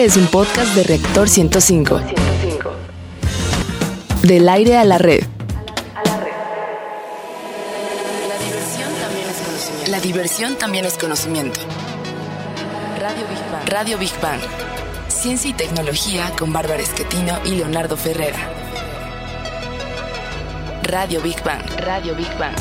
Este 0.00 0.18
es 0.18 0.24
un 0.24 0.30
podcast 0.30 0.74
de 0.74 0.82
Reactor 0.82 1.28
105. 1.28 2.00
Del 4.22 4.48
aire 4.48 4.78
a 4.78 4.84
la 4.86 4.96
red. 4.96 5.22
La 9.88 10.00
diversión 10.00 10.56
también 10.56 10.86
es 10.86 10.96
conocimiento. 10.96 11.60
Radio 12.98 13.26
Big 13.28 13.52
Bang. 13.52 13.68
Radio 13.68 13.98
Big 13.98 14.20
Bang. 14.22 14.40
Ciencia 15.08 15.50
y 15.50 15.52
tecnología 15.52 16.32
con 16.38 16.50
Bárbara 16.50 16.80
Esquetino 16.80 17.38
y 17.44 17.56
Leonardo 17.56 17.98
Ferrera. 17.98 18.38
Radio 20.82 21.20
Big 21.20 21.44
Bang. 21.44 21.60
Radio 21.76 22.14
Big 22.14 22.38
Bang. 22.38 22.56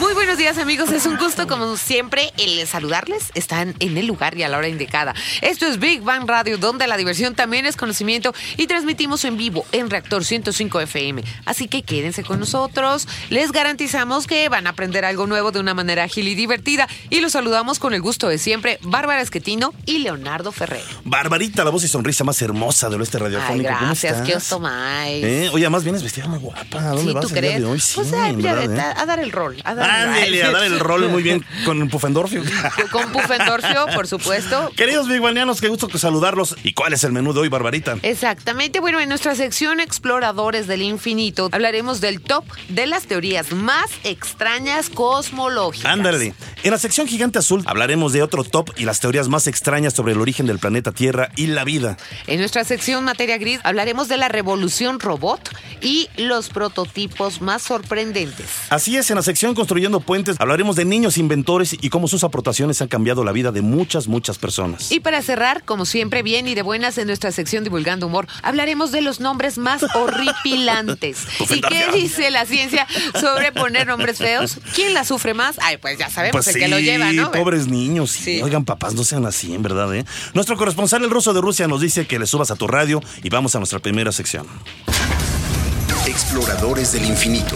Muy 0.00 0.14
buenos 0.14 0.38
días 0.38 0.56
amigos, 0.56 0.90
es 0.92 1.04
un 1.04 1.18
gusto 1.18 1.46
como 1.46 1.76
siempre 1.76 2.32
el 2.38 2.66
saludarles. 2.66 3.30
Están 3.34 3.74
en 3.80 3.98
el 3.98 4.06
lugar 4.06 4.34
y 4.36 4.42
a 4.42 4.48
la 4.48 4.56
hora 4.56 4.66
indicada. 4.66 5.14
Esto 5.42 5.66
es 5.66 5.78
Big 5.78 6.00
Bang 6.00 6.26
Radio, 6.26 6.56
donde 6.56 6.86
la 6.86 6.96
diversión 6.96 7.34
también 7.34 7.66
es 7.66 7.76
conocimiento 7.76 8.32
y 8.56 8.66
transmitimos 8.66 9.24
en 9.26 9.36
vivo 9.36 9.64
en 9.72 9.90
Reactor 9.90 10.24
105 10.24 10.80
FM. 10.80 11.22
Así 11.44 11.68
que 11.68 11.82
quédense 11.82 12.24
con 12.24 12.40
nosotros, 12.40 13.06
les 13.28 13.52
garantizamos 13.52 14.26
que 14.26 14.48
van 14.48 14.66
a 14.66 14.70
aprender 14.70 15.04
algo 15.04 15.26
nuevo 15.26 15.52
de 15.52 15.60
una 15.60 15.74
manera 15.74 16.04
ágil 16.04 16.28
y 16.28 16.34
divertida. 16.34 16.88
Y 17.10 17.20
los 17.20 17.32
saludamos 17.32 17.78
con 17.78 17.92
el 17.92 18.00
gusto 18.00 18.26
de 18.28 18.38
siempre, 18.38 18.78
Bárbara 18.82 19.20
Esquetino 19.20 19.74
y 19.84 19.98
Leonardo 19.98 20.50
Ferrer. 20.50 20.82
Barbarita, 21.04 21.62
la 21.62 21.70
voz 21.70 21.84
y 21.84 21.88
sonrisa 21.88 22.24
más 22.24 22.40
hermosa 22.40 22.88
del 22.88 23.00
oeste 23.02 23.18
Ay, 23.18 23.24
radiofónico. 23.24 23.68
¿Cómo 23.68 23.86
gracias, 23.88 24.12
estás? 24.12 24.26
que 24.28 24.36
os 24.36 24.48
tomáis. 24.48 25.24
¿Eh? 25.24 25.50
Oye, 25.52 25.64
además 25.66 25.84
vienes 25.84 26.02
vestida 26.02 26.26
muy 26.26 26.38
guapa. 26.38 26.78
¿A 26.78 26.88
dónde 26.94 27.02
Sí, 27.02 27.12
vas 27.12 27.22
¿tú 27.26 27.28
el 27.28 27.32
día 27.34 27.40
crees? 27.42 27.60
de 27.60 27.66
hoy? 27.66 27.80
Sí, 27.80 27.92
pues 27.96 28.12
ay, 28.14 28.36
verdad, 28.36 28.74
¿eh? 28.74 28.80
a, 28.96 29.02
a 29.02 29.06
dar 29.06 29.18
el 29.20 29.30
rol. 29.30 29.60
A 29.64 29.74
dar 29.74 29.89
el 29.90 30.08
Ándele, 30.08 30.42
a 30.44 30.50
dar 30.50 30.64
el 30.64 30.80
rol 30.80 31.08
muy 31.08 31.22
bien 31.22 31.44
con 31.64 31.88
Pufendorfio. 31.88 32.42
Con 32.90 33.12
Pufendorfio, 33.12 33.86
por 33.94 34.06
supuesto. 34.06 34.70
Queridos 34.76 35.08
biguanianos, 35.08 35.60
qué 35.60 35.68
gusto 35.68 35.88
saludarlos. 35.98 36.56
¿Y 36.62 36.72
cuál 36.72 36.92
es 36.92 37.04
el 37.04 37.12
menú 37.12 37.32
de 37.32 37.40
hoy, 37.40 37.48
Barbarita? 37.48 37.96
Exactamente. 38.02 38.80
Bueno, 38.80 39.00
en 39.00 39.08
nuestra 39.08 39.34
sección 39.34 39.80
Exploradores 39.80 40.66
del 40.66 40.82
Infinito 40.82 41.48
hablaremos 41.52 42.00
del 42.00 42.20
top 42.20 42.44
de 42.68 42.86
las 42.86 43.06
teorías 43.06 43.52
más 43.52 43.90
extrañas 44.04 44.90
cosmológicas. 44.90 45.90
Ándale. 45.90 46.34
En 46.62 46.72
la 46.72 46.78
sección 46.78 47.06
Gigante 47.08 47.38
Azul 47.38 47.62
hablaremos 47.64 48.12
de 48.12 48.22
otro 48.22 48.44
top 48.44 48.68
y 48.76 48.84
las 48.84 49.00
teorías 49.00 49.28
más 49.28 49.46
extrañas 49.46 49.94
sobre 49.94 50.12
el 50.12 50.20
origen 50.20 50.44
del 50.44 50.58
planeta 50.58 50.92
Tierra 50.92 51.30
y 51.34 51.46
la 51.46 51.64
vida. 51.64 51.96
En 52.26 52.38
nuestra 52.38 52.64
sección 52.64 53.02
Materia 53.02 53.38
Gris 53.38 53.60
hablaremos 53.62 54.08
de 54.08 54.18
la 54.18 54.28
revolución 54.28 55.00
robot 55.00 55.40
y 55.80 56.10
los 56.18 56.50
prototipos 56.50 57.40
más 57.40 57.62
sorprendentes. 57.62 58.46
Así 58.68 58.98
es, 58.98 59.08
en 59.08 59.16
la 59.16 59.22
sección 59.22 59.54
Construyendo 59.54 60.00
Puentes 60.00 60.36
hablaremos 60.38 60.76
de 60.76 60.84
niños 60.84 61.16
inventores 61.16 61.74
y 61.80 61.88
cómo 61.88 62.08
sus 62.08 62.24
aportaciones 62.24 62.82
han 62.82 62.88
cambiado 62.88 63.24
la 63.24 63.32
vida 63.32 63.52
de 63.52 63.62
muchas, 63.62 64.06
muchas 64.06 64.36
personas. 64.36 64.92
Y 64.92 65.00
para 65.00 65.22
cerrar, 65.22 65.64
como 65.64 65.86
siempre, 65.86 66.22
bien 66.22 66.46
y 66.46 66.54
de 66.54 66.60
buenas 66.60 66.98
en 66.98 67.06
nuestra 67.06 67.32
sección 67.32 67.64
Divulgando 67.64 68.06
Humor, 68.06 68.26
hablaremos 68.42 68.92
de 68.92 69.00
los 69.00 69.18
nombres 69.18 69.56
más 69.56 69.82
horripilantes. 69.94 71.26
¿Y 71.48 71.62
qué 71.62 71.86
dice 71.94 72.30
la 72.30 72.44
ciencia 72.44 72.86
sobre 73.18 73.50
poner 73.50 73.86
nombres 73.86 74.18
feos? 74.18 74.58
¿Quién 74.74 74.92
la 74.92 75.06
sufre 75.06 75.32
más? 75.32 75.56
Ay, 75.62 75.78
pues 75.78 75.98
ya 75.98 76.10
sabemos 76.10 76.49
el 76.54 76.60
que 76.60 76.68
lo 76.68 76.78
lleva, 76.78 77.12
¿no? 77.12 77.30
pobres 77.30 77.66
niños. 77.66 78.10
Sí. 78.10 78.40
Oigan, 78.42 78.64
papás, 78.64 78.94
no 78.94 79.04
sean 79.04 79.26
así, 79.26 79.54
en 79.54 79.62
verdad, 79.62 79.94
¿eh? 79.94 80.04
Nuestro 80.34 80.56
corresponsal, 80.56 81.02
el 81.04 81.10
ruso 81.10 81.32
de 81.32 81.40
Rusia, 81.40 81.66
nos 81.68 81.80
dice 81.80 82.06
que 82.06 82.18
le 82.18 82.26
subas 82.26 82.50
a 82.50 82.56
tu 82.56 82.66
radio 82.66 83.00
y 83.22 83.28
vamos 83.28 83.54
a 83.54 83.58
nuestra 83.58 83.78
primera 83.78 84.12
sección. 84.12 84.46
Exploradores 86.06 86.92
del 86.92 87.04
infinito. 87.04 87.54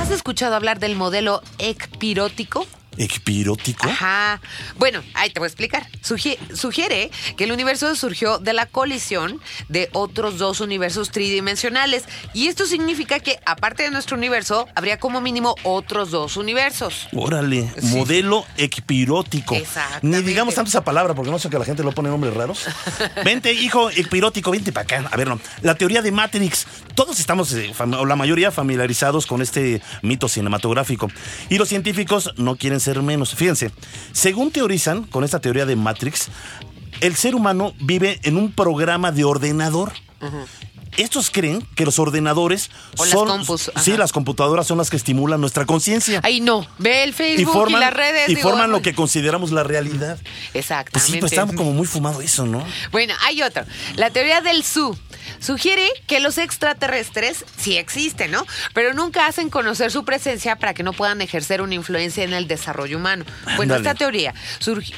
¿Has 0.00 0.10
escuchado 0.10 0.54
hablar 0.56 0.80
del 0.80 0.96
modelo 0.96 1.42
ecpirótico? 1.58 2.66
¿Equipirótico? 2.96 3.88
Ajá. 3.88 4.40
Bueno, 4.76 5.02
ahí 5.14 5.30
te 5.30 5.40
voy 5.40 5.46
a 5.46 5.48
explicar. 5.48 5.86
Sugie- 6.02 6.38
sugiere 6.54 7.10
que 7.36 7.44
el 7.44 7.52
universo 7.52 7.94
surgió 7.96 8.38
de 8.38 8.52
la 8.52 8.66
colisión 8.66 9.40
de 9.68 9.88
otros 9.92 10.38
dos 10.38 10.60
universos 10.60 11.10
tridimensionales. 11.10 12.04
Y 12.32 12.48
esto 12.48 12.66
significa 12.66 13.20
que, 13.20 13.38
aparte 13.46 13.82
de 13.84 13.90
nuestro 13.90 14.16
universo, 14.16 14.66
habría 14.74 14.98
como 14.98 15.20
mínimo 15.20 15.54
otros 15.62 16.10
dos 16.10 16.36
universos. 16.36 17.08
Órale, 17.12 17.70
Sí. 17.80 17.86
modelo 17.96 18.44
equipirótico. 18.56 19.54
Exactamente. 19.54 20.20
Ni 20.20 20.22
digamos 20.26 20.54
tanto 20.54 20.68
esa 20.68 20.84
palabra 20.84 21.14
porque 21.14 21.30
no 21.30 21.38
sé 21.38 21.48
que 21.50 21.58
la 21.58 21.64
gente 21.64 21.82
lo 21.82 21.92
pone 21.92 22.08
nombres 22.08 22.34
raros. 22.34 22.64
vente, 23.24 23.52
hijo 23.52 23.90
equipirótico, 23.90 24.50
vente 24.50 24.72
para 24.72 24.84
acá. 24.84 25.08
A 25.10 25.16
ver, 25.16 25.28
no. 25.28 25.40
La 25.62 25.74
teoría 25.74 26.02
de 26.02 26.12
Matrix. 26.12 26.66
Todos 26.94 27.18
estamos, 27.18 27.52
eh, 27.54 27.72
o 27.98 28.04
la 28.06 28.16
mayoría, 28.16 28.50
familiarizados 28.52 29.26
con 29.26 29.42
este 29.42 29.82
mito 30.02 30.28
cinematográfico. 30.28 31.10
Y 31.48 31.58
los 31.58 31.68
científicos 31.68 32.32
no 32.36 32.56
quieren 32.56 32.80
ser 32.84 33.02
menos. 33.02 33.34
Fíjense, 33.34 33.70
según 34.12 34.50
teorizan 34.50 35.04
con 35.04 35.24
esta 35.24 35.40
teoría 35.40 35.66
de 35.66 35.76
Matrix, 35.76 36.28
el 37.00 37.14
ser 37.16 37.34
humano 37.34 37.74
vive 37.80 38.20
en 38.22 38.36
un 38.36 38.52
programa 38.52 39.12
de 39.12 39.24
ordenador. 39.24 39.92
Estos 40.96 41.30
creen 41.30 41.66
que 41.74 41.84
los 41.84 41.98
ordenadores 41.98 42.70
O 42.96 43.04
las 43.04 43.12
son. 43.12 43.28
compus, 43.28 43.70
sí, 43.82 43.96
las 43.96 44.12
computadoras 44.12 44.66
son 44.66 44.78
las 44.78 44.90
que 44.90 44.96
estimulan 44.96 45.40
nuestra 45.40 45.66
conciencia 45.66 46.20
Ay, 46.22 46.40
no. 46.40 46.66
Ve 46.78 47.04
el 47.04 47.14
Facebook 47.14 47.50
y, 47.50 47.52
forman, 47.52 47.80
las 47.80 47.92
redes. 47.92 48.28
y 48.28 48.34
digo, 48.36 48.48
forman 48.48 48.70
lo 48.70 48.82
que 48.82 48.94
consideramos 48.94 49.50
la 49.52 49.62
realidad. 49.62 50.18
Exactamente. 50.54 50.90
Pues 50.92 51.04
sí, 51.04 51.16
pues 51.18 51.32
está 51.32 51.46
como 51.46 51.72
muy 51.72 51.86
fumado 51.86 52.20
eso, 52.20 52.46
¿no? 52.46 52.64
Bueno, 52.92 53.14
hay 53.22 53.42
otro. 53.42 53.64
La 53.96 54.10
teoría 54.10 54.40
del 54.40 54.62
SU 54.62 54.96
sugiere 55.40 55.88
que 56.06 56.20
los 56.20 56.38
extraterrestres 56.38 57.44
sí 57.56 57.76
existen, 57.76 58.30
¿no? 58.30 58.46
Pero 58.72 58.94
nunca 58.94 59.26
hacen 59.26 59.50
conocer 59.50 59.90
su 59.90 60.04
presencia 60.04 60.56
para 60.56 60.74
que 60.74 60.82
no 60.82 60.92
puedan 60.92 61.20
ejercer 61.20 61.62
una 61.62 61.74
influencia 61.74 62.24
en 62.24 62.32
el 62.32 62.46
desarrollo 62.46 62.98
humano. 62.98 63.24
Bueno, 63.56 63.74
esta 63.74 63.94
teoría 63.94 64.34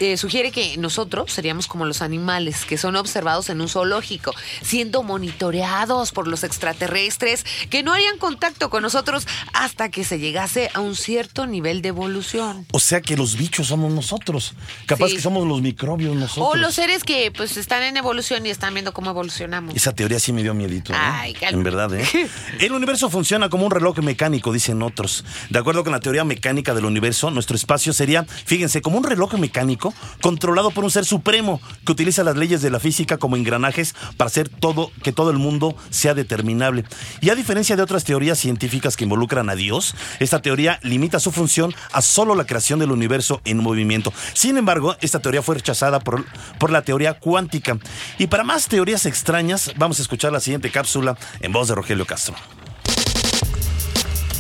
eh, 0.01 0.17
sugiere 0.17 0.51
que 0.51 0.77
nosotros 0.77 1.33
seríamos 1.33 1.67
como 1.67 1.85
los 1.85 2.03
animales 2.03 2.65
que 2.65 2.79
son 2.79 2.97
observados 2.97 3.49
en 3.51 3.61
un 3.61 3.69
zoológico, 3.69 4.35
siendo 4.63 5.03
monitoreados 5.03 5.86
por 5.87 6.27
los 6.27 6.43
extraterrestres 6.43 7.45
que 7.71 7.83
no 7.85 7.93
harían 7.93 8.19
contacto 8.19 8.71
con 8.71 8.83
nosotros 8.83 9.27
hasta 9.53 9.89
que 9.89 10.03
se 10.05 10.19
llegase 10.19 10.69
a 10.75 10.81
un 10.81 10.97
cierto 10.97 11.47
nivel 11.47 11.81
de 11.81 11.89
evolución. 11.91 12.67
O 12.73 12.81
sea 12.81 13.01
que 13.01 13.17
los 13.17 13.37
bichos 13.37 13.69
somos 13.69 13.93
nosotros. 13.93 14.55
Capaz 14.87 15.09
Sí. 15.09 15.17
que 15.17 15.23
somos 15.23 15.47
los 15.47 15.63
microbios 15.63 16.17
nosotros. 16.17 16.49
O 16.51 16.57
los 16.57 16.75
seres 16.75 17.05
que 17.05 17.31
pues 17.31 17.57
están 17.57 17.85
en 17.85 17.97
evolución 17.97 18.45
y 18.47 18.51
están 18.51 18.75
viendo 18.75 18.93
cómo 18.93 19.11
evolucionamos. 19.11 19.77
Esa 19.77 19.93
teoría 19.95 20.19
sí 20.19 20.33
me 20.33 20.43
dio 20.43 20.55
miedito. 20.55 20.93
¿eh? 20.93 20.97
Ay, 20.99 21.33
calma. 21.35 21.57
En 21.59 21.63
verdad, 21.63 21.95
¿eh? 21.95 22.05
El 22.59 22.73
universo 22.73 23.09
funciona 23.09 23.49
como 23.49 23.65
un 23.65 23.71
reloj 23.71 23.99
mecánico, 23.99 24.53
dicen 24.53 24.83
otros. 24.83 25.25
De 25.51 25.59
acuerdo 25.61 25.85
con 25.85 25.93
la 25.93 26.01
teoría 26.01 26.25
mecánica 26.25 26.75
del 26.75 26.85
universo, 26.85 27.31
nuestro 27.31 27.55
espacio 27.57 27.93
sería, 27.93 28.25
fíjense, 28.25 28.83
como 28.83 28.99
un 28.99 29.05
reloj 29.05 29.35
mecánico 29.35 29.95
controlado 30.21 30.73
por 30.73 30.83
un 30.83 30.91
ser 30.91 31.05
supremo 31.05 31.61
que 31.85 31.93
utiliza 31.93 32.25
las 32.25 32.37
leyes 32.37 32.61
de 32.61 32.71
la 32.71 32.81
física 32.81 33.19
como 33.19 33.37
engranajes 33.37 33.95
para 34.17 34.27
hacer 34.29 34.49
todo, 34.49 34.91
que 35.05 35.13
todo 35.13 35.31
el 35.31 35.39
mundo 35.39 35.76
sea 35.91 36.15
determinable. 36.15 36.85
Y 37.21 37.31
a 37.31 37.35
diferencia 37.35 37.77
de 37.77 37.83
otras 37.83 38.05
teorías 38.05 38.39
científicas 38.39 38.97
que 38.97 39.05
involucran 39.05 39.51
a 39.51 39.55
Dios, 39.55 39.95
esta 40.21 40.43
teoría 40.43 40.79
limita 40.83 41.21
su 41.21 41.33
función 41.33 41.75
a 41.93 42.03
solo 42.03 42.35
la 42.35 42.47
creación 42.47 42.79
del 42.79 42.93
universo 42.93 43.41
en 43.45 43.59
movimiento. 43.59 44.13
Sin 44.33 44.57
embargo, 44.57 44.97
esta 45.01 45.21
teoría 45.21 45.43
fue 45.43 45.57
rechazada 45.57 46.01
por, 46.01 46.25
por 46.59 46.71
la 46.71 46.83
teoría 46.83 47.15
cuántica. 47.15 47.79
Y 48.19 48.27
para 48.27 48.45
más 48.45 48.69
teorías 48.69 49.07
extrañas, 49.07 49.73
vamos 49.77 49.99
a 49.99 50.03
escuchar 50.03 50.33
la 50.33 50.41
siguiente 50.41 50.71
cápsula 50.71 51.17
en 51.41 51.53
voz 51.53 51.69
de 51.69 51.75
Rogelio 51.75 52.07
Castro. 52.07 52.35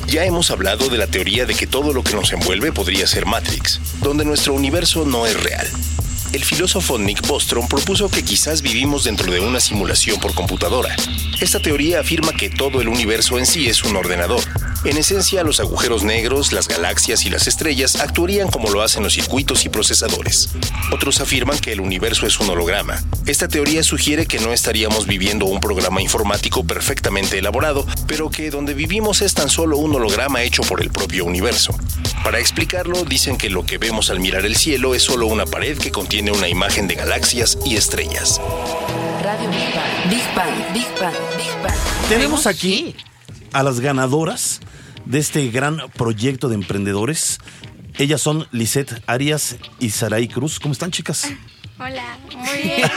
Ya 0.06 0.24
hemos 0.24 0.52
hablado 0.52 0.88
de 0.88 0.98
la 0.98 1.08
teoría 1.08 1.46
de 1.46 1.54
que 1.54 1.66
todo 1.66 1.92
lo 1.92 2.04
que 2.04 2.14
nos 2.14 2.32
envuelve 2.32 2.70
podría 2.70 3.08
ser 3.08 3.26
Matrix, 3.26 3.80
donde 4.02 4.24
nuestro 4.24 4.54
universo 4.54 5.04
no 5.04 5.26
es 5.26 5.42
real. 5.42 5.66
El 6.36 6.44
filósofo 6.44 6.98
Nick 6.98 7.26
Bostrom 7.26 7.66
propuso 7.66 8.10
que 8.10 8.22
quizás 8.22 8.60
vivimos 8.60 9.04
dentro 9.04 9.32
de 9.32 9.40
una 9.40 9.58
simulación 9.58 10.20
por 10.20 10.34
computadora. 10.34 10.94
Esta 11.40 11.60
teoría 11.60 12.00
afirma 12.00 12.34
que 12.34 12.50
todo 12.50 12.82
el 12.82 12.88
universo 12.88 13.38
en 13.38 13.46
sí 13.46 13.70
es 13.70 13.82
un 13.84 13.96
ordenador. 13.96 14.42
En 14.84 14.98
esencia, 14.98 15.42
los 15.44 15.60
agujeros 15.60 16.04
negros, 16.04 16.52
las 16.52 16.68
galaxias 16.68 17.24
y 17.24 17.30
las 17.30 17.46
estrellas 17.46 17.96
actuarían 17.96 18.48
como 18.48 18.70
lo 18.70 18.82
hacen 18.82 19.02
los 19.02 19.14
circuitos 19.14 19.64
y 19.64 19.70
procesadores. 19.70 20.50
Otros 20.92 21.22
afirman 21.22 21.58
que 21.58 21.72
el 21.72 21.80
universo 21.80 22.26
es 22.26 22.38
un 22.38 22.50
holograma. 22.50 23.02
Esta 23.24 23.48
teoría 23.48 23.82
sugiere 23.82 24.26
que 24.26 24.38
no 24.38 24.52
estaríamos 24.52 25.06
viviendo 25.06 25.46
un 25.46 25.60
programa 25.60 26.02
informático 26.02 26.64
perfectamente 26.64 27.38
elaborado, 27.38 27.86
pero 28.06 28.28
que 28.28 28.50
donde 28.50 28.74
vivimos 28.74 29.22
es 29.22 29.32
tan 29.32 29.48
solo 29.48 29.78
un 29.78 29.94
holograma 29.94 30.42
hecho 30.42 30.62
por 30.62 30.82
el 30.82 30.90
propio 30.90 31.24
universo. 31.24 31.74
Para 32.22 32.40
explicarlo, 32.40 33.04
dicen 33.04 33.38
que 33.38 33.50
lo 33.50 33.64
que 33.64 33.78
vemos 33.78 34.10
al 34.10 34.20
mirar 34.20 34.44
el 34.44 34.56
cielo 34.56 34.94
es 34.94 35.02
solo 35.02 35.26
una 35.26 35.46
pared 35.46 35.78
que 35.78 35.92
contiene 35.92 36.25
una 36.32 36.48
imagen 36.48 36.88
de 36.88 36.94
galaxias 36.94 37.58
y 37.64 37.76
estrellas. 37.76 38.40
Radio 39.22 39.48
Big 39.50 39.74
Bang. 39.74 40.10
Big 40.10 40.34
Bang. 40.34 40.72
Big 40.72 41.00
Bang. 41.00 41.14
Big 41.36 41.62
Bang. 41.62 41.74
Tenemos 42.08 42.46
aquí 42.46 42.94
a 43.52 43.62
las 43.62 43.80
ganadoras 43.80 44.60
de 45.04 45.18
este 45.18 45.48
gran 45.50 45.78
proyecto 45.96 46.48
de 46.48 46.54
emprendedores. 46.54 47.38
Ellas 47.98 48.20
son 48.20 48.46
Lisette 48.52 49.02
Arias 49.06 49.56
y 49.78 49.90
Saraí 49.90 50.28
Cruz. 50.28 50.60
¿Cómo 50.60 50.72
están, 50.72 50.90
chicas? 50.90 51.28
Hola, 51.78 52.16
muy 52.34 52.62
bien. 52.62 52.88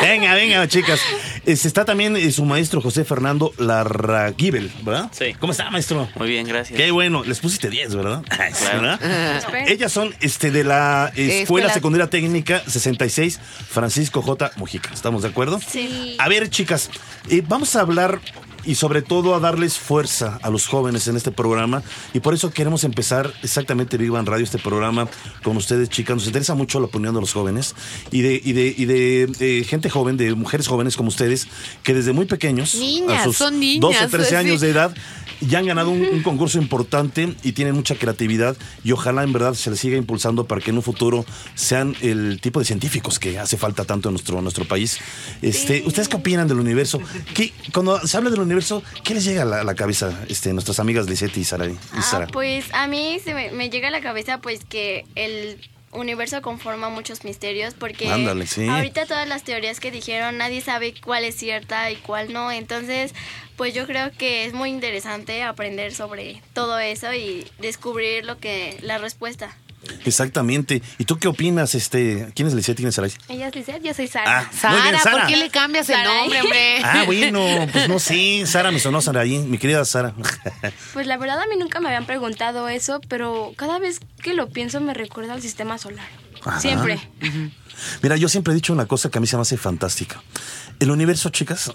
venga, 0.00 0.34
venga, 0.34 0.68
chicas. 0.68 1.00
Este, 1.44 1.66
está 1.66 1.84
también 1.84 2.16
eh, 2.16 2.30
su 2.30 2.44
maestro 2.44 2.80
José 2.80 3.04
Fernando 3.04 3.52
Larraguibel, 3.58 4.70
¿verdad? 4.82 5.10
Sí. 5.12 5.34
¿Cómo 5.40 5.50
está, 5.50 5.70
maestro? 5.70 6.08
Muy 6.14 6.28
bien, 6.28 6.46
gracias. 6.46 6.76
Qué 6.78 6.92
bueno. 6.92 7.24
Les 7.24 7.40
pusiste 7.40 7.70
10, 7.70 7.96
¿verdad? 7.96 8.22
Claro. 8.58 8.80
¿verdad? 8.80 9.68
Ellas 9.68 9.90
son 9.90 10.14
este, 10.20 10.52
de 10.52 10.62
la 10.62 11.08
Escuela 11.16 11.32
Escuela- 11.66 11.72
Secundaria 11.74 12.08
Técnica 12.08 12.62
66 12.64 13.40
Francisco 13.68 14.22
J. 14.22 14.52
Mujica. 14.56 14.90
¿Estamos 14.94 15.22
de 15.22 15.28
acuerdo? 15.30 15.60
Sí. 15.66 16.16
A 16.20 16.28
ver, 16.28 16.48
chicas, 16.50 16.90
eh, 17.28 17.42
vamos 17.46 17.74
a 17.74 17.80
hablar 17.80 18.20
y 18.66 18.74
sobre 18.74 19.02
todo 19.02 19.34
a 19.34 19.40
darles 19.40 19.78
fuerza 19.78 20.38
a 20.42 20.50
los 20.50 20.66
jóvenes 20.66 21.08
en 21.08 21.16
este 21.16 21.30
programa 21.30 21.82
y 22.12 22.20
por 22.20 22.34
eso 22.34 22.50
queremos 22.50 22.84
empezar 22.84 23.32
exactamente 23.42 23.96
Big 23.96 24.10
Bang 24.10 24.26
Radio, 24.26 24.44
este 24.44 24.58
programa 24.58 25.08
con 25.42 25.56
ustedes, 25.56 25.88
chicas. 25.88 26.16
Nos 26.16 26.26
interesa 26.26 26.54
mucho 26.54 26.80
la 26.80 26.86
opinión 26.86 27.14
de 27.14 27.20
los 27.20 27.32
jóvenes 27.32 27.74
y 28.10 28.22
de, 28.22 28.40
y 28.42 28.52
de, 28.52 28.74
y 28.76 28.84
de, 28.84 29.26
de 29.26 29.64
gente 29.64 29.90
joven, 29.90 30.16
de 30.16 30.34
mujeres 30.34 30.66
jóvenes 30.66 30.96
como 30.96 31.08
ustedes, 31.08 31.48
que 31.82 31.94
desde 31.94 32.12
muy 32.12 32.26
pequeños, 32.26 32.74
Niñas, 32.74 33.20
a 33.20 33.24
sus 33.24 33.36
son 33.36 33.58
niñas, 33.60 33.80
12, 33.80 34.08
13 34.08 34.28
sí. 34.30 34.34
años 34.36 34.60
de 34.60 34.70
edad, 34.70 34.94
ya 35.40 35.58
han 35.58 35.66
ganado 35.66 35.90
un, 35.90 36.02
un 36.04 36.22
concurso 36.22 36.58
importante 36.58 37.34
y 37.42 37.52
tienen 37.52 37.74
mucha 37.74 37.94
creatividad 37.94 38.56
y 38.82 38.92
ojalá 38.92 39.22
en 39.22 39.32
verdad 39.32 39.54
se 39.54 39.70
les 39.70 39.80
siga 39.80 39.96
impulsando 39.96 40.46
para 40.46 40.60
que 40.60 40.70
en 40.70 40.76
un 40.76 40.82
futuro 40.82 41.24
sean 41.54 41.94
el 42.00 42.40
tipo 42.40 42.58
de 42.58 42.64
científicos 42.64 43.18
que 43.18 43.38
hace 43.38 43.56
falta 43.56 43.84
tanto 43.84 44.08
en 44.08 44.14
nuestro, 44.14 44.40
nuestro 44.42 44.64
país. 44.64 44.98
Este, 45.42 45.82
¿Ustedes 45.86 46.08
qué 46.08 46.16
opinan 46.16 46.48
del 46.48 46.58
universo? 46.58 47.00
¿Qué, 47.34 47.52
cuando 47.72 47.98
se 48.06 48.16
habla 48.16 48.30
del 48.30 48.40
universo, 48.40 48.82
¿qué 49.02 49.14
les 49.14 49.24
llega 49.24 49.42
a 49.42 49.44
la, 49.44 49.60
a 49.60 49.64
la 49.64 49.74
cabeza 49.74 50.12
este, 50.28 50.52
nuestras 50.52 50.80
amigas 50.80 51.08
Lisette 51.08 51.36
y 51.38 51.44
Sara? 51.44 51.66
y 51.66 51.76
Ah, 51.92 52.02
Sara? 52.02 52.26
pues 52.28 52.64
a 52.72 52.86
mí 52.86 53.18
se 53.24 53.34
me, 53.34 53.50
me 53.52 53.70
llega 53.70 53.88
a 53.88 53.90
la 53.90 54.00
cabeza 54.00 54.40
pues 54.40 54.64
que 54.64 55.04
el 55.14 55.58
universo 55.94 56.42
conforma 56.42 56.88
muchos 56.88 57.24
misterios 57.24 57.74
porque 57.74 58.10
Ándale, 58.10 58.46
sí. 58.46 58.68
ahorita 58.68 59.06
todas 59.06 59.28
las 59.28 59.44
teorías 59.44 59.80
que 59.80 59.90
dijeron 59.90 60.38
nadie 60.38 60.60
sabe 60.60 60.94
cuál 61.02 61.24
es 61.24 61.36
cierta 61.36 61.90
y 61.90 61.96
cuál 61.96 62.32
no, 62.32 62.52
entonces 62.52 63.14
pues 63.56 63.72
yo 63.74 63.86
creo 63.86 64.10
que 64.12 64.44
es 64.44 64.52
muy 64.52 64.70
interesante 64.70 65.42
aprender 65.42 65.94
sobre 65.94 66.42
todo 66.52 66.78
eso 66.78 67.12
y 67.14 67.46
descubrir 67.58 68.24
lo 68.24 68.38
que 68.38 68.76
la 68.82 68.98
respuesta. 68.98 69.56
Exactamente. 70.04 70.82
¿Y 70.98 71.04
tú 71.04 71.18
qué 71.18 71.28
opinas? 71.28 71.74
Este, 71.74 72.28
¿Quién 72.34 72.48
es 72.48 72.54
Lisette? 72.54 72.76
¿Quién 72.76 72.88
es 72.88 72.94
Sara? 72.94 73.08
Ella 73.28 73.48
es 73.48 73.54
Lizeth, 73.54 73.82
yo 73.82 73.94
soy 73.94 74.06
Sara. 74.06 74.40
Ah, 74.40 74.48
muy 74.50 74.58
Sara, 74.60 74.82
bien, 74.90 74.98
Sara. 75.02 75.18
¿por 75.18 75.26
qué 75.26 75.36
le 75.36 75.50
cambias 75.50 75.88
el 75.88 75.96
Saray. 75.96 76.18
nombre, 76.20 76.40
hombre? 76.42 76.78
Ah, 76.84 77.02
bueno, 77.06 77.68
pues 77.72 77.88
no 77.88 77.98
sé. 77.98 78.44
Sara 78.46 78.70
me 78.70 78.78
sonó 78.80 79.00
Sara 79.00 79.20
ahí, 79.22 79.38
mi 79.38 79.58
querida 79.58 79.84
Sara. 79.84 80.14
Pues 80.92 81.06
la 81.06 81.16
verdad 81.16 81.40
a 81.40 81.46
mí 81.46 81.56
nunca 81.58 81.80
me 81.80 81.88
habían 81.88 82.06
preguntado 82.06 82.68
eso, 82.68 83.00
pero 83.08 83.52
cada 83.56 83.78
vez 83.78 84.00
que 84.22 84.34
lo 84.34 84.48
pienso 84.50 84.80
me 84.80 84.94
recuerda 84.94 85.32
al 85.34 85.42
sistema 85.42 85.78
solar. 85.78 86.06
Ajá. 86.44 86.60
Siempre. 86.60 87.00
Mira, 88.02 88.16
yo 88.16 88.28
siempre 88.28 88.52
he 88.52 88.54
dicho 88.54 88.72
una 88.72 88.86
cosa 88.86 89.10
que 89.10 89.18
a 89.18 89.20
mí 89.20 89.26
se 89.26 89.36
me 89.36 89.42
hace 89.42 89.56
fantástica. 89.56 90.22
El 90.78 90.90
universo, 90.90 91.30
chicas, 91.30 91.72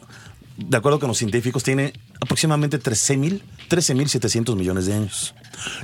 de 0.67 0.77
acuerdo 0.77 0.99
con 0.99 1.07
los 1.07 1.17
científicos, 1.17 1.63
tiene 1.63 1.93
aproximadamente 2.21 2.79
13.000, 2.79 3.41
13.700 3.69 4.55
millones 4.55 4.85
de 4.85 4.93
años. 4.93 5.33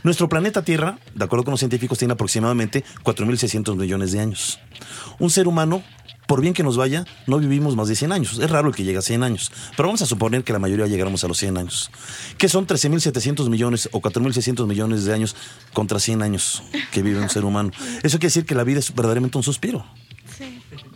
Nuestro 0.04 0.30
planeta 0.30 0.64
Tierra, 0.64 1.00
de 1.14 1.26
acuerdo 1.26 1.46
con 1.46 1.52
los 1.52 1.60
científicos, 1.60 1.98
tiene 1.98 2.14
aproximadamente 2.14 2.84
4.600 3.04 3.76
millones 3.76 4.12
de 4.12 4.20
años. 4.20 4.60
Un 5.20 5.30
ser 5.30 5.48
humano, 5.48 5.84
por 6.28 6.42
bien 6.42 6.54
que 6.54 6.64
nos 6.64 6.78
vaya, 6.78 7.06
no 7.28 7.40
vivimos 7.40 7.76
más 7.76 7.88
de 7.88 7.96
100 7.96 8.12
años. 8.12 8.40
Es 8.40 8.50
raro 8.50 8.70
el 8.70 8.76
que 8.76 8.84
llegue 8.84 8.98
a 8.98 9.02
100 9.02 9.24
años, 9.24 9.52
pero 9.78 9.88
vamos 9.88 10.02
a 10.02 10.06
suponer 10.06 10.44
que 10.44 10.54
la 10.54 10.60
mayoría 10.60 10.88
llegaremos 10.88 11.24
a 11.24 11.28
los 11.28 11.38
100 11.38 11.58
años. 11.58 11.92
¿Qué 12.38 12.50
son 12.50 12.68
13.700 12.68 13.50
millones 13.50 13.90
o 13.92 14.02
4.600 14.02 14.68
millones 14.68 15.06
de 15.06 15.14
años 15.14 15.36
contra 15.74 16.00
100 16.00 16.22
años 16.22 16.64
que 16.92 17.02
vive 17.02 17.22
un 17.22 17.30
ser 17.30 17.46
humano? 17.46 17.72
Eso 18.04 18.18
quiere 18.18 18.28
decir 18.28 18.46
que 18.46 18.56
la 18.56 18.64
vida 18.64 18.80
es 18.80 18.94
verdaderamente 18.94 19.38
un 19.38 19.44
suspiro. 19.44 19.86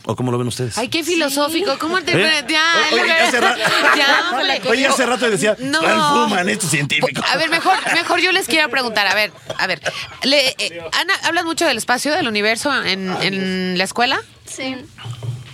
¿O 0.05 0.15
cómo 0.15 0.31
lo 0.31 0.37
ven 0.37 0.47
ustedes? 0.47 0.77
Ay, 0.77 0.87
qué 0.87 1.03
filosófico. 1.03 1.77
¿Cómo 1.79 2.01
te.? 2.01 2.11
¿Eh? 2.13 2.45
Ya, 2.47 2.63
Oye, 2.91 3.07
ya, 3.07 3.27
hace 3.27 3.39
rato- 3.41 3.59
ya. 3.97 4.59
Oye, 4.69 4.87
hace 4.87 5.05
rato 5.05 5.29
decía, 5.29 5.55
No. 5.59 5.79
¿cuál 5.81 5.95
fuman 6.27 6.49
estos 6.49 6.69
científicos? 6.69 7.23
A 7.31 7.37
ver, 7.37 7.49
mejor, 7.49 7.75
mejor 7.93 8.19
yo 8.19 8.31
les 8.31 8.47
quiero 8.47 8.69
preguntar, 8.69 9.07
a 9.07 9.13
ver, 9.13 9.31
a 9.57 9.67
ver, 9.67 9.81
le, 10.23 10.49
eh, 10.57 10.81
Ana, 10.99 11.13
¿hablas 11.23 11.45
mucho 11.45 11.65
del 11.65 11.77
espacio, 11.77 12.13
del 12.13 12.27
universo 12.27 12.73
en, 12.83 13.11
en 13.21 13.77
la 13.77 13.83
escuela? 13.83 14.19
Sí. 14.45 14.75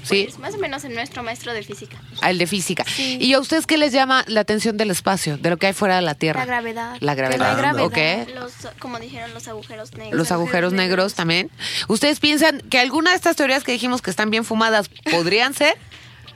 Sí, 0.07 0.25
Pues, 0.25 0.39
más 0.39 0.53
o 0.53 0.57
menos 0.59 0.83
en 0.83 0.93
nuestro 0.93 1.23
maestro 1.23 1.51
de 1.53 1.63
física. 1.63 1.97
al 2.21 2.37
de 2.37 2.45
física. 2.47 2.85
¿Y 2.97 3.33
a 3.33 3.39
ustedes 3.39 3.65
qué 3.65 3.77
les 3.77 3.91
llama 3.91 4.23
la 4.27 4.41
atención 4.41 4.77
del 4.77 4.91
espacio, 4.91 5.37
de 5.37 5.49
lo 5.49 5.57
que 5.57 5.67
hay 5.67 5.73
fuera 5.73 5.95
de 5.95 6.01
la 6.03 6.13
Tierra? 6.15 6.41
La 6.41 6.45
gravedad. 6.45 6.97
La 6.99 7.15
no 7.15 7.21
hay 7.27 7.37
gravedad, 7.37 7.57
gravedad. 7.57 8.25
ok. 8.25 8.29
Los, 8.35 8.53
como 8.79 8.99
dijeron, 8.99 9.33
los 9.33 9.47
agujeros 9.47 9.93
negros. 9.93 10.15
Los 10.17 10.31
agujeros 10.31 10.73
negros 10.73 11.13
también. 11.15 11.49
¿Ustedes 11.87 12.19
piensan 12.19 12.61
que 12.69 12.79
alguna 12.79 13.09
de 13.11 13.15
estas 13.15 13.35
teorías 13.35 13.63
que 13.63 13.71
dijimos 13.71 14.01
que 14.01 14.11
están 14.11 14.29
bien 14.29 14.45
fumadas 14.45 14.89
podrían 15.11 15.53
ser? 15.53 15.75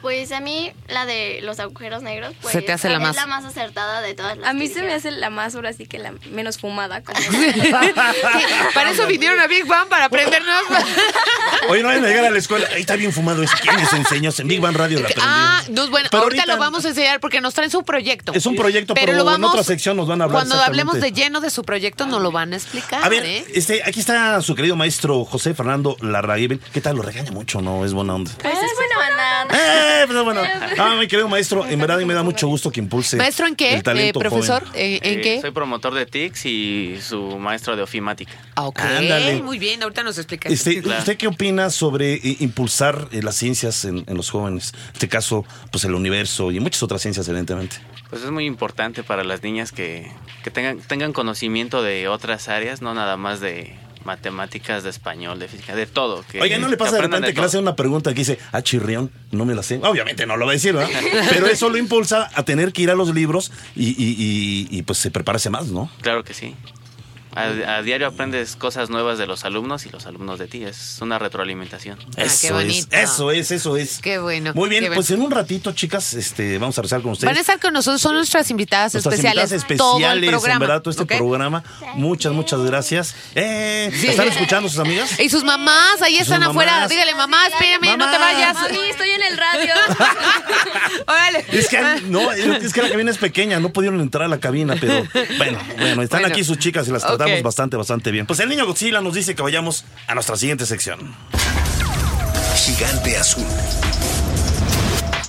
Pues 0.02 0.32
a 0.32 0.40
mí 0.40 0.72
la 0.88 1.06
de 1.06 1.40
los 1.44 1.60
agujeros 1.60 2.02
negros 2.04 2.34
pues, 2.42 2.54
Se 2.54 2.62
te 2.62 2.72
hace 2.72 2.88
la 2.90 2.96
es 2.96 3.02
más- 3.02 3.16
la 3.16 3.26
más 3.26 3.44
acertada 3.46 4.02
de 4.02 4.14
todas 4.14 4.38
las 4.38 4.50
A 4.50 4.54
mí 4.54 4.68
se 4.68 4.82
me 4.82 4.94
hace 4.94 5.12
la 5.12 5.30
más, 5.30 5.56
ahora 5.56 5.74
sí 5.74 5.86
que 5.88 6.00
la 6.00 6.14
menos 6.32 6.58
fumada. 6.58 7.02
Como 7.04 7.20
Para 8.74 8.92
eso 8.92 9.06
vinieron 9.08 9.40
a 9.40 9.48
Big 9.48 9.66
Bang, 9.66 9.88
para 9.90 10.06
aprendernos. 10.06 10.64
Oye, 11.70 11.82
no 11.82 11.90
vayan 11.90 12.06
a 12.06 12.08
llegar 12.08 12.26
a 12.26 12.30
la 12.32 12.40
escuela. 12.40 12.68
Ahí 12.74 12.82
está 12.82 12.96
bien 12.96 13.12
fumado 13.12 13.44
ese. 13.44 13.56
¿Quién 13.62 13.78
les 13.78 13.92
enseñó? 13.94 14.30
En 14.38 14.48
Big 14.48 14.62
Bang 14.62 14.76
Radio 14.76 15.00
la 15.00 15.08
aprendió. 15.08 15.24
Ah, 15.28 15.64
no 15.70 15.84
es 15.84 15.90
bueno. 15.90 16.08
Pero 16.12 16.24
ahorita, 16.24 16.44
ahorita- 16.44 16.56
lo 16.56 16.60
vamos 16.60 16.86
a 16.86 16.90
enseñar 16.90 17.20
porque 17.20 17.42
nos 17.42 17.54
traen 17.54 17.72
su 17.72 17.84
proyecto. 17.84 18.32
Es 18.34 18.46
un 18.46 18.56
proyecto, 18.56 18.94
pero 18.94 19.14
lo 19.14 19.36
en 19.36 19.44
otra 19.44 19.64
sección 19.64 19.98
nos 19.98 20.08
van 20.08 20.22
a 20.22 20.26
hablar 20.26 20.44
Cuando 20.46 20.64
hablemos 20.64 21.00
de 21.00 21.12
lleno 21.12 21.42
de 21.42 21.50
su 21.50 21.64
proyecto, 21.64 22.06
nos 22.06 22.22
lo 22.22 22.32
van 22.32 22.54
a 22.54 22.56
explicar. 22.56 23.04
A 23.04 23.10
ver, 23.10 23.26
¿eh? 23.26 23.46
este, 23.54 23.84
aquí 23.84 24.00
está 24.00 24.42
su 24.42 24.56
querido 24.56 24.76
maestro 24.76 25.26
José 25.26 25.54
Fernando 25.54 25.98
Larraguibel. 26.02 26.60
¿Qué 26.74 26.82
tal? 26.82 26.96
Lo 26.96 27.02
regaña 27.04 27.32
mucho, 27.32 27.62
¿no? 27.62 27.86
Es 27.86 27.94
buena 27.94 28.16
onda. 28.16 28.32
Pues 28.42 28.54
es 28.54 28.72
buena 28.76 29.44
onda. 29.44 29.89
¡Eh! 29.90 30.04
Pues 30.08 30.24
bueno. 30.24 30.42
Ah, 30.78 30.96
mi 31.00 31.08
querido 31.08 31.28
maestro, 31.28 31.66
en 31.66 31.80
verdad 31.80 32.00
me 32.00 32.14
da 32.14 32.24
mucho 32.24 32.48
gusto 32.48 32.72
que 32.72 32.80
impulse. 32.80 33.18
¿Maestro 33.18 33.48
en 33.48 33.56
qué, 33.56 33.74
el 33.74 33.84
talento 33.84 34.20
eh, 34.20 34.22
profesor? 34.30 34.64
joven. 34.66 34.80
Eh, 34.82 35.00
¿En 35.04 35.20
Eh, 35.20 35.22
qué? 35.22 35.42
Soy 35.42 35.52
promotor 35.52 35.94
de 35.94 36.06
TICS 36.06 36.46
y 36.46 37.00
su 37.02 37.38
maestro 37.38 37.76
de 37.76 37.82
ofimática. 37.82 38.32
Ah, 38.56 38.68
ok, 38.68 38.80
Ándale. 38.80 39.42
muy 39.42 39.60
bien, 39.60 39.82
ahorita 39.84 40.04
nos 40.04 40.18
explica. 40.18 40.50
Este, 40.50 40.82
Claro. 40.82 41.00
¿Usted 41.00 41.18
qué 41.18 41.28
opina 41.28 41.70
sobre 41.70 42.14
eh, 42.16 42.38
impulsar 42.40 43.08
eh, 43.12 43.22
las 43.22 43.36
ciencias 43.36 43.86
en, 43.86 44.04
en 44.08 44.16
los 44.18 44.30
jóvenes? 44.30 44.74
En 44.90 44.94
este 44.94 45.08
caso, 45.10 45.46
pues 45.72 45.84
el 45.84 45.94
universo 45.96 46.52
y 46.52 46.60
muchas 46.60 46.84
otras 46.84 47.02
ciencias, 47.02 47.28
evidentemente. 47.28 47.78
Pues 48.10 48.24
es 48.24 48.32
muy 48.32 48.46
importante 48.46 49.04
para 49.04 49.24
las 49.24 49.44
niñas 49.44 49.72
que, 49.72 50.12
que 50.44 50.50
tengan, 50.52 50.80
tengan 50.80 51.14
conocimiento 51.14 51.84
de 51.84 52.08
otras 52.08 52.48
áreas, 52.50 52.82
no 52.82 52.94
nada 52.94 53.18
más 53.18 53.40
de 53.40 53.76
matemáticas, 54.06 54.84
de 54.84 54.90
español, 54.90 55.40
de 55.40 55.48
física, 55.48 55.76
de 55.76 55.86
todo. 55.86 56.24
Que, 56.30 56.42
Oiga, 56.42 56.58
¿no 56.58 56.68
le 56.68 56.78
pasa 56.78 56.96
de 56.96 57.02
repente 57.04 57.34
que 57.34 57.40
le 57.40 57.46
hace 57.48 57.58
una 57.58 57.76
pregunta 57.76 58.12
que 58.14 58.20
dice, 58.20 58.40
ah, 58.52 58.62
chirrión, 58.62 59.12
no 59.32 59.46
me 59.46 59.54
la 59.56 59.64
sé? 59.64 59.80
Obviamente 59.84 60.26
no 60.26 60.38
lo 60.38 60.46
va 60.46 60.52
a 60.52 60.56
decir, 60.56 60.74
¿verdad? 60.74 60.90
Pero 61.30 61.48
eso 61.48 61.70
lo 61.70 61.78
impulsa 61.78 62.30
a 62.34 62.44
tener 62.44 62.74
que 62.74 62.82
ir 62.84 62.92
a 62.92 62.96
los 62.96 63.14
libros 63.14 63.52
y, 63.76 63.90
y- 63.90 64.16
y- 64.18 64.68
y, 64.78 64.82
pues 64.84 65.00
se 65.00 65.12
prepararse 65.12 65.50
más, 65.50 65.68
¿no? 65.68 65.90
Claro 66.02 66.24
que 66.24 66.34
sí. 66.34 66.56
A, 67.36 67.76
a 67.78 67.82
diario 67.84 68.08
aprendes 68.08 68.56
cosas 68.56 68.90
nuevas 68.90 69.18
de 69.18 69.28
los 69.28 69.46
alumnos 69.46 69.86
y 69.86 69.90
los 69.90 70.06
alumnos 70.06 70.40
de 70.40 70.48
ti. 70.48 70.64
Es 70.64 70.98
una 71.02 71.20
retroalimentación. 71.20 72.00
Ah, 72.12 72.14
qué 72.18 72.24
eso 72.24 72.60
es, 72.60 72.88
eso 72.92 73.32
es, 73.32 73.52
eso 73.52 73.78
es. 73.78 74.00
Qué 74.00 74.18
bueno, 74.20 74.52
Muy 74.56 74.68
bien, 74.70 74.86
pues 74.94 75.10
bueno. 75.10 75.24
en 75.24 75.28
un 75.28 75.32
ratito, 75.32 75.72
chicas, 75.74 76.14
este, 76.16 76.58
vamos 76.58 76.78
a 76.80 76.82
rezar 76.82 77.02
con 77.02 77.12
ustedes. 77.12 77.30
Van 77.30 77.38
a 77.38 77.42
estar 77.42 77.60
con 77.60 77.74
nosotros, 77.74 78.02
son 78.02 78.16
nuestras 78.16 78.50
invitadas 78.50 78.94
Nuestras 78.94 79.14
especiales. 79.16 79.52
invitadas 79.52 79.78
todo 79.78 79.98
el 79.98 80.04
especiales, 80.04 80.30
programa. 80.30 80.54
en 80.56 80.60
verdad, 80.60 80.82
todo 80.82 80.92
este 80.92 81.06
programa. 81.06 81.64
Muchas, 81.96 82.32
muchas 82.34 82.60
gracias. 82.62 83.16
Eh, 83.36 83.92
Sí. 84.00 84.08
¿Están 84.08 84.28
escuchando 84.28 84.70
sus 84.70 84.80
amigas? 84.80 85.20
Y 85.20 85.30
sus 85.30 85.44
mamás, 85.44 86.02
ahí 86.02 86.14
sus 86.14 86.22
están 86.24 86.44
afuera. 86.44 86.88
Dígale, 86.88 87.14
mamá, 87.16 87.46
espérame, 87.48 87.98
no 87.98 88.10
te 88.12 88.18
vayas. 88.18 88.54
Mami, 88.56 88.78
estoy 88.90 89.10
en 89.10 89.24
el 89.24 89.38
radio. 89.38 89.74
Órale. 91.08 91.46
Es 91.52 91.68
que, 91.68 91.82
no, 92.08 92.32
es 92.32 92.74
que 92.74 92.82
la 92.82 92.90
cabina 92.90 93.12
es 93.12 93.18
pequeña, 93.18 93.60
no 93.60 93.70
pudieron 93.72 94.00
entrar 94.02 94.24
a 94.24 94.28
la 94.28 94.40
cabina, 94.40 94.76
pero 94.80 95.06
bueno, 95.38 95.60
bueno, 95.78 96.02
están 96.02 96.22
Bueno. 96.22 96.34
aquí 96.34 96.44
sus 96.44 96.58
chicas 96.60 96.88
y 96.88 96.92
las 96.92 97.04
Ok. 97.04 97.19
Tratamos 97.20 97.44
bastante, 97.44 97.78
bastante 97.78 98.12
bien. 98.12 98.26
Pues 98.26 98.40
el 98.40 98.50
niño 98.50 98.66
Godzilla 98.66 99.02
nos 99.02 99.14
dice 99.14 99.36
que 99.36 99.42
vayamos 99.42 99.86
a 100.08 100.14
nuestra 100.14 100.38
siguiente 100.38 100.66
sección. 100.66 101.16
Gigante 102.56 103.18
azul. 103.18 103.46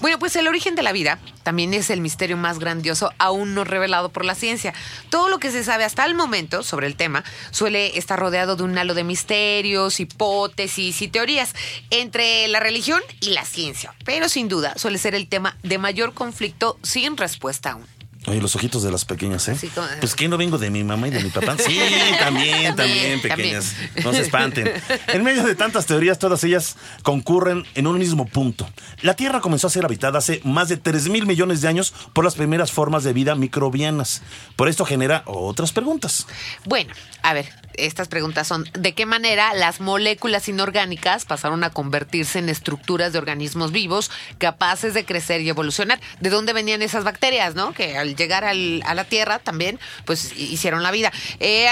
Bueno, 0.01 0.19
pues 0.19 0.35
el 0.37 0.49
origen 0.49 0.77
de 0.77 0.83
la 0.83 0.93
vida 0.93 1.19
también 1.43 1.75
es 1.75 1.91
el 1.91 2.01
misterio 2.01 2.39
más 2.39 2.59
grandioso 2.59 3.13
aún 3.19 3.55
no 3.55 3.65
revelado 3.65 4.09
por 4.09 4.25
la 4.25 4.35
ciencia. 4.35 4.73
Todo 5.11 5.29
lo 5.29 5.39
que 5.39 5.51
se 5.51 5.63
sabe 5.63 5.85
hasta 5.85 6.07
el 6.07 6.15
momento 6.15 6.63
sobre 6.63 6.87
el 6.87 6.97
tema 6.97 7.23
suele 7.51 7.99
estar 7.99 8.19
rodeado 8.19 8.57
de 8.57 8.63
un 8.63 8.79
halo 8.79 8.95
de 8.95 9.05
misterios, 9.05 10.01
hipótesis 10.01 11.03
y 11.03 11.09
teorías 11.09 11.55
entre 11.91 12.49
la 12.49 12.61
religión 12.61 13.03
y 13.21 13.31
la 13.31 13.45
ciencia. 13.45 13.93
Pero 14.05 14.31
sin 14.31 14.49
duda 14.49 14.79
suele 14.79 14.97
ser 14.97 15.15
el 15.15 15.29
tema 15.29 15.57
de 15.63 15.77
mayor 15.77 16.15
conflicto 16.15 16.79
sin 16.83 17.19
respuesta 17.19 17.73
aún. 17.73 18.00
Oye, 18.27 18.41
los 18.41 18.55
ojitos 18.55 18.83
de 18.83 18.93
las 18.93 19.07
pequeñas, 19.07 19.49
¿eh? 19.49 19.57
Sí, 19.57 19.71
Pues 19.99 20.15
que 20.15 20.29
no 20.29 20.37
vengo 20.37 20.59
de 20.59 20.69
mi 20.69 20.85
mamá 20.85 21.09
y 21.09 21.11
de 21.11 21.23
mi 21.23 21.31
papá. 21.31 21.57
Sí, 21.57 21.81
también, 22.19 22.77
también, 22.77 23.23
pequeñas. 23.23 23.75
No 24.05 24.13
se 24.13 24.21
espanten. 24.21 24.71
En 25.09 25.25
medio 25.25 25.43
de 25.43 25.55
tantas 25.55 25.87
teorías, 25.87 26.19
todas 26.19 26.45
ellas 26.45 26.77
concurren 27.03 27.65
en 27.75 27.87
un 27.87 27.99
mismo 27.99 28.27
punto. 28.27 28.69
La 29.01 29.15
Tierra 29.15 29.41
comenzó 29.41 29.69
a 29.69 29.71
ser 29.71 29.87
habitada 29.87 30.19
hace 30.19 30.43
más 30.45 30.69
de 30.69 30.77
3 30.77 31.09
mil 31.09 31.25
millones 31.25 31.63
de 31.63 31.69
años 31.69 31.95
por 32.13 32.25
las 32.25 32.35
primeras 32.35 32.73
formas 32.73 33.05
de 33.05 33.15
vida 33.15 33.35
microbianas. 33.35 34.21
Por 34.55 34.69
esto 34.69 34.85
genera 34.85 35.23
otras 35.25 35.73
preguntas. 35.73 36.27
Bueno, 36.67 36.93
a 37.23 37.33
ver, 37.33 37.49
estas 37.75 38.09
preguntas 38.09 38.47
son, 38.47 38.69
¿de 38.75 38.93
qué 38.95 39.07
manera 39.07 39.55
las 39.55 39.81
moléculas 39.81 40.49
inorgánicas 40.49 41.25
pasaron 41.25 41.65
a 41.65 41.71
convertirse 41.71 42.39
en 42.39 42.49
estructuras 42.49 43.13
de 43.13 43.19
organismos 43.19 43.73
vivos 43.73 44.11
capaces 44.39 44.95
de 44.95 45.05
crecer 45.05 45.41
y 45.41 45.49
evolucionar? 45.49 46.01
¿De 46.21 46.31
dónde 46.31 46.53
venían 46.53 46.83
esas 46.83 47.05
bacterias, 47.05 47.55
no? 47.55 47.73
Que 47.73 47.97
al 47.97 48.10
llegar 48.17 48.45
al- 48.45 48.83
a 48.87 48.95
la 48.95 49.05
Tierra 49.05 49.39
también, 49.39 49.79
pues 50.05 50.33
hi- 50.37 50.53
hicieron 50.53 50.83
la 50.83 50.91
vida. 50.91 51.13
Eh, 51.41 51.67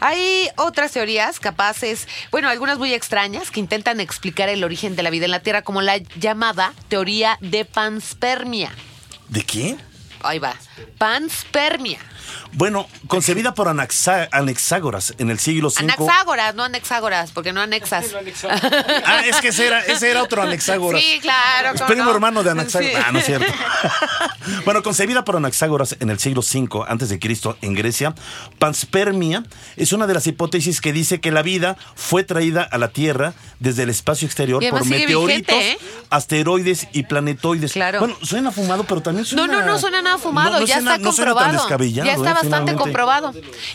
hay 0.00 0.48
otras 0.56 0.92
teorías 0.92 1.40
capaces, 1.40 2.06
bueno, 2.30 2.48
algunas 2.48 2.78
muy 2.78 2.92
extrañas, 2.94 3.50
que 3.50 3.60
intentan 3.60 4.00
explicar 4.00 4.48
el 4.48 4.64
origen 4.64 4.96
de 4.96 5.02
la 5.02 5.10
vida 5.10 5.24
en 5.26 5.30
la 5.32 5.40
Tierra, 5.40 5.62
como 5.62 5.82
la 5.82 5.98
llamada 5.98 6.72
teoría 6.88 7.38
de 7.40 7.64
panspermia. 7.64 8.70
¿De 9.28 9.42
qué? 9.44 9.76
Ahí 10.22 10.38
va, 10.38 10.54
panspermia. 10.98 11.98
Bueno, 12.52 12.86
concebida 13.06 13.54
por 13.54 13.68
Anaxa- 13.68 14.28
Anexágoras 14.32 15.14
en 15.18 15.30
el 15.30 15.38
siglo 15.38 15.68
V. 15.68 15.80
Anaxágoras, 15.80 16.54
no 16.54 16.64
anexágoras, 16.64 17.30
porque 17.32 17.52
no 17.54 17.60
anexas. 17.60 18.06
Ah, 19.04 19.22
es 19.24 19.36
que 19.40 19.48
ese 19.48 19.66
era, 19.66 19.80
ese 19.80 20.10
era 20.10 20.22
otro 20.22 20.42
Anaxágoras. 20.42 21.00
Sí, 21.00 21.18
claro. 21.20 21.74
Es 21.74 21.82
primo 21.82 22.04
no. 22.04 22.10
hermano 22.10 22.42
de 22.42 22.50
Anaxágoras. 22.50 22.94
Sí. 22.96 23.02
Ah, 23.06 23.12
no 23.12 23.18
es 23.18 23.26
cierto. 23.26 23.52
bueno, 24.64 24.82
concebida 24.82 25.24
por 25.24 25.36
Anaxágoras 25.36 25.96
en 26.00 26.10
el 26.10 26.18
siglo 26.18 26.40
V 26.42 26.84
antes 26.88 27.08
de 27.08 27.18
Cristo 27.18 27.56
en 27.62 27.74
Grecia, 27.74 28.14
panspermia 28.58 29.44
es 29.76 29.92
una 29.92 30.06
de 30.06 30.14
las 30.14 30.26
hipótesis 30.26 30.80
que 30.80 30.92
dice 30.92 31.20
que 31.20 31.30
la 31.30 31.42
vida 31.42 31.76
fue 31.94 32.24
traída 32.24 32.62
a 32.62 32.78
la 32.78 32.88
Tierra 32.88 33.34
desde 33.58 33.82
el 33.84 33.90
espacio 33.90 34.26
exterior 34.26 34.62
por 34.70 34.84
meteoritos, 34.86 35.26
vigente, 35.26 35.72
¿eh? 35.72 35.78
asteroides 36.10 36.88
y 36.92 37.04
planetoides. 37.04 37.72
Claro. 37.72 38.00
Bueno, 38.00 38.16
suena 38.22 38.50
fumado, 38.50 38.84
pero 38.84 39.00
también 39.02 39.24
suena 39.24 39.46
No, 39.46 39.60
no, 39.60 39.66
no 39.66 39.78
suena 39.78 40.02
nada 40.08 40.18
fumado, 40.18 40.52
No, 40.52 40.60
no 40.60 40.66
ya 40.66 40.76
suena- 40.76 40.94
está 40.96 40.98
no 40.98 41.10
tan 41.10 41.16
comprobado. 41.16 41.68
ya 41.88 42.02
está 42.04 42.12
¿eh? 42.12 42.14
bastante 42.16 42.42
Finalmente. 42.48 42.74
comprobado. 42.82 43.32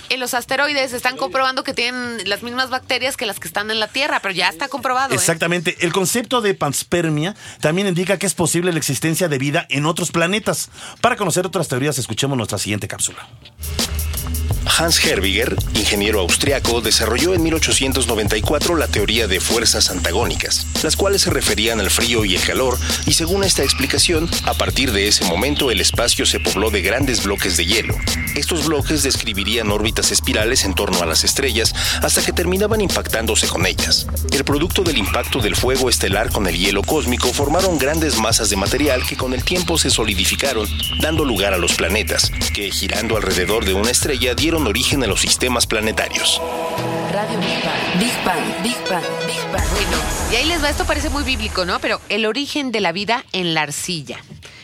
En 0.09 0.19
los 0.19 0.33
asteroides 0.33 0.93
están 0.93 1.17
comprobando 1.17 1.63
que 1.63 1.73
tienen 1.73 2.27
las 2.29 2.43
mismas 2.43 2.69
bacterias 2.69 3.17
que 3.17 3.25
las 3.25 3.39
que 3.39 3.47
están 3.47 3.69
en 3.71 3.79
la 3.79 3.87
Tierra, 3.87 4.19
pero 4.21 4.33
ya 4.33 4.49
está 4.49 4.67
comprobado. 4.67 5.13
¿eh? 5.13 5.15
Exactamente. 5.15 5.77
El 5.81 5.93
concepto 5.93 6.41
de 6.41 6.53
panspermia 6.53 7.35
también 7.61 7.87
indica 7.87 8.17
que 8.17 8.25
es 8.25 8.33
posible 8.33 8.71
la 8.71 8.77
existencia 8.79 9.27
de 9.27 9.37
vida 9.37 9.65
en 9.69 9.85
otros 9.85 10.11
planetas. 10.11 10.69
Para 11.01 11.15
conocer 11.15 11.45
otras 11.45 11.67
teorías, 11.67 11.97
escuchemos 11.97 12.37
nuestra 12.37 12.57
siguiente 12.57 12.87
cápsula. 12.87 13.27
Hans 14.65 15.03
Herbiger, 15.03 15.55
ingeniero 15.75 16.19
austriaco, 16.21 16.81
desarrolló 16.81 17.33
en 17.33 17.43
1894 17.43 18.75
la 18.75 18.87
teoría 18.87 19.27
de 19.27 19.39
fuerzas 19.39 19.89
antagónicas, 19.89 20.65
las 20.83 20.95
cuales 20.95 21.23
se 21.23 21.29
referían 21.29 21.79
al 21.79 21.91
frío 21.91 22.25
y 22.25 22.35
el 22.35 22.41
calor, 22.41 22.77
y 23.05 23.13
según 23.13 23.43
esta 23.43 23.63
explicación, 23.63 24.29
a 24.45 24.53
partir 24.53 24.91
de 24.91 25.07
ese 25.07 25.25
momento 25.25 25.71
el 25.71 25.81
espacio 25.81 26.25
se 26.25 26.39
pobló 26.39 26.69
de 26.71 26.81
grandes 26.81 27.23
bloques 27.23 27.57
de 27.57 27.65
hielo. 27.65 27.95
Estos 28.35 28.65
bloques 28.65 29.03
describirían 29.03 29.71
órbitas 29.71 30.11
espirales 30.11 30.63
en 30.65 30.73
torno 30.73 31.01
a 31.01 31.05
las 31.05 31.23
estrellas 31.23 31.73
hasta 32.01 32.23
que 32.23 32.33
terminaban 32.33 32.81
impactándose 32.81 33.47
con 33.47 33.65
ellas. 33.65 34.07
El 34.31 34.43
producto 34.43 34.83
del 34.83 34.97
impacto 34.97 35.39
del 35.39 35.55
fuego 35.55 35.89
estelar 35.89 36.31
con 36.31 36.47
el 36.47 36.57
hielo 36.57 36.81
cósmico 36.83 37.31
formaron 37.31 37.77
grandes 37.77 38.17
masas 38.17 38.49
de 38.49 38.55
material 38.55 39.05
que 39.05 39.17
con 39.17 39.33
el 39.33 39.43
tiempo 39.43 39.77
se 39.77 39.89
solidificaron, 39.89 40.67
dando 40.99 41.25
lugar 41.25 41.53
a 41.53 41.57
los 41.57 41.73
planetas, 41.73 42.31
que 42.53 42.71
girando 42.71 43.17
alrededor 43.17 43.65
de 43.65 43.73
una 43.73 43.91
estrella 43.91 44.33
dieron 44.33 44.52
origen 44.57 45.03
a 45.03 45.07
los 45.07 45.21
sistemas 45.21 45.67
planetarios. 45.67 46.41
Radio 47.11 47.39
Big 47.39 47.63
Bang. 47.63 47.99
Big 47.99 48.25
Bang, 48.25 48.63
Big 48.63 48.89
Bang, 48.89 49.03
Big 49.25 49.51
Bang. 49.51 49.67
Bueno, 49.71 49.97
y 50.31 50.35
ahí 50.35 50.45
les 50.45 50.63
va, 50.63 50.69
esto 50.69 50.85
parece 50.85 51.09
muy 51.09 51.23
bíblico, 51.23 51.65
¿no? 51.65 51.79
Pero 51.79 51.99
el 52.09 52.25
origen 52.25 52.71
de 52.71 52.81
la 52.81 52.91
vida 52.91 53.23
en 53.33 53.53
la 53.53 53.61
arcilla 53.61 54.19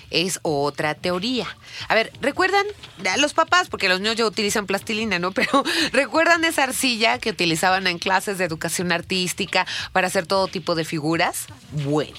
es 0.10 0.39
otra 0.41 0.96
teoría. 0.96 1.48
A 1.88 1.96
ver, 1.96 2.12
¿recuerdan? 2.22 2.65
A 3.10 3.17
Los 3.17 3.34
papás, 3.34 3.69
porque 3.69 3.89
los 3.89 4.00
niños 4.00 4.15
ya 4.15 4.25
utilizan 4.25 4.65
plastilina, 4.65 5.19
¿no? 5.19 5.31
Pero 5.34 5.63
¿recuerdan 5.91 6.43
esa 6.43 6.63
arcilla 6.63 7.19
que 7.19 7.29
utilizaban 7.29 7.88
en 7.88 8.00
clases 8.00 8.38
de 8.38 8.46
educación 8.46 8.91
artística 8.91 9.65
para 9.91 10.08
hacer 10.08 10.25
todo 10.25 10.48
tipo 10.48 10.75
de 10.75 10.86
figuras? 10.86 11.46
Bueno, 11.72 12.17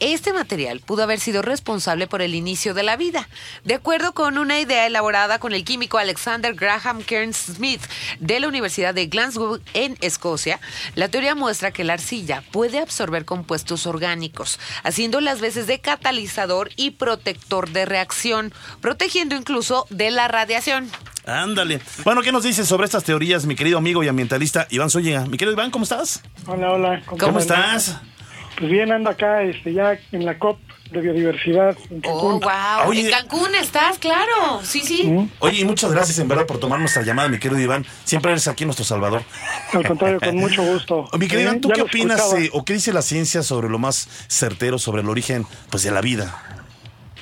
este 0.00 0.32
material 0.32 0.80
pudo 0.80 1.02
haber 1.02 1.20
sido 1.20 1.42
responsable 1.42 2.06
por 2.06 2.22
el 2.22 2.34
inicio 2.34 2.74
de 2.74 2.82
la 2.82 2.96
vida, 2.96 3.28
de 3.64 3.74
acuerdo 3.74 4.12
con 4.12 4.38
una 4.38 4.60
idea 4.60 4.86
elaborada 4.86 5.38
con 5.38 5.52
el 5.52 5.64
químico 5.64 5.98
Alexander 5.98 6.54
Graham 6.54 7.02
Kearns 7.02 7.36
Smith 7.36 7.82
de 8.18 8.40
la 8.40 8.48
Universidad 8.48 8.94
de 8.94 9.06
Glasgow 9.06 9.60
en 9.74 9.96
Escocia. 10.00 10.60
La 10.94 11.08
teoría 11.08 11.34
muestra 11.34 11.72
que 11.72 11.84
la 11.84 11.94
arcilla 11.94 12.42
puede 12.52 12.78
absorber 12.78 13.24
compuestos 13.24 13.86
orgánicos, 13.86 14.58
haciendo 14.82 15.20
las 15.20 15.40
veces 15.40 15.66
de 15.66 15.80
catalizador 15.80 16.70
y 16.76 16.92
protector 16.92 17.70
de 17.70 17.86
reacción, 17.86 18.52
protegiendo 18.80 19.34
incluso 19.34 19.86
de 19.90 20.10
la 20.10 20.28
radiación. 20.28 20.90
Ándale. 21.26 21.80
Bueno, 22.04 22.22
¿qué 22.22 22.32
nos 22.32 22.44
dices 22.44 22.66
sobre 22.66 22.86
estas 22.86 23.04
teorías, 23.04 23.46
mi 23.46 23.54
querido 23.54 23.78
amigo 23.78 24.02
y 24.02 24.08
ambientalista 24.08 24.66
Iván 24.70 24.90
Zúñiga? 24.90 25.26
Mi 25.26 25.36
querido 25.36 25.52
Iván, 25.52 25.70
¿cómo 25.70 25.84
estás? 25.84 26.22
Hola, 26.46 26.72
hola. 26.72 27.02
¿Cómo, 27.06 27.38
estás? 27.38 28.00
Pues 28.60 28.70
bien, 28.70 28.92
ando 28.92 29.08
acá 29.10 29.42
este, 29.42 29.72
ya 29.72 29.98
en 30.12 30.26
la 30.26 30.38
COP 30.38 30.58
de 30.92 31.00
biodiversidad 31.00 31.76
en 31.90 32.02
Oh, 32.04 32.38
Cancún. 32.38 32.40
wow. 32.40 32.88
Oye. 32.88 33.06
En 33.06 33.10
Cancún 33.10 33.54
estás, 33.54 33.98
claro. 33.98 34.60
Sí, 34.62 34.80
sí. 34.80 35.04
¿Mm? 35.04 35.30
Oye, 35.38 35.60
y 35.60 35.64
muchas 35.64 35.90
gracias 35.90 36.18
en 36.18 36.28
verdad 36.28 36.44
por 36.46 36.60
tomar 36.60 36.78
nuestra 36.78 37.00
llamada, 37.02 37.28
mi 37.30 37.38
querido 37.38 37.58
Iván. 37.58 37.86
Siempre 38.04 38.32
eres 38.32 38.46
aquí 38.48 38.66
nuestro 38.66 38.84
Salvador. 38.84 39.22
Al 39.72 39.86
contrario, 39.86 40.20
con 40.20 40.36
mucho 40.36 40.62
gusto. 40.62 41.08
Mi 41.18 41.26
querido 41.26 41.48
Iván, 41.48 41.60
¿tú 41.62 41.70
qué 41.70 41.80
opinas 41.82 42.20
eh, 42.34 42.50
o 42.52 42.62
qué 42.64 42.74
dice 42.74 42.92
la 42.92 43.00
ciencia 43.02 43.42
sobre 43.42 43.70
lo 43.70 43.78
más 43.78 44.08
certero, 44.28 44.78
sobre 44.78 45.00
el 45.00 45.08
origen 45.08 45.46
pues, 45.70 45.82
de 45.82 45.90
la 45.90 46.02
vida? 46.02 46.59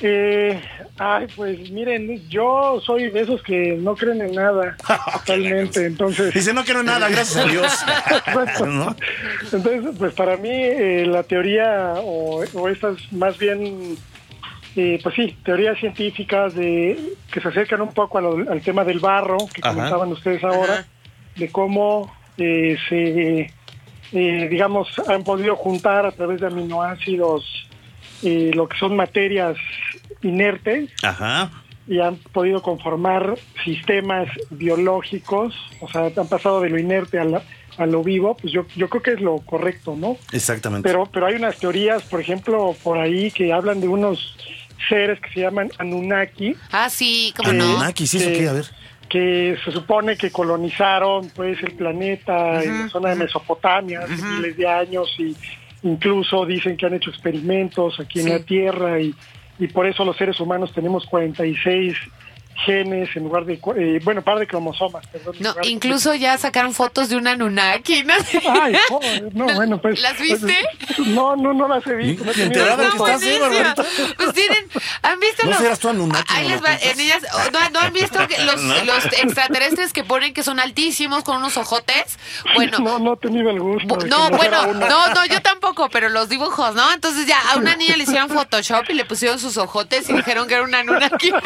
Eh, 0.01 0.61
ay, 0.97 1.27
pues 1.35 1.69
miren, 1.71 2.27
yo 2.29 2.81
soy 2.85 3.09
de 3.09 3.21
esos 3.21 3.43
que 3.43 3.77
no 3.79 3.95
creen 3.95 4.21
en 4.21 4.33
nada 4.33 4.77
totalmente, 5.13 5.85
entonces... 5.85 6.33
Dice, 6.33 6.53
no 6.53 6.63
quiero 6.63 6.83
nada, 6.83 7.09
gracias 7.09 7.45
a 7.45 7.49
Dios. 7.49 7.85
Entonces, 9.51 9.95
pues 9.97 10.13
para 10.13 10.37
mí 10.37 10.49
eh, 10.51 11.05
la 11.05 11.23
teoría 11.23 11.95
o, 11.97 12.43
o 12.53 12.69
estas 12.69 12.95
más 13.11 13.37
bien, 13.37 13.97
eh, 14.75 14.99
pues 15.03 15.15
sí, 15.15 15.35
teorías 15.43 15.77
científicas 15.79 16.53
de 16.53 16.97
que 17.31 17.41
se 17.41 17.47
acercan 17.47 17.81
un 17.81 17.93
poco 17.93 18.21
lo- 18.21 18.49
al 18.51 18.61
tema 18.61 18.83
del 18.83 18.99
barro 18.99 19.37
que 19.53 19.61
Ajá. 19.61 19.73
comentaban 19.73 20.11
ustedes 20.11 20.43
ahora, 20.43 20.73
Ajá. 20.73 20.85
de 21.35 21.51
cómo 21.51 22.13
eh, 22.37 22.77
se, 22.87 23.51
eh, 24.13 24.47
digamos, 24.49 24.87
han 25.09 25.23
podido 25.23 25.55
juntar 25.57 26.05
a 26.05 26.11
través 26.11 26.39
de 26.39 26.47
aminoácidos 26.47 27.43
eh, 28.23 28.51
lo 28.53 28.67
que 28.67 28.77
son 28.77 28.95
materias 28.97 29.55
inertes 30.21 30.89
Ajá. 31.03 31.51
y 31.87 31.99
han 31.99 32.17
podido 32.17 32.61
conformar 32.61 33.35
sistemas 33.63 34.27
biológicos, 34.49 35.55
o 35.81 35.89
sea, 35.89 36.11
han 36.15 36.27
pasado 36.27 36.61
de 36.61 36.69
lo 36.69 36.77
inerte 36.79 37.19
a, 37.19 37.23
la- 37.25 37.43
a 37.77 37.85
lo 37.85 38.03
vivo, 38.03 38.35
pues 38.35 38.51
yo, 38.53 38.65
yo 38.75 38.89
creo 38.89 39.01
que 39.01 39.11
es 39.13 39.21
lo 39.21 39.37
correcto, 39.39 39.95
¿no? 39.97 40.17
Exactamente. 40.33 40.87
Pero, 40.87 41.05
pero 41.05 41.25
hay 41.27 41.35
unas 41.35 41.57
teorías, 41.57 42.03
por 42.03 42.19
ejemplo, 42.19 42.75
por 42.83 42.97
ahí 42.97 43.31
que 43.31 43.53
hablan 43.53 43.79
de 43.79 43.87
unos 43.87 44.35
seres 44.89 45.19
que 45.21 45.29
se 45.31 45.39
llaman 45.41 45.69
Anunnaki, 45.77 46.55
Ah, 46.71 46.89
sí, 46.89 47.33
cómo 47.37 47.51
que- 47.51 47.57
no. 47.57 47.63
Anunnaki, 47.63 48.05
sí, 48.07 48.17
eso 48.17 48.29
que- 48.31 48.47
a 48.49 48.53
ver. 48.53 48.65
que 49.07 49.57
se 49.65 49.71
supone 49.71 50.15
que 50.17 50.29
colonizaron 50.29 51.29
pues 51.35 51.57
el 51.63 51.71
planeta 51.73 52.61
en 52.63 52.81
la 52.83 52.89
zona 52.89 53.09
de 53.09 53.15
Mesopotamia 53.15 54.01
hace 54.01 54.21
miles 54.21 54.55
de 54.55 54.67
años 54.67 55.09
y 55.17 55.35
incluso 55.81 56.45
dicen 56.45 56.77
que 56.77 56.85
han 56.85 56.93
hecho 56.93 57.09
experimentos 57.09 57.99
aquí 57.99 58.19
Sí. 58.21 58.27
en 58.27 58.33
la 58.33 58.39
Tierra 58.43 58.99
y, 59.01 59.15
y 59.59 59.67
por 59.67 59.85
eso 59.85 60.05
los 60.05 60.17
seres 60.17 60.39
humanos 60.39 60.71
tenemos 60.73 61.05
46 61.05 61.95
genes 62.65 63.09
en 63.15 63.23
lugar 63.23 63.45
de, 63.45 63.59
cu- 63.59 63.73
eh, 63.73 63.99
bueno, 64.03 64.21
par 64.21 64.39
de 64.39 64.47
cromosomas, 64.47 65.05
perdón. 65.07 65.35
en 65.37 65.43
No, 65.43 65.53
de- 65.53 65.67
incluso 65.69 66.13
ya 66.15 66.37
sacaron 66.37 66.73
fotos 66.73 67.09
de 67.09 67.15
una 67.17 67.31
Anunnaki. 67.31 68.03
¿no? 68.03 68.13
Ay, 68.61 68.75
no, 69.33 69.45
bueno, 69.55 69.81
pues. 69.81 69.99
¿Las 70.01 70.19
viste? 70.19 70.55
No, 71.07 71.35
no, 71.35 71.53
no 71.53 71.67
las 71.67 71.85
he 71.87 71.95
visto. 71.95 72.25
no 72.25 72.31
enterada 72.31 72.85
el 72.85 72.91
que 72.91 72.97
gusto. 72.97 73.07
estás, 73.07 73.23
¿eh, 73.23 73.39
buenísima. 73.39 73.73
Barbarita? 73.73 74.15
Pues 74.17 74.33
tienen, 74.33 74.67
¿han 75.03 75.19
visto 75.19 75.43
¿No 75.45 75.49
los... 75.51 75.59
serás 75.59 75.79
tú 75.79 75.89
Anunnaki, 75.89 76.33
Ahí 76.33 76.43
no 76.43 76.49
les 76.49 76.57
lo 76.61 76.63
va, 76.67 76.69
cuentas? 76.77 76.91
eh, 76.91 76.95
niñas, 76.97 77.23
oh, 77.33 77.51
¿no, 77.51 77.69
no 77.69 77.79
han 77.79 77.93
visto 77.93 78.27
que 78.27 78.43
los, 78.43 78.61
los 78.85 79.05
extraterrestres 79.05 79.93
que 79.93 80.03
ponen 80.03 80.33
que 80.33 80.43
son 80.43 80.59
altísimos 80.59 81.23
con 81.23 81.37
unos 81.37 81.57
ojotes? 81.57 82.17
Bueno, 82.55 82.79
No, 82.79 82.99
no 82.99 83.13
he 83.13 83.17
tenido 83.17 83.49
el 83.49 83.59
gusto. 83.59 83.97
No, 84.07 84.29
bueno, 84.31 84.73
no, 84.73 85.07
no, 85.13 85.25
yo 85.25 85.41
tampoco, 85.41 85.89
pero 85.89 86.09
los 86.09 86.29
dibujos, 86.29 86.75
¿no? 86.75 86.91
Entonces 86.93 87.25
ya 87.25 87.37
a 87.51 87.57
una 87.57 87.75
niña 87.75 87.95
le 87.97 88.03
hicieron 88.03 88.29
Photoshop 88.29 88.85
y 88.89 88.93
le 88.93 89.05
pusieron 89.05 89.39
sus 89.39 89.57
ojotes 89.57 90.09
y 90.09 90.13
dijeron 90.13 90.47
que 90.47 90.55
era 90.55 90.63
una 90.63 90.79
Anunnaki. 90.79 91.31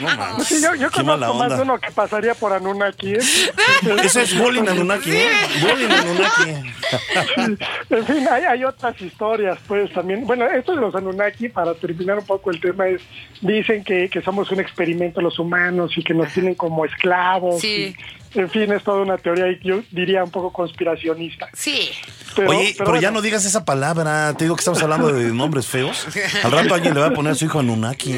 No 0.00 0.09
Sí, 0.44 0.62
yo, 0.62 0.74
yo 0.74 0.90
conozco 0.90 1.34
más 1.34 1.56
de 1.56 1.62
uno 1.62 1.78
que 1.78 1.90
pasaría 1.90 2.34
por 2.34 2.52
Anunnaki. 2.52 3.14
¿eh? 3.14 3.18
Eso 4.04 4.20
es 4.20 4.38
bullying 4.38 4.66
Anunnaki, 4.68 5.10
¿eh? 5.12 5.30
Bullying 5.60 5.90
Anunnaki. 5.90 7.58
en 7.90 8.06
fin, 8.06 8.28
hay, 8.30 8.44
hay 8.44 8.64
otras 8.64 9.00
historias, 9.00 9.58
pues 9.66 9.92
también. 9.92 10.26
Bueno, 10.26 10.46
esto 10.46 10.74
de 10.74 10.80
los 10.80 10.94
Anunnaki, 10.94 11.48
para 11.48 11.74
terminar 11.74 12.18
un 12.18 12.26
poco 12.26 12.50
el 12.50 12.60
tema, 12.60 12.88
es 12.88 13.02
dicen 13.40 13.84
que, 13.84 14.08
que 14.08 14.22
somos 14.22 14.50
un 14.50 14.60
experimento 14.60 15.20
los 15.20 15.38
humanos 15.38 15.92
y 15.96 16.02
que 16.02 16.14
nos 16.14 16.32
tienen 16.32 16.54
como 16.54 16.84
esclavos. 16.84 17.60
Sí. 17.60 17.94
y, 18.29 18.29
en 18.34 18.48
fin, 18.48 18.72
es 18.72 18.82
toda 18.84 19.02
una 19.02 19.18
teoría, 19.18 19.48
y 19.48 19.58
yo 19.62 19.82
diría 19.90 20.22
un 20.22 20.30
poco 20.30 20.52
conspiracionista. 20.52 21.48
Sí. 21.52 21.90
Pero, 22.36 22.50
Oye, 22.50 22.74
pero, 22.78 22.94
ya 22.94 23.00
bueno. 23.00 23.12
no 23.12 23.22
digas 23.22 23.44
esa 23.44 23.64
palabra. 23.64 24.34
Te 24.36 24.44
digo 24.44 24.54
que 24.54 24.60
estamos 24.60 24.82
hablando 24.82 25.12
de 25.12 25.32
nombres 25.32 25.66
feos. 25.66 26.06
Al 26.44 26.52
rato 26.52 26.74
alguien 26.74 26.94
le 26.94 27.00
va 27.00 27.06
a 27.06 27.10
poner 27.10 27.32
a 27.32 27.34
su 27.34 27.46
hijo 27.46 27.58
Anunnaki. 27.58 28.14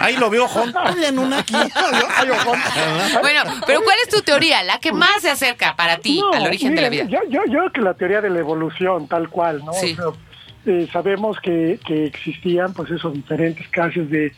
Ahí 0.00 0.16
lo 0.16 0.28
veo, 0.28 0.48
Jon. 0.48 0.74
Ay, 0.76 1.04
Anunnaki. 1.04 1.54
Ay, 1.54 2.30
ojo. 2.30 2.52
Bueno, 3.20 3.42
pero 3.66 3.82
¿cuál 3.82 3.96
es 4.02 4.08
tu 4.08 4.22
teoría? 4.22 4.62
La 4.64 4.80
que 4.80 4.92
más 4.92 5.22
se 5.22 5.30
acerca 5.30 5.76
para 5.76 5.98
ti 5.98 6.20
No, 6.20 6.32
al 6.32 6.46
origen 6.46 6.74
de 6.74 6.82
la 6.82 6.88
vida. 6.88 7.04
Yo, 7.04 7.20
yo, 7.28 7.42
yo 7.46 7.58
creo 7.58 7.72
que 7.72 7.80
la 7.80 7.94
teoría 7.94 8.20
de 8.20 8.30
la 8.30 8.40
evolución, 8.40 9.06
tal 9.06 9.28
cual, 9.28 9.64
¿no? 9.64 9.72
Sí. 9.72 9.92
O 9.92 10.12
sea, 10.12 10.20
eh, 10.66 10.88
sabemos 10.92 11.38
que, 11.40 11.78
que 11.86 12.06
existían, 12.06 12.72
pues, 12.74 12.90
esos 12.90 13.14
diferentes 13.14 13.66
clases 13.68 14.10
de, 14.10 14.32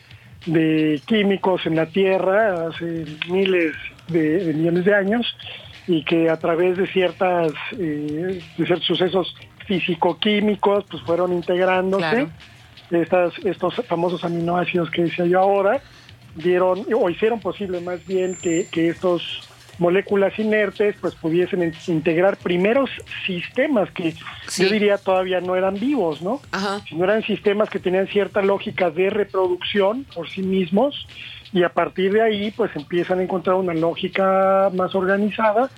de 0.47 1.01
químicos 1.07 1.67
en 1.67 1.77
la 1.77 1.87
Tierra 1.87 2.69
hace 2.69 3.07
miles 3.29 3.75
de, 4.11 4.45
de 4.45 4.55
millones 4.55 4.85
de 4.85 4.95
años 4.95 5.27
y 5.87 6.05
que 6.05 6.29
a 6.31 6.37
través 6.39 6.77
de 6.77 6.87
ciertas 6.87 7.53
eh, 7.79 8.41
de 8.57 8.67
ciertos 8.67 8.87
sucesos 8.87 9.35
físico-químicos, 9.67 10.85
pues, 10.91 11.03
fueron 11.03 11.33
integrándose. 11.33 12.05
Claro. 12.11 12.31
Estas, 12.91 13.33
estos 13.45 13.75
famosos 13.87 14.25
aminoácidos 14.25 14.91
que 14.91 15.03
decía 15.05 15.25
yo 15.25 15.39
ahora, 15.39 15.81
dieron 16.35 16.85
o 16.95 17.09
hicieron 17.09 17.39
posible 17.41 17.81
más 17.81 18.05
bien 18.07 18.35
que, 18.35 18.67
que 18.71 18.89
estos 18.89 19.49
moléculas 19.79 20.37
inertes 20.39 20.97
pues 21.01 21.15
pudiesen 21.15 21.63
in- 21.63 21.73
integrar 21.87 22.37
primeros 22.37 22.91
sistemas 23.27 23.91
que 23.93 24.13
Sí. 24.49 24.65
yo 24.65 24.71
diría 24.73 24.99
todavía 24.99 25.41
no 25.41 25.55
eran 25.57 25.75
vivos, 25.75 26.21
¿no? 26.21 26.41
Ajá. 26.51 26.81
Sino 26.89 27.05
eran 27.05 27.23
sistemas 27.23 27.71
que 27.71 27.79
tenían 27.79 28.07
cierta 28.09 28.43
lógica 28.43 28.91
de 28.91 29.09
reproducción 29.09 30.05
por 30.15 30.29
sí 30.29 30.43
mismos 30.43 31.07
y 31.53 31.63
a 31.65 31.69
partir 31.73 32.13
de 32.13 32.23
ahí 32.23 32.51
pues 32.53 32.71
empiezan 32.77 33.19
a 33.19 33.23
encontrar 33.23 33.57
una 33.57 33.75
lógica 33.75 34.71
más 34.75 34.95
organizada 34.95 35.71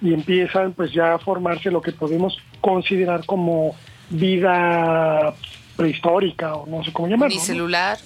y 0.00 0.12
empiezan 0.14 0.72
pues 0.72 0.92
ya 0.92 1.14
a 1.14 1.18
formarse 1.18 1.70
lo 1.70 1.80
que 1.80 1.92
podemos 1.92 2.38
considerar 2.60 3.24
como 3.26 3.74
vida 4.10 5.34
prehistórica 5.76 6.54
o 6.54 6.66
no 6.66 6.84
sé 6.84 6.92
cómo 6.92 7.08
llamarlo. 7.08 7.34
¿no? 7.34 7.40
Unicelular. 7.40 7.98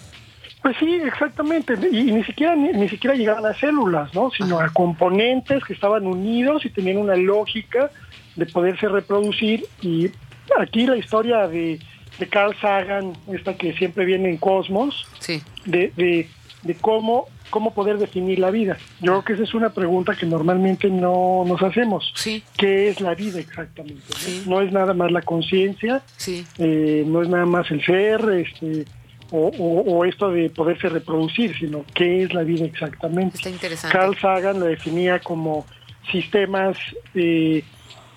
Pues 0.63 0.77
sí, 0.79 0.95
exactamente. 0.95 1.75
Y, 1.91 2.11
y 2.11 2.13
ni 2.13 2.25
siquiera 2.25 2.55
ni, 2.55 2.69
ni 2.73 2.89
siquiera 2.89 3.17
llegaban 3.17 3.47
a 3.47 3.55
células, 3.55 4.15
¿no? 4.15 4.31
Sino 4.31 4.61
a 4.61 4.69
componentes 4.71 5.65
que 5.65 5.73
estaban 5.73 6.07
unidos 6.07 6.65
y 6.67 6.71
tenían 6.71 6.99
una 6.99 7.17
lógica 7.17 7.91
de 8.37 8.47
poderse 8.47 8.87
reproducir. 8.89 9.65
Y 9.81 10.11
aquí 10.59 10.87
la 10.87 10.97
historia 10.99 11.49
de, 11.49 11.81
de 12.19 12.29
Carl 12.29 12.55
Sagan, 12.61 13.15
esta 13.33 13.57
que 13.57 13.73
siempre 13.73 14.05
viene 14.05 14.29
en 14.29 14.37
Cosmos, 14.37 15.07
Sí. 15.21 15.43
de, 15.65 15.93
de, 15.97 16.29
de 16.63 16.75
cómo, 16.75 17.27
cómo 17.51 17.73
poder 17.75 17.99
definir 17.99 18.39
la 18.39 18.51
vida. 18.51 18.77
Yo 19.01 19.13
creo 19.13 19.25
que 19.25 19.33
esa 19.35 19.43
es 19.45 19.55
una 19.55 19.71
pregunta 19.71 20.15
que 20.15 20.27
normalmente 20.27 20.89
no 20.91 21.45
nos 21.47 21.63
hacemos. 21.63 22.13
Sí. 22.15 22.43
¿Qué 22.57 22.89
es 22.89 23.01
la 23.01 23.15
vida 23.15 23.39
exactamente? 23.41 24.03
no? 24.11 24.17
Sí. 24.17 24.43
No 24.47 24.61
es 24.61 24.71
nada 24.73 24.93
más 24.95 25.11
la 25.11 25.23
conciencia, 25.23 26.03
Sí. 26.17 26.45
eh, 26.59 27.05
no 27.07 27.23
es 27.23 27.29
nada 27.29 27.47
más 27.47 27.71
el 27.71 27.85
ser, 27.85 28.21
este, 28.31 28.85
o, 29.31 29.47
o- 29.59 29.81
o 29.99 30.05
esto 30.05 30.31
de 30.31 30.51
poderse 30.51 30.89
reproducir, 30.89 31.57
sino 31.59 31.85
qué 31.95 32.25
es 32.25 32.35
la 32.35 32.43
vida 32.43 32.65
exactamente. 32.67 33.37
Está 33.37 33.51
interesante. 33.51 33.97
Carl 33.97 34.17
Sagan 34.19 34.61
lo 34.61 34.67
definía 34.67 35.19
como 35.21 35.65
sistemas 36.11 36.77
eh, 37.15 37.63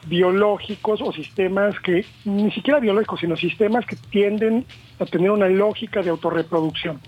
biológicos 0.05 1.01
o 1.01 1.13
sistemas 1.13 1.79
que, 1.79 2.05
ni 2.25 2.51
siquiera 2.51 2.79
biológicos, 2.79 3.19
sino 3.21 3.38
sistemas 3.38 3.85
que 3.85 3.95
tienden 4.09 4.65
a 5.00 5.05
tener 5.05 5.31
una 5.31 5.47
lógica 5.47 6.01
de 6.01 6.09
autorreproducción, 6.09 7.00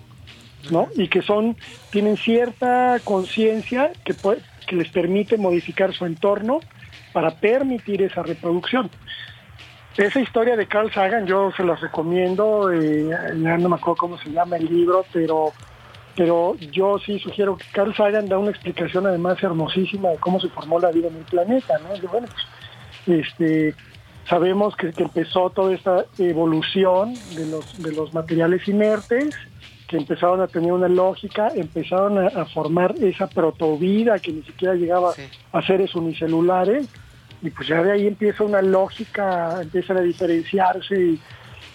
Y 0.96 1.08
que 1.08 1.22
son, 1.22 1.56
tienen 1.92 2.18
cierta 2.18 3.00
conciencia 3.04 3.92
que, 4.04 4.16
les 4.76 4.90
permite 4.90 5.38
modificar 5.38 5.94
su 5.94 6.06
entorno 6.06 6.60
para 7.14 7.32
permitir 7.32 8.02
esa 8.02 8.24
reproducción. 8.24 8.90
Esa 9.96 10.20
historia 10.20 10.58
de 10.58 10.68
Carl 10.68 10.92
Sagan 10.92 11.26
yo 11.26 11.52
se 11.56 11.64
las 11.64 11.80
recomiendo, 11.80 12.72
eh, 12.72 13.10
no 13.36 13.70
me 13.70 13.76
acuerdo 13.76 13.96
cómo 13.96 14.18
se 14.18 14.32
llama 14.32 14.58
el 14.58 14.66
libro, 14.66 15.06
pero 15.14 15.54
pero 16.16 16.56
yo 16.72 16.98
sí 17.00 17.20
sugiero 17.20 17.58
que 17.58 17.66
Carl 17.74 17.94
Sagan 17.94 18.30
da 18.30 18.38
una 18.38 18.52
explicación 18.52 19.06
además 19.06 19.42
hermosísima 19.44 20.10
de 20.10 20.18
cómo 20.18 20.40
se 20.40 20.48
formó 20.50 20.80
la 20.80 20.92
vida 20.92 21.10
en 21.10 21.18
el 21.18 21.26
planeta, 21.26 21.76
pues, 22.10 22.24
este, 23.06 23.76
sabemos 24.30 24.76
que, 24.76 24.92
que 24.92 25.04
empezó 25.04 25.50
toda 25.50 25.74
esta 25.74 26.06
evolución 26.18 27.14
de 27.36 27.46
los, 27.48 27.82
de 27.82 27.92
los 27.92 28.14
materiales 28.14 28.68
inertes, 28.68 29.36
que 29.88 29.98
empezaron 29.98 30.42
a 30.42 30.48
tener 30.48 30.72
una 30.72 30.88
lógica, 30.88 31.50
empezaron 31.56 32.18
a, 32.18 32.28
a 32.28 32.46
formar 32.46 32.96
esa 33.02 33.28
protovida 33.28 34.18
que 34.20 34.32
ni 34.32 34.42
siquiera 34.44 34.74
llegaba 34.74 35.14
Sí. 35.14 35.22
a 35.52 35.62
seres 35.62 35.94
unicelulares, 35.96 36.88
y 37.44 37.50
pues 37.52 37.68
ya 37.68 37.84
de 37.84 37.92
ahí 37.92 38.08
empieza 38.08 38.44
una 38.44 38.62
lógica, 38.64 39.62
empiezan 39.62 39.98
a 39.98 40.02
diferenciarse 40.02 41.00
y, 41.00 41.20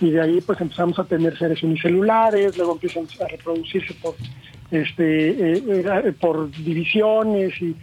y 0.01 0.11
de 0.11 0.21
ahí 0.21 0.41
pues 0.41 0.61
empezamos 0.61 0.99
a 0.99 1.05
tener 1.05 1.39
seres 1.39 1.63
unicelulares, 1.63 2.57
luego 2.57 2.73
empiezan 2.73 3.07
a 3.25 3.29
reproducirse 3.29 3.95
por 4.03 4.15
este 4.73 5.31
eh, 5.31 5.63
eh, 5.67 6.13
por 6.21 6.51
divisiones 6.51 7.61
y 7.63 7.77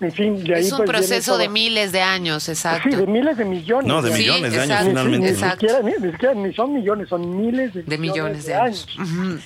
en 0.00 0.12
fin, 0.12 0.44
de 0.44 0.54
ahí 0.54 0.60
Es 0.66 0.72
un 0.72 0.78
pues, 0.78 0.90
proceso 0.90 1.36
de 1.38 1.48
miles 1.48 1.92
de 1.92 2.00
años, 2.02 2.48
exacto. 2.48 2.88
Sí, 2.90 2.96
de 2.96 3.06
miles 3.06 3.36
de 3.36 3.44
millones. 3.44 3.86
No, 3.86 4.00
de 4.02 4.12
Sí, 4.12 4.18
millones 4.20 4.52
de 4.52 4.60
años, 4.60 4.78
finalmente. 4.86 5.32
Ni, 5.32 5.36
siquiera, 5.36 5.80
ni, 5.82 5.92
ni 6.00 6.12
siquiera 6.12 6.34
ni 6.34 6.54
son 6.54 6.72
millones, 6.74 7.08
son 7.08 7.36
miles 7.36 7.74
de, 7.74 7.82
De 7.82 7.98
millones 7.98 8.44
de 8.46 8.54
años. 8.54 8.86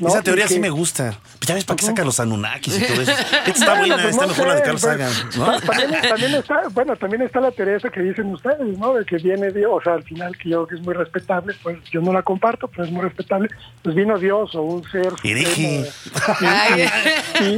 Esa 0.07 0.23
teoría 0.23 0.45
Y 0.45 0.49
que- 0.49 0.55
sí 0.55 0.61
me 0.61 0.71
gusta. 0.71 1.19
Pues 1.39 1.49
ya 1.49 1.55
ves 1.55 1.65
para 1.65 1.77
qué 1.77 1.87
saca 1.87 2.05
los 2.05 2.21
Anunnakis 2.21 2.77
y 2.79 2.81
todo 2.87 3.03
eso. 3.03 3.13
Esta 3.47 3.51
está 3.51 3.75
Bueno, 3.79 3.97
buena, 3.97 4.03
pues 4.03 4.15
está 4.15 4.23
no 4.27 4.29
mejor 4.33 4.47
la 4.49 4.55
de 4.55 4.59
sé, 4.61 4.65
Carl 4.65 4.79
pues, 4.79 4.83
Sagan, 4.83 5.61
También, 5.67 6.03
también 6.09 6.35
está, 6.35 6.63
bueno, 6.73 6.97
también 6.97 7.23
está 7.23 7.41
la 7.41 7.51
teoría 7.51 7.77
esa 7.77 7.89
que 7.91 8.01
dicen 8.01 8.27
ustedes, 8.27 8.79
¿no? 8.79 8.95
De 8.95 9.05
que 9.05 9.17
viene 9.17 9.51
Dios, 9.51 9.71
o 9.73 9.81
sea, 9.83 9.95
al 9.95 10.03
final 10.05 10.37
que 10.37 10.51
yo 10.51 10.65
creo 10.65 10.67
que 10.69 10.75
es 10.77 10.81
muy 10.83 10.95
respetable, 10.95 11.55
pues 11.63 11.79
yo 11.91 12.01
no 12.01 12.13
la 12.13 12.23
comparto, 12.23 12.69
pero 12.69 12.85
es 12.85 12.91
muy 12.91 13.03
respetable. 13.03 13.49
Pues 13.83 13.95
vino 13.95 14.19
Dios 14.19 14.55
o 14.55 14.63
un 14.63 14.85
ser. 14.91 15.13
Hereje. 15.25 15.85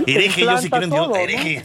Hereje, 0.07 0.41
yo 0.43 0.59
sí 0.59 0.71
creo 0.71 0.83
en 0.85 0.91
Dios. 0.91 1.09
Hereje. 1.17 1.65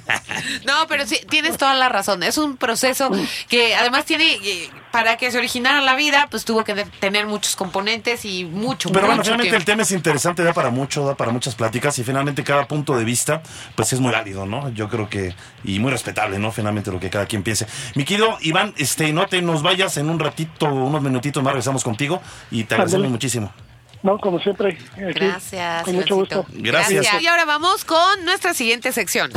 No, 0.66 0.74
pero 0.88 1.06
sí, 1.06 1.19
tienes 1.30 1.58
toda 1.58 1.74
la 1.74 1.90
razón. 1.90 2.24
Es 2.24 2.38
un 2.38 2.58
proceso 2.58 3.10
que 3.48 3.76
además 3.76 4.06
tiene, 4.06 4.26
eh, 4.44 4.70
para 4.92 5.18
que 5.18 5.32
se 5.32 5.38
originara 5.38 5.82
la 5.82 5.96
vida, 5.96 6.28
pues 6.30 6.46
tuvo 6.46 6.64
que 6.64 6.76
tener 7.00 7.26
muchos 7.28 7.56
componentes 7.56 8.26
y 8.26 8.46
mucho, 8.46 8.92
Pero 8.92 9.08
bueno, 9.08 9.24
finalmente 9.24 9.56
el 9.56 9.66
tema 9.66 9.84
es 9.84 9.92
interesante, 9.92 10.44
da 10.44 10.54
para 10.54 10.70
mucho, 10.70 11.06
da 11.06 11.16
para 11.16 11.32
muchas 11.32 11.56
pláticas 11.56 11.98
y 12.00 12.04
finalmente 12.04 12.44
cada 12.44 12.68
punto 12.68 12.96
de 12.98 13.04
vista, 13.04 13.42
pues 13.76 13.94
es 13.94 14.00
muy 14.00 14.12
válido, 14.12 14.46
¿no? 14.46 14.70
Yo 14.70 14.90
creo 14.90 15.10
que, 15.10 15.36
y 15.64 15.80
muy 15.80 15.92
respetable, 15.92 16.40
¿no? 16.40 16.52
Finalmente 16.52 16.92
lo 16.92 17.00
que 17.00 17.10
cada 17.10 17.26
quien 17.26 17.44
piense. 17.44 17.68
Mi 17.96 18.06
querido 18.06 18.38
Iván, 18.42 18.74
este, 18.78 19.12
no 19.14 19.28
te 19.28 19.42
nos 19.42 19.62
vayas 19.62 19.98
en 19.98 20.10
un 20.10 20.20
ratito, 20.20 20.68
unos 20.68 21.02
minutitos 21.02 21.44
más, 21.44 21.54
regresamos 21.54 21.84
contigo 21.84 22.22
y 22.52 22.64
te 22.64 22.76
agradecemos 22.76 23.10
muchísimo. 23.10 23.54
No, 24.02 24.18
como 24.18 24.40
siempre. 24.40 24.78
aquí, 24.94 25.14
Gracias. 25.14 25.84
Con 25.84 25.96
mucho 25.96 26.16
gusto. 26.16 26.46
Gracias. 26.50 27.22
Y 27.22 27.28
ahora 27.28 27.46
vamos 27.46 27.84
con 27.86 28.24
nuestra 28.26 28.54
siguiente 28.54 28.92
sección. 28.92 29.32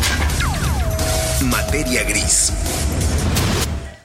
Materia 1.42 2.04
gris. 2.04 2.61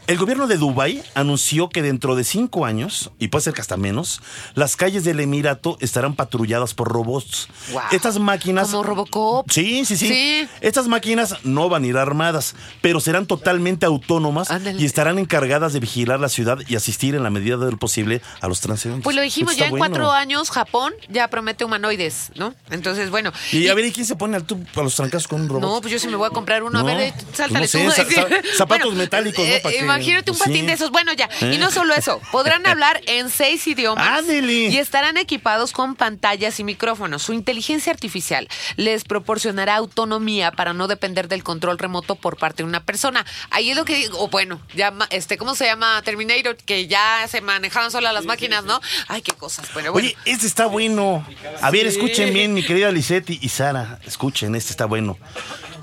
El 0.07 0.17
gobierno 0.17 0.47
de 0.47 0.55
Dubái 0.57 1.03
anunció 1.15 1.67
que 1.67 1.81
dentro 1.81 2.15
de 2.15 2.23
cinco 2.23 2.65
años, 2.65 3.11
y 3.19 3.27
puede 3.27 3.43
ser 3.43 3.53
que 3.53 3.59
hasta 3.59 3.75
menos, 3.75 4.21
las 4.55 4.77
calles 4.77 5.03
del 5.03 5.19
Emirato 5.19 5.77
estarán 5.81 6.15
patrulladas 6.15 6.73
por 6.73 6.87
robots. 6.89 7.49
Wow. 7.73 7.81
Estas 7.91 8.17
máquinas... 8.17 8.69
Como 8.69 8.83
Robocop. 8.83 9.51
Sí, 9.51 9.83
sí, 9.83 9.97
sí, 9.97 10.07
Sí. 10.07 10.47
Estas 10.61 10.87
máquinas 10.87 11.35
no 11.43 11.67
van 11.67 11.83
a 11.83 11.87
ir 11.87 11.97
armadas, 11.97 12.55
pero 12.81 13.01
serán 13.01 13.25
totalmente 13.25 13.85
autónomas 13.85 14.49
Ándale. 14.49 14.81
y 14.81 14.85
estarán 14.85 15.19
encargadas 15.19 15.73
de 15.73 15.81
vigilar 15.81 16.21
la 16.21 16.29
ciudad 16.29 16.57
y 16.69 16.75
asistir 16.77 17.13
en 17.15 17.23
la 17.23 17.29
medida 17.29 17.57
del 17.57 17.77
posible 17.77 18.21
a 18.39 18.47
los 18.47 18.61
transeúntes. 18.61 19.03
Pues 19.03 19.15
lo 19.15 19.21
dijimos, 19.21 19.57
ya 19.57 19.65
en 19.65 19.71
bueno. 19.71 19.87
cuatro 19.87 20.11
años 20.11 20.49
Japón 20.51 20.93
ya 21.09 21.27
promete 21.29 21.65
humanoides, 21.65 22.31
¿no? 22.35 22.55
Entonces, 22.71 23.09
bueno. 23.09 23.33
Y 23.51 23.67
a 23.67 23.73
ver, 23.73 23.83
¿y 23.85 23.91
quién 23.91 24.05
se 24.05 24.15
pone 24.15 24.37
al 24.37 24.45
tú 24.45 24.57
a 24.75 24.81
los 24.83 24.95
trancazos 24.95 25.27
con 25.27 25.41
un 25.41 25.49
robot? 25.49 25.61
No, 25.61 25.81
pues 25.81 25.91
yo 25.91 25.99
sí 25.99 26.07
me 26.07 26.15
voy 26.15 26.27
a 26.27 26.29
comprar 26.31 26.63
uno. 26.63 26.81
No, 26.81 26.87
a 26.87 26.93
ver, 26.95 27.09
eh, 27.09 27.13
sáltale 27.33 27.67
pues 27.67 27.83
no 27.83 27.91
sé, 27.91 28.05
tú. 28.05 28.11
za- 28.13 28.21
za- 28.21 28.41
zapatos 28.57 28.93
metálicos, 28.95 29.45
¿no? 29.45 29.53
eh, 29.53 29.59
Pa' 29.61 29.69
que- 29.71 29.79
imagínate 29.97 30.31
un 30.31 30.37
patín 30.37 30.61
sí. 30.61 30.65
de 30.65 30.73
esos. 30.73 30.91
Bueno, 30.91 31.13
ya. 31.13 31.29
Y 31.41 31.55
¿Eh? 31.55 31.57
no 31.57 31.71
solo 31.71 31.93
eso. 31.93 32.21
Podrán 32.31 32.65
hablar 32.67 33.01
en 33.07 33.29
seis 33.29 33.65
idiomas. 33.67 34.19
Ándele. 34.19 34.67
Y 34.67 34.77
estarán 34.77 35.17
equipados 35.17 35.71
con 35.71 35.95
pantallas 35.95 36.59
y 36.59 36.63
micrófonos. 36.63 37.23
Su 37.23 37.33
inteligencia 37.33 37.91
artificial 37.91 38.47
les 38.75 39.03
proporcionará 39.03 39.75
autonomía 39.75 40.51
para 40.51 40.73
no 40.73 40.87
depender 40.87 41.27
del 41.27 41.43
control 41.43 41.77
remoto 41.77 42.15
por 42.15 42.37
parte 42.37 42.63
de 42.63 42.69
una 42.69 42.83
persona. 42.83 43.25
Ahí 43.49 43.71
es 43.71 43.75
lo 43.75 43.85
que 43.85 43.95
digo. 43.95 44.19
O 44.19 44.29
bueno, 44.29 44.61
llama, 44.75 45.07
este, 45.09 45.37
¿cómo 45.37 45.55
se 45.55 45.65
llama? 45.65 46.01
Terminator, 46.03 46.55
que 46.57 46.87
ya 46.87 47.25
se 47.27 47.41
manejaban 47.41 47.91
solas 47.91 48.13
las 48.13 48.25
máquinas, 48.25 48.63
¿no? 48.63 48.79
Ay, 49.07 49.21
qué 49.21 49.33
cosas. 49.33 49.71
Bueno, 49.73 49.91
bueno. 49.91 50.07
Oye, 50.07 50.17
este 50.25 50.47
está 50.47 50.67
bueno. 50.67 51.25
A 51.61 51.71
ver, 51.71 51.87
escuchen 51.87 52.33
bien, 52.33 52.53
mi 52.53 52.63
querida 52.63 52.91
Lisette 52.91 53.29
y 53.29 53.49
Sara. 53.49 53.99
Escuchen, 54.05 54.55
este 54.55 54.71
está 54.71 54.85
bueno. 54.85 55.17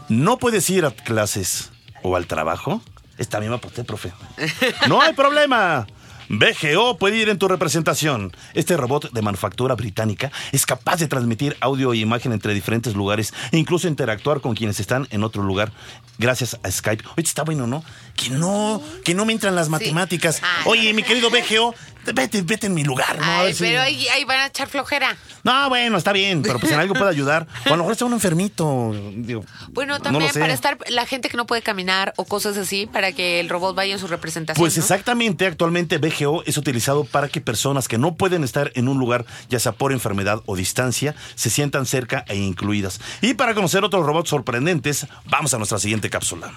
No 0.08 0.38
puedes 0.38 0.68
ir 0.70 0.84
a 0.84 0.90
clases 0.90 1.70
o 2.02 2.16
al 2.16 2.26
trabajo. 2.26 2.82
Esta 3.18 3.40
misma 3.40 3.56
aposté, 3.56 3.84
profe. 3.84 4.12
No 4.88 5.00
hay 5.00 5.12
problema. 5.12 5.86
BGO 6.28 6.96
puede 6.98 7.18
ir 7.18 7.28
en 7.28 7.38
tu 7.38 7.48
representación. 7.48 8.34
Este 8.54 8.76
robot 8.76 9.12
de 9.12 9.22
manufactura 9.22 9.74
británica 9.74 10.32
es 10.52 10.66
capaz 10.66 10.96
de 10.96 11.06
transmitir 11.06 11.56
audio 11.60 11.92
e 11.92 11.98
imagen 11.98 12.32
entre 12.32 12.54
diferentes 12.54 12.94
lugares 12.94 13.34
e 13.52 13.58
incluso 13.58 13.88
interactuar 13.88 14.40
con 14.40 14.54
quienes 14.54 14.80
están 14.80 15.06
en 15.10 15.22
otro 15.22 15.42
lugar 15.42 15.72
gracias 16.18 16.58
a 16.62 16.70
Skype. 16.70 17.04
Oye, 17.16 17.26
está 17.26 17.42
bueno, 17.42 17.66
¿no? 17.66 17.84
Que 18.16 18.30
no, 18.30 18.82
que 19.04 19.14
no 19.14 19.24
me 19.24 19.32
entran 19.32 19.54
las 19.54 19.68
matemáticas. 19.68 20.40
Ay. 20.42 20.62
Oye, 20.66 20.92
mi 20.94 21.02
querido 21.02 21.30
BGO, 21.30 21.74
vete, 22.12 22.42
vete 22.42 22.66
en 22.66 22.74
mi 22.74 22.84
lugar, 22.84 23.18
¿no? 23.18 23.24
Ay, 23.24 23.54
si- 23.54 23.64
pero 23.64 23.80
ahí, 23.80 24.06
ahí 24.08 24.24
van 24.24 24.40
a 24.40 24.46
echar 24.46 24.68
flojera. 24.68 25.16
No, 25.42 25.68
bueno, 25.68 25.96
está 25.98 26.12
bien, 26.12 26.42
pero 26.42 26.58
pues 26.58 26.72
en 26.72 26.80
algo 26.80 26.94
puede 26.94 27.10
ayudar. 27.10 27.46
O 27.64 27.68
a 27.68 27.70
lo 27.70 27.78
mejor 27.78 27.92
está 27.92 28.04
uno 28.04 28.16
enfermito. 28.16 28.92
Digo, 29.16 29.44
Bueno, 29.70 29.94
no 29.94 30.00
también 30.02 30.30
para 30.32 30.52
estar 30.52 30.78
la 30.88 31.06
gente 31.06 31.28
que 31.28 31.36
no 31.36 31.46
puede 31.46 31.62
caminar 31.62 32.12
o 32.16 32.24
cosas 32.24 32.56
así, 32.56 32.86
para 32.86 33.12
que 33.12 33.40
el 33.40 33.48
robot 33.48 33.74
vaya 33.74 33.94
en 33.94 33.98
su 33.98 34.06
representación. 34.06 34.62
Pues 34.62 34.76
¿no? 34.76 34.82
exactamente, 34.82 35.46
actualmente 35.46 35.98
BGO 35.98 36.42
es 36.46 36.56
utilizado 36.58 37.04
para 37.04 37.28
que 37.28 37.40
personas 37.40 37.88
que 37.88 37.98
no 37.98 38.14
pueden 38.16 38.44
estar 38.44 38.70
en 38.74 38.88
un 38.88 38.98
lugar, 38.98 39.24
ya 39.48 39.58
sea 39.58 39.72
por 39.72 39.92
enfermedad 39.92 40.40
o 40.46 40.56
distancia, 40.56 41.14
se 41.34 41.50
sientan 41.50 41.86
cerca 41.86 42.24
e 42.28 42.36
incluidas. 42.36 43.00
Y 43.20 43.34
para 43.34 43.54
conocer 43.54 43.84
otros 43.84 44.04
robots 44.04 44.30
sorprendentes, 44.30 45.06
vamos 45.26 45.52
a 45.54 45.58
nuestra 45.58 45.78
siguiente 45.78 46.10
cápsula. 46.10 46.52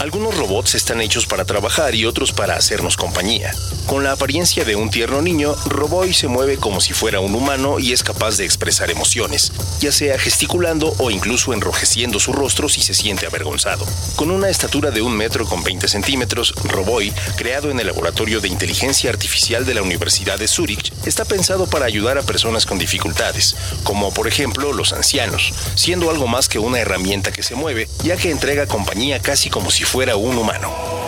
Algunos 0.00 0.36
robots 0.36 0.74
están 0.74 1.00
hechos 1.00 1.24
para 1.26 1.44
trabajar 1.44 1.94
y 1.94 2.04
otros 2.04 2.32
para 2.32 2.56
hacernos 2.56 2.96
compañía. 2.96 3.54
Con 3.86 4.02
la 4.02 4.12
apariencia 4.12 4.64
de 4.64 4.76
un 4.76 4.90
tierno 4.90 5.22
niño, 5.22 5.54
Roboy 5.66 6.12
se 6.12 6.26
mueve 6.26 6.56
como 6.56 6.80
si 6.80 6.92
fuera 6.92 7.20
un 7.20 7.34
humano 7.34 7.78
y 7.78 7.92
es 7.92 8.02
capaz 8.02 8.36
de 8.36 8.44
expresar 8.44 8.90
emociones, 8.90 9.52
ya 9.80 9.92
sea 9.92 10.18
gesticulando 10.18 10.94
o 10.98 11.10
incluso 11.10 11.52
enrojeciendo 11.52 12.18
su 12.18 12.32
rostro 12.32 12.68
si 12.68 12.80
se 12.80 12.92
siente 12.92 13.26
avergonzado. 13.26 13.86
Con 14.16 14.30
una 14.30 14.48
estatura 14.48 14.90
de 14.90 15.00
un 15.00 15.16
metro 15.16 15.46
con 15.46 15.62
20 15.62 15.86
centímetros, 15.86 16.54
Roboy, 16.64 17.12
creado 17.36 17.70
en 17.70 17.78
el 17.78 17.86
Laboratorio 17.86 18.40
de 18.40 18.48
Inteligencia 18.48 19.10
Artificial 19.10 19.64
de 19.64 19.74
la 19.74 19.82
Universidad 19.82 20.38
de 20.38 20.48
Zurich, 20.48 20.92
está 21.06 21.24
pensado 21.24 21.66
para 21.66 21.86
ayudar 21.86 22.18
a 22.18 22.22
personas 22.22 22.66
con 22.66 22.78
dificultades, 22.78 23.54
como 23.84 24.12
por 24.12 24.26
ejemplo 24.26 24.72
los 24.72 24.92
ancianos, 24.92 25.52
siendo 25.76 26.10
algo 26.10 26.26
más 26.26 26.48
que 26.48 26.58
una 26.58 26.80
herramienta 26.80 27.32
que 27.32 27.42
se 27.42 27.54
mueve, 27.54 27.88
ya 28.02 28.16
que 28.16 28.30
entrega 28.30 28.66
compañía 28.66 29.20
casi 29.20 29.50
como 29.50 29.70
si 29.70 29.83
fuera 29.84 30.16
un 30.16 30.38
humano. 30.38 31.03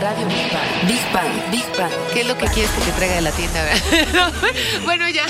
Radio 0.00 0.26
Big 0.26 0.52
Bang. 0.52 0.88
Big 0.88 1.12
Bang. 1.12 1.50
Big 1.52 1.64
Bang. 1.78 1.92
¿Qué 2.12 2.20
es 2.22 2.26
lo 2.28 2.36
que 2.36 2.46
quieres 2.46 2.70
que 2.72 2.80
te 2.84 2.92
traiga 2.92 3.14
de 3.16 3.20
la 3.22 3.30
tienda? 3.30 3.64
bueno, 4.84 5.08
ya. 5.08 5.24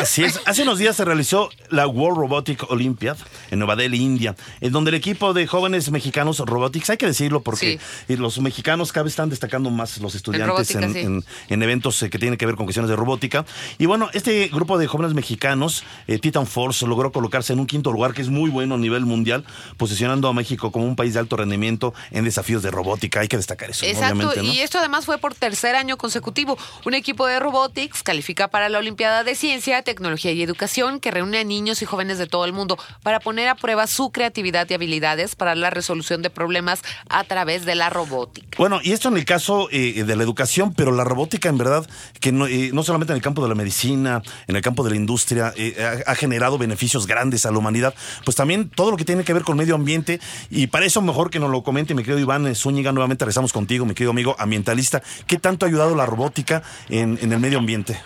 Así 0.00 0.24
es. 0.24 0.40
Hace 0.46 0.62
unos 0.62 0.78
días 0.78 0.96
se 0.96 1.04
realizó 1.04 1.48
la 1.68 1.86
World 1.86 2.18
Robotic 2.18 2.68
Olympiad 2.70 3.16
en 3.52 3.60
Nueva 3.60 3.76
Delhi, 3.76 3.98
India, 4.02 4.34
en 4.60 4.72
donde 4.72 4.88
el 4.90 4.96
equipo 4.96 5.32
de 5.32 5.46
jóvenes 5.46 5.90
mexicanos 5.92 6.38
robotics, 6.40 6.90
hay 6.90 6.96
que 6.96 7.06
decirlo 7.06 7.42
porque 7.42 7.78
los 8.08 8.40
mexicanos 8.40 8.92
cada 8.92 9.04
vez 9.04 9.12
están 9.12 9.30
destacando 9.30 9.70
más 9.70 9.98
los 9.98 10.14
estudiantes 10.16 10.48
robótica, 10.48 10.84
en, 10.84 10.92
sí. 10.92 10.98
en- 11.00 11.24
en 11.48 11.62
eventos 11.62 12.02
eh, 12.02 12.10
que 12.10 12.18
tienen 12.18 12.36
que 12.36 12.46
ver 12.46 12.56
con 12.56 12.66
cuestiones 12.66 12.88
de 12.90 12.96
robótica. 12.96 13.44
Y 13.78 13.86
bueno, 13.86 14.10
este 14.12 14.48
grupo 14.48 14.76
de 14.78 14.86
jóvenes 14.88 15.14
mexicanos, 15.14 15.84
eh, 16.08 16.18
Titan 16.18 16.46
Force, 16.48 16.84
logró 16.86 17.12
colocarse 17.12 17.52
en 17.52 17.60
un 17.60 17.66
quinto 17.66 17.92
lugar 17.92 18.12
que 18.12 18.22
es 18.22 18.28
muy 18.28 18.50
bueno 18.50 18.74
a 18.74 18.78
nivel 18.78 19.06
mundial, 19.06 19.44
posicionando 19.76 20.26
a 20.28 20.32
México 20.32 20.72
como 20.72 20.84
un 20.86 20.96
país 20.96 21.14
de 21.14 21.20
alto 21.20 21.36
rendimiento 21.36 21.94
en 22.10 22.24
desafíos 22.24 22.62
de 22.64 22.70
robótica. 22.72 23.20
Hay 23.20 23.28
que 23.28 23.36
destacar 23.36 23.59
eso, 23.68 23.84
Exacto, 23.86 24.32
y 24.42 24.60
esto 24.60 24.78
además 24.78 25.04
fue 25.04 25.18
por 25.18 25.34
tercer 25.34 25.76
año 25.76 25.96
consecutivo. 25.96 26.56
Un 26.84 26.94
equipo 26.94 27.26
de 27.26 27.38
robotics 27.40 28.02
califica 28.02 28.48
para 28.48 28.68
la 28.68 28.78
Olimpiada 28.78 29.24
de 29.24 29.34
Ciencia, 29.34 29.82
Tecnología 29.82 30.32
y 30.32 30.42
Educación 30.42 31.00
que 31.00 31.10
reúne 31.10 31.38
a 31.38 31.44
niños 31.44 31.82
y 31.82 31.84
jóvenes 31.84 32.18
de 32.18 32.26
todo 32.26 32.44
el 32.44 32.52
mundo 32.52 32.78
para 33.02 33.20
poner 33.20 33.48
a 33.48 33.54
prueba 33.54 33.86
su 33.86 34.10
creatividad 34.10 34.68
y 34.70 34.74
habilidades 34.74 35.34
para 35.36 35.54
la 35.54 35.70
resolución 35.70 36.22
de 36.22 36.30
problemas 36.30 36.82
a 37.08 37.24
través 37.24 37.64
de 37.64 37.74
la 37.74 37.90
robótica. 37.90 38.56
Bueno, 38.58 38.80
y 38.82 38.92
esto 38.92 39.08
en 39.08 39.16
el 39.16 39.24
caso 39.24 39.68
eh, 39.70 40.04
de 40.04 40.16
la 40.16 40.22
educación, 40.22 40.74
pero 40.74 40.92
la 40.92 41.04
robótica 41.04 41.48
en 41.48 41.58
verdad, 41.58 41.88
que 42.20 42.32
no, 42.32 42.46
eh, 42.46 42.70
no 42.72 42.82
solamente 42.82 43.12
en 43.12 43.16
el 43.16 43.22
campo 43.22 43.42
de 43.42 43.48
la 43.48 43.54
medicina, 43.54 44.22
en 44.46 44.56
el 44.56 44.62
campo 44.62 44.84
de 44.84 44.90
la 44.90 44.96
industria, 44.96 45.52
eh, 45.56 46.02
ha, 46.06 46.10
ha 46.10 46.14
generado 46.14 46.58
beneficios 46.58 47.06
grandes 47.06 47.46
a 47.46 47.50
la 47.50 47.58
humanidad, 47.58 47.94
pues 48.24 48.36
también 48.36 48.68
todo 48.70 48.90
lo 48.90 48.96
que 48.96 49.04
tiene 49.04 49.24
que 49.24 49.32
ver 49.32 49.42
con 49.42 49.56
medio 49.56 49.74
ambiente, 49.74 50.20
y 50.50 50.66
para 50.68 50.86
eso 50.86 51.02
mejor 51.02 51.30
que 51.30 51.38
nos 51.38 51.50
lo 51.50 51.62
comente 51.62 51.94
mi 51.94 52.02
querido 52.02 52.18
Iván 52.18 52.54
Zúñiga, 52.54 52.92
nuevamente 52.92 53.24
regresamos 53.24 53.49
contigo, 53.52 53.84
mi 53.84 53.94
querido 53.94 54.10
amigo 54.12 54.36
ambientalista, 54.38 55.02
¿qué 55.26 55.38
tanto 55.38 55.64
ha 55.64 55.68
ayudado 55.68 55.94
la 55.96 56.06
robótica 56.06 56.62
en, 56.88 57.18
en 57.22 57.32
el 57.32 57.38
medio 57.40 57.58
ambiente? 57.58 57.98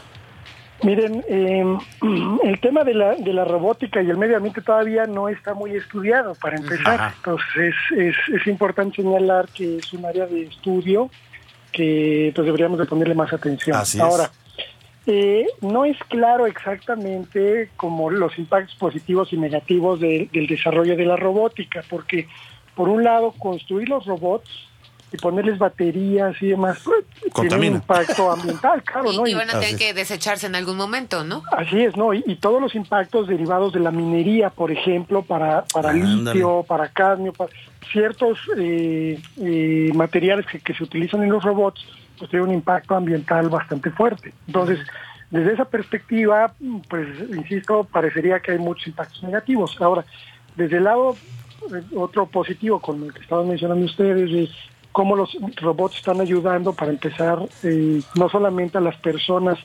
Miren, 0.82 1.24
eh, 1.28 1.64
el 2.44 2.60
tema 2.60 2.84
de 2.84 2.94
la, 2.94 3.14
de 3.14 3.32
la 3.32 3.44
robótica 3.44 4.02
y 4.02 4.10
el 4.10 4.18
medio 4.18 4.36
ambiente 4.36 4.60
todavía 4.60 5.06
no 5.06 5.28
está 5.28 5.54
muy 5.54 5.70
estudiado, 5.76 6.34
para 6.34 6.56
empezar. 6.56 7.00
Ajá. 7.00 7.14
Entonces, 7.16 7.74
es, 7.92 7.98
es, 7.98 8.16
es 8.40 8.46
importante 8.46 8.96
señalar 9.02 9.48
que 9.48 9.78
es 9.78 9.92
un 9.92 10.04
área 10.04 10.26
de 10.26 10.42
estudio 10.42 11.10
que 11.72 12.32
pues 12.34 12.44
deberíamos 12.44 12.78
de 12.78 12.84
ponerle 12.86 13.14
más 13.14 13.32
atención. 13.32 13.76
Así 13.76 13.98
es. 13.98 14.04
Ahora, 14.04 14.30
eh, 15.06 15.46
no 15.60 15.84
es 15.84 15.96
claro 16.08 16.46
exactamente 16.46 17.70
como 17.76 18.10
los 18.10 18.38
impactos 18.38 18.74
positivos 18.76 19.32
y 19.32 19.36
negativos 19.36 20.00
de- 20.00 20.28
del 20.32 20.46
desarrollo 20.46 20.96
de 20.96 21.04
la 21.04 21.16
robótica, 21.16 21.82
porque 21.90 22.28
por 22.74 22.88
un 22.88 23.04
lado, 23.04 23.32
construir 23.32 23.88
los 23.88 24.04
robots 24.06 24.48
y 25.14 25.16
ponerles 25.16 25.58
baterías 25.58 26.34
y 26.42 26.48
demás 26.48 26.80
pues, 26.84 27.04
tiene 27.48 27.68
un 27.68 27.76
impacto 27.76 28.30
ambiental, 28.32 28.82
claro, 28.82 29.12
Y, 29.12 29.16
¿no? 29.16 29.26
y 29.26 29.30
Y- 29.30 29.34
van 29.34 29.48
a 29.50 29.52
tener 29.54 29.70
es. 29.70 29.76
que 29.76 29.94
desecharse 29.94 30.46
en 30.46 30.56
algún 30.56 30.76
momento, 30.76 31.22
¿no? 31.24 31.42
Así 31.56 31.80
es, 31.80 31.96
¿no? 31.96 32.12
Y, 32.12 32.24
y 32.26 32.36
todos 32.36 32.60
los 32.60 32.74
impactos 32.74 33.28
derivados 33.28 33.72
de 33.72 33.80
la 33.80 33.90
minería, 33.90 34.50
por 34.50 34.70
ejemplo, 34.72 35.22
para, 35.22 35.64
para 35.72 35.92
litio, 35.92 36.64
para 36.66 36.88
cadmio, 36.88 37.32
para 37.32 37.50
ciertos 37.92 38.38
eh, 38.58 39.20
eh, 39.40 39.92
materiales 39.94 40.46
que, 40.46 40.58
que 40.58 40.74
se 40.74 40.82
utilizan 40.82 41.22
en 41.22 41.30
los 41.30 41.44
robots, 41.44 41.84
pues 42.18 42.30
tiene 42.30 42.44
un 42.46 42.52
impacto 42.54 42.94
ambiental 42.96 43.48
bastante 43.48 43.90
fuerte. 43.90 44.32
Entonces, 44.46 44.78
desde 45.30 45.52
esa 45.54 45.64
perspectiva, 45.64 46.52
pues, 46.88 47.06
insisto, 47.30 47.84
parecería 47.84 48.40
que 48.40 48.52
hay 48.52 48.58
muchos 48.58 48.88
impactos 48.88 49.22
negativos. 49.22 49.76
Ahora, 49.80 50.04
desde 50.56 50.76
el 50.78 50.84
lado, 50.84 51.16
eh, 51.74 51.82
otro 51.96 52.26
positivo, 52.26 52.78
con 52.80 53.02
el 53.04 53.12
que 53.12 53.20
estaban 53.20 53.48
mencionando 53.48 53.84
ustedes, 53.84 54.30
de 54.30 54.48
cómo 54.94 55.16
los 55.16 55.36
robots 55.60 55.96
están 55.96 56.20
ayudando 56.20 56.72
para 56.72 56.92
empezar, 56.92 57.38
eh, 57.64 58.00
no 58.14 58.28
solamente 58.28 58.78
a 58.78 58.80
las 58.80 58.96
personas 58.96 59.58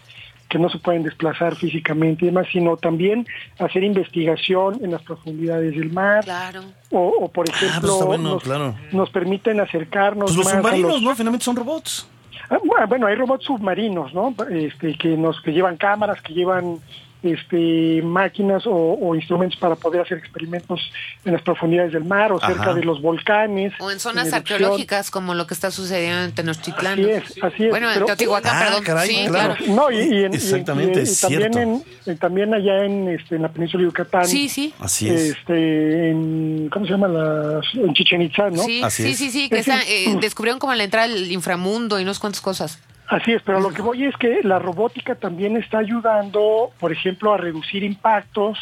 que 0.50 0.58
no 0.58 0.68
se 0.70 0.80
pueden 0.80 1.04
desplazar 1.04 1.56
físicamente 1.56 2.26
y 2.26 2.30
demás, 2.30 2.48
sino 2.52 2.76
también 2.78 3.28
hacer 3.60 3.84
investigación 3.84 4.84
en 4.84 4.90
las 4.90 5.04
profundidades 5.04 5.76
del 5.76 5.92
mar, 5.94 6.24
Claro. 6.24 6.62
o, 6.90 7.00
o, 7.22 7.28
por 7.32 7.48
ejemplo, 7.48 7.94
pues 7.96 8.06
bueno, 8.08 8.30
nos, 8.32 8.44
claro. 8.44 8.74
nos 8.92 9.10
permiten 9.12 9.60
acercarnos 9.60 10.32
Pues 10.32 10.38
los 10.38 10.46
más 10.48 10.56
a 10.56 10.58
submarinos, 10.58 10.92
los- 10.94 11.02
¿no? 11.04 11.16
Finalmente 11.16 11.46
son 11.46 11.56
robots. 11.56 12.08
Ah, 12.50 12.58
bueno, 12.66 12.88
Bueno, 12.88 13.06
hay 13.06 13.14
robots 13.16 13.46
submarinos, 13.46 14.12
¿no? 14.16 14.34
Este, 14.50 14.96
que 14.98 15.10
nos 15.10 15.40
que 15.42 15.52
llevan 15.54 15.78
cámaras, 15.78 16.20
que 16.24 16.34
llevan 16.34 16.80
este 17.24 18.02
máquinas 18.04 18.66
o, 18.66 18.72
o 18.74 19.16
instrumentos 19.16 19.60
para 19.60 19.76
poder 19.76 20.02
hacer 20.02 20.18
experimentos 20.18 20.80
en 21.26 21.34
las 21.34 21.42
profundidades 21.42 21.92
del 21.94 22.06
mar 22.06 22.32
o 22.32 22.40
cerca 22.40 22.62
Ajá. 22.62 22.74
de 22.74 22.84
los 22.84 23.02
volcanes. 23.02 23.74
O 23.80 23.92
en 23.92 24.00
zonas 24.00 24.32
arqueológicas, 24.34 25.12
como 25.12 25.34
lo 25.36 25.46
que 25.48 25.54
está 25.54 25.72
sucediendo 25.72 26.24
en 26.24 26.32
Tenochtitlán. 26.32 26.94
Así 27.00 27.10
es, 27.10 27.24
así 27.44 27.64
es, 27.66 27.70
Bueno, 27.72 27.92
en 27.92 28.06
Teotihuacán, 28.06 28.56
Ah, 28.56 28.66
perdón. 28.66 28.84
caray, 28.84 29.08
sí, 29.10 29.26
claro. 29.28 29.56
claro. 29.56 29.74
No, 29.74 29.92
y, 29.92 29.98
y 29.98 30.24
en- 30.24 30.34
y- 30.34 30.36
Exactamente, 30.38 31.00
y- 31.00 31.02
y 31.02 31.04
es 31.04 31.20
también, 31.20 31.42
cierto. 31.54 31.60
en, 31.60 31.84
en- 32.06 32.18
también 32.18 32.54
allá 32.54 32.86
en, 32.86 33.10
este, 33.10 33.36
en 33.36 33.42
la 33.42 33.50
península 33.50 33.82
de 33.84 33.90
Yucatán. 33.90 34.26
Sí, 34.28 34.48
sí. 34.50 34.74
Así 34.80 35.10
es. 35.10 35.22
Este, 35.32 36.10
en, 36.12 36.70
¿Cómo 36.72 36.86
se 36.86 36.92
llama? 36.92 37.08
La, 37.08 37.62
en 37.74 37.94
Chichen 37.94 38.22
Itza, 38.22 38.50
¿no? 38.50 38.64
Sí, 38.64 38.82
Así 38.84 39.04
sí, 39.04 39.10
es. 39.12 39.18
sí, 39.18 39.30
sí, 39.32 39.50
que 39.50 39.60
está, 39.60 39.82
eh, 39.84 40.16
descubrieron 40.22 40.60
como 40.60 40.74
la 40.74 40.84
entrada 40.84 41.06
al 41.06 41.32
inframundo 41.32 42.00
y 42.00 42.06
no 42.06 42.14
sé 42.14 42.20
cuántas 42.20 42.42
cosas. 42.42 42.80
Así 43.10 43.32
es, 43.34 43.42
pero 43.42 43.60
lo 43.60 43.72
que 43.72 43.82
voy 43.82 44.06
es 44.06 44.16
que 44.18 44.42
la 44.44 44.60
robótica 44.60 45.16
también 45.16 45.58
está 45.58 45.80
ayudando, 45.80 46.70
por 46.80 46.92
ejemplo, 46.92 47.34
a 47.34 47.38
reducir 47.38 47.84
impactos 47.84 48.58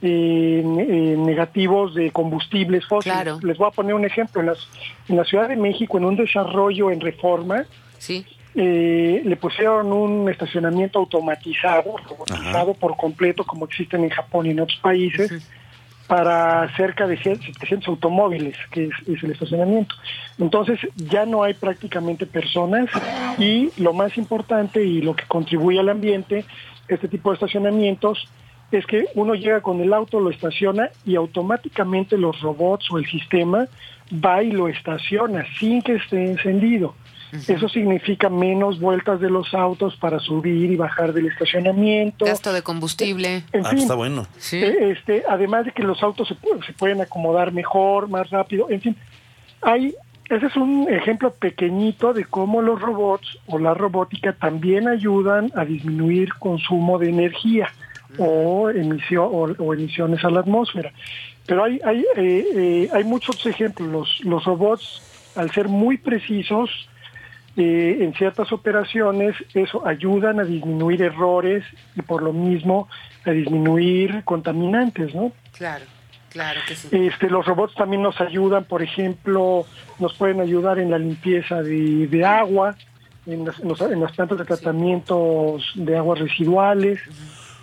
eh, 0.00 0.62
eh, 0.64 1.16
negativos 1.18 1.94
de 1.94 2.10
combustibles 2.12 2.86
fósiles. 2.86 3.16
Claro. 3.20 3.38
Les 3.42 3.58
voy 3.58 3.66
a 3.68 3.72
poner 3.72 3.94
un 3.94 4.04
ejemplo. 4.04 4.40
En, 4.40 4.46
las, 4.46 4.68
en 5.08 5.16
la 5.16 5.24
Ciudad 5.24 5.48
de 5.48 5.56
México, 5.56 5.98
en 5.98 6.04
un 6.04 6.16
desarrollo 6.16 6.90
en 6.90 7.00
reforma, 7.00 7.64
Sí. 7.98 8.24
eh, 8.54 9.22
le 9.24 9.36
pusieron 9.36 9.92
un 9.92 10.28
estacionamiento 10.30 11.00
automatizado, 11.00 11.96
robotizado 12.08 12.74
por 12.74 12.96
completo, 12.96 13.44
como 13.44 13.64
existen 13.66 14.04
en 14.04 14.10
Japón 14.10 14.46
y 14.46 14.50
en 14.50 14.60
otros 14.60 14.78
países, 14.80 15.32
para 16.10 16.68
cerca 16.74 17.06
de 17.06 17.16
700 17.22 17.86
automóviles, 17.86 18.56
que 18.72 18.86
es, 18.86 19.22
el 19.22 19.30
estacionamiento. 19.30 19.94
Entonces 20.40 20.80
ya 20.96 21.24
no 21.24 21.44
hay 21.44 21.54
prácticamente 21.54 22.26
personas 22.26 22.86
y 23.38 23.70
lo 23.80 23.92
más 23.92 24.18
importante 24.18 24.84
y 24.84 25.02
lo 25.02 25.14
que 25.14 25.22
contribuye 25.28 25.78
al 25.78 25.88
ambiente, 25.88 26.44
este 26.88 27.06
tipo 27.06 27.30
de 27.30 27.34
estacionamientos, 27.34 28.28
es 28.72 28.86
que 28.86 29.06
uno 29.14 29.36
llega 29.36 29.60
con 29.60 29.80
el 29.80 29.92
auto, 29.92 30.18
lo 30.18 30.30
estaciona 30.30 30.90
y 31.06 31.14
automáticamente 31.14 32.18
los 32.18 32.40
robots 32.40 32.90
o 32.90 32.98
el 32.98 33.06
sistema 33.06 33.68
va 34.12 34.42
y 34.42 34.50
lo 34.50 34.66
estaciona 34.66 35.46
sin 35.60 35.80
que 35.80 35.94
esté 35.94 36.28
encendido. 36.28 36.96
Eso 37.32 37.68
significa 37.68 38.28
menos 38.28 38.80
vueltas 38.80 39.20
de 39.20 39.30
los 39.30 39.54
autos 39.54 39.96
para 39.96 40.18
subir 40.18 40.70
y 40.70 40.76
bajar 40.76 41.12
del 41.12 41.26
estacionamiento. 41.26 42.24
Gasto 42.24 42.52
de 42.52 42.62
combustible. 42.62 43.44
En 43.52 43.64
Ah, 43.66 43.70
fin, 43.70 43.78
está 43.80 43.94
bueno. 43.94 44.26
Sí. 44.38 44.56
eh, 44.58 44.90
este, 44.90 45.22
además 45.28 45.64
de 45.66 45.72
que 45.72 45.82
los 45.82 46.02
autos 46.02 46.28
se, 46.28 46.36
se 46.66 46.72
pueden 46.72 47.00
acomodar 47.00 47.52
mejor, 47.52 48.08
más 48.08 48.30
rápido, 48.30 48.68
en 48.70 48.80
fin, 48.80 48.96
hay 49.62 49.94
ese 50.28 50.46
es 50.46 50.56
un 50.56 50.86
ejemplo 50.88 51.32
pequeñito 51.32 52.12
de 52.12 52.24
cómo 52.24 52.62
los 52.62 52.80
robots 52.80 53.36
o 53.46 53.58
la 53.58 53.74
robótica 53.74 54.32
también 54.32 54.86
ayudan 54.86 55.50
a 55.56 55.64
disminuir 55.64 56.32
consumo 56.34 56.98
de 57.00 57.08
energía 57.10 57.68
o, 58.16 58.70
emisión, 58.70 59.56
o, 59.58 59.74
emisiones 59.74 60.24
a 60.24 60.30
la 60.30 60.38
atmósfera. 60.40 60.92
Pero 61.46 61.64
hay, 61.64 61.80
hay, 61.84 62.04
eh, 62.16 62.44
eh, 62.54 62.88
hay 62.92 63.02
muchos 63.02 63.44
ejemplos. 63.44 63.88
Los, 63.90 64.20
los 64.24 64.44
robots, 64.44 65.02
al 65.34 65.50
ser 65.50 65.66
muy 65.68 65.98
precisos, 65.98 66.70
eh, 67.56 67.98
en 68.00 68.14
ciertas 68.14 68.52
operaciones, 68.52 69.34
eso 69.54 69.86
ayudan 69.86 70.40
a 70.40 70.44
disminuir 70.44 71.02
errores 71.02 71.64
y 71.96 72.02
por 72.02 72.22
lo 72.22 72.32
mismo 72.32 72.88
a 73.24 73.30
disminuir 73.30 74.22
contaminantes, 74.24 75.14
¿no? 75.14 75.32
Claro. 75.56 75.84
Claro 76.30 76.60
que 76.66 76.76
sí. 76.76 76.88
Este, 76.92 77.28
los 77.28 77.44
robots 77.44 77.74
también 77.74 78.02
nos 78.02 78.20
ayudan, 78.20 78.62
por 78.62 78.82
ejemplo, 78.82 79.66
nos 79.98 80.14
pueden 80.14 80.40
ayudar 80.40 80.78
en 80.78 80.88
la 80.88 80.98
limpieza 80.98 81.60
de, 81.60 82.24
agua, 82.24 82.76
en 83.26 83.44
las, 83.44 83.58
en, 83.58 84.00
las 84.00 84.12
plantas 84.12 84.38
de 84.38 84.44
tratamientos 84.44 85.72
de 85.74 85.96
aguas 85.96 86.20
residuales 86.20 87.00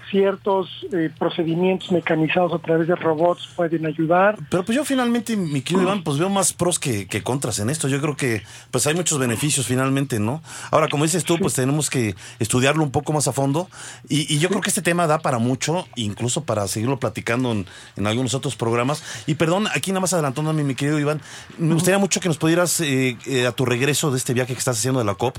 ciertos 0.10 0.70
eh, 0.92 1.10
procedimientos 1.18 1.92
mecanizados 1.92 2.54
a 2.54 2.60
través 2.60 2.88
de 2.88 2.96
robots 2.96 3.50
pueden 3.56 3.86
ayudar. 3.86 4.38
Pero 4.50 4.64
pues 4.64 4.76
yo 4.76 4.86
finalmente, 4.86 5.36
mi 5.36 5.62
querido 5.62 5.84
Iván, 5.84 6.04
pues 6.04 6.18
veo 6.18 6.30
más 6.30 6.54
pros 6.54 6.80
que, 6.80 7.08
contras 7.24 7.60
en 7.60 7.70
esto. 7.70 7.88
Yo 7.88 8.00
creo 8.02 8.16
que 8.16 8.44
pues 8.72 8.88
hay 8.88 8.96
muchos 8.96 9.20
beneficios 9.20 9.68
finalmente, 9.68 10.20
¿no? 10.20 10.42
Ahora, 10.72 10.88
como 10.88 11.04
dices 11.04 11.24
tú, 11.24 11.38
pues 11.40 11.54
tenemos 11.54 11.90
que 11.90 12.16
estudiarlo 12.40 12.84
un 12.84 12.92
poco 12.92 13.14
más 13.14 13.28
a 13.28 13.34
fondo 13.34 13.70
y, 14.08 14.38
yo 14.38 14.50
creo 14.50 14.62
que 14.62 14.70
este 14.70 14.84
tema 14.84 15.08
da 15.08 15.20
para 15.20 15.40
mucho, 15.40 15.88
incluso 15.96 16.44
para 16.44 16.68
seguirlo 16.68 17.00
platicando 17.00 17.52
en, 17.52 18.08
algunos 18.08 18.34
otros 18.34 18.56
programas. 18.56 19.04
Y 19.26 19.36
perdón, 19.36 19.68
aquí 19.74 19.92
nada 19.92 20.02
más 20.02 20.14
adelantándome, 20.14 20.64
mi 20.64 20.76
querido 20.76 21.00
Iván, 21.00 21.22
me 21.58 21.74
gustaría 21.74 21.98
mucho 21.98 22.20
que 22.20 22.28
nos 22.28 22.38
pudieras, 22.38 22.80
eh, 22.80 23.18
eh, 23.26 23.48
a 23.48 23.52
tu 23.52 23.66
regreso 23.66 24.12
de 24.12 24.18
este 24.18 24.34
viaje 24.34 24.54
que 24.54 24.60
estás 24.60 24.78
haciendo 24.78 25.00
de 25.00 25.06
la 25.06 25.16
COP, 25.16 25.38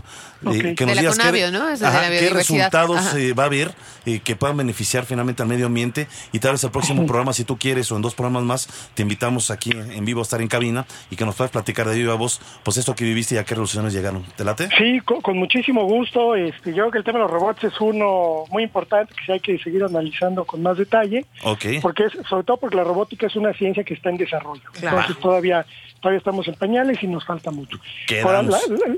que 0.77 0.87
nos 0.87 0.99
digas 0.99 1.17
qué, 1.19 2.31
resultados 2.31 3.01
va 3.39 3.43
a 3.45 3.47
haber, 3.47 3.75
que 4.05 4.37
puedan 4.37 4.58
beneficiar 4.59 5.07
finalmente 5.07 5.43
al 5.43 5.49
medio 5.49 5.67
ambiente 5.67 6.07
y 6.33 6.39
tal 6.39 6.53
vez 6.53 6.65
el 6.65 6.71
próximo 6.71 7.07
programa, 7.07 7.33
si 7.33 7.45
tú 7.45 7.57
quieres, 7.57 7.91
o 7.91 7.97
en 7.97 8.03
dos 8.03 8.15
programas 8.15 8.43
más, 8.43 8.91
te 8.95 9.03
invitamos 9.03 9.51
aquí 9.51 9.71
en 9.71 10.05
vivo 10.05 10.21
a 10.21 10.23
estar 10.23 10.41
en 10.43 10.49
cabina 10.49 10.87
y 11.11 11.17
que 11.17 11.25
nos 11.25 11.35
puedas 11.35 11.51
platicar 11.51 11.89
de 11.89 11.97
viva 11.97 12.15
voz, 12.15 12.41
pues 12.63 12.77
esto 12.77 12.95
que 12.95 13.05
viviste 13.05 13.37
y 13.37 13.39
a 13.39 13.45
qué 13.45 13.55
resoluciones 13.55 13.93
llegaron. 13.93 14.25
¿Te 14.37 14.45
late? 14.45 14.69
Sí, 14.77 15.01
con, 15.01 15.39
muchísimo 15.39 15.85
gusto. 15.85 16.35
Este, 16.35 16.71
yo 16.71 16.85
creo 16.85 16.91
que 16.91 16.99
el 16.99 17.05
tema 17.05 17.19
de 17.19 17.25
los 17.25 17.31
robots 17.31 17.65
es 17.65 17.81
uno 17.81 18.45
muy 18.51 18.65
importante 18.65 19.15
que 19.25 19.33
hay 19.33 19.41
que 19.41 19.59
seguir 19.59 19.85
analizando 19.85 20.45
con 20.45 20.63
más 20.63 20.77
detalle. 20.77 21.25
Ok. 21.43 21.65
Porque 21.81 22.05
es, 22.05 22.13
sobre 22.29 22.45
todo 22.45 22.57
porque 22.57 22.77
la 22.77 22.85
robótica 22.85 23.27
es 23.27 23.37
una 23.37 23.53
ciencia 23.53 23.85
que 23.85 23.95
está 23.95 24.11
en 24.11 24.17
desarrollo. 24.17 24.63
Entonces 24.75 25.19
todavía 25.19 25.65
todavía 26.01 26.19
estamos 26.19 26.47
en 26.49 26.55
pañales 26.55 27.03
y 27.03 27.07
nos 27.07 27.25
falta 27.25 27.51
mucho. 27.51 27.79
Ahora, 28.25 28.43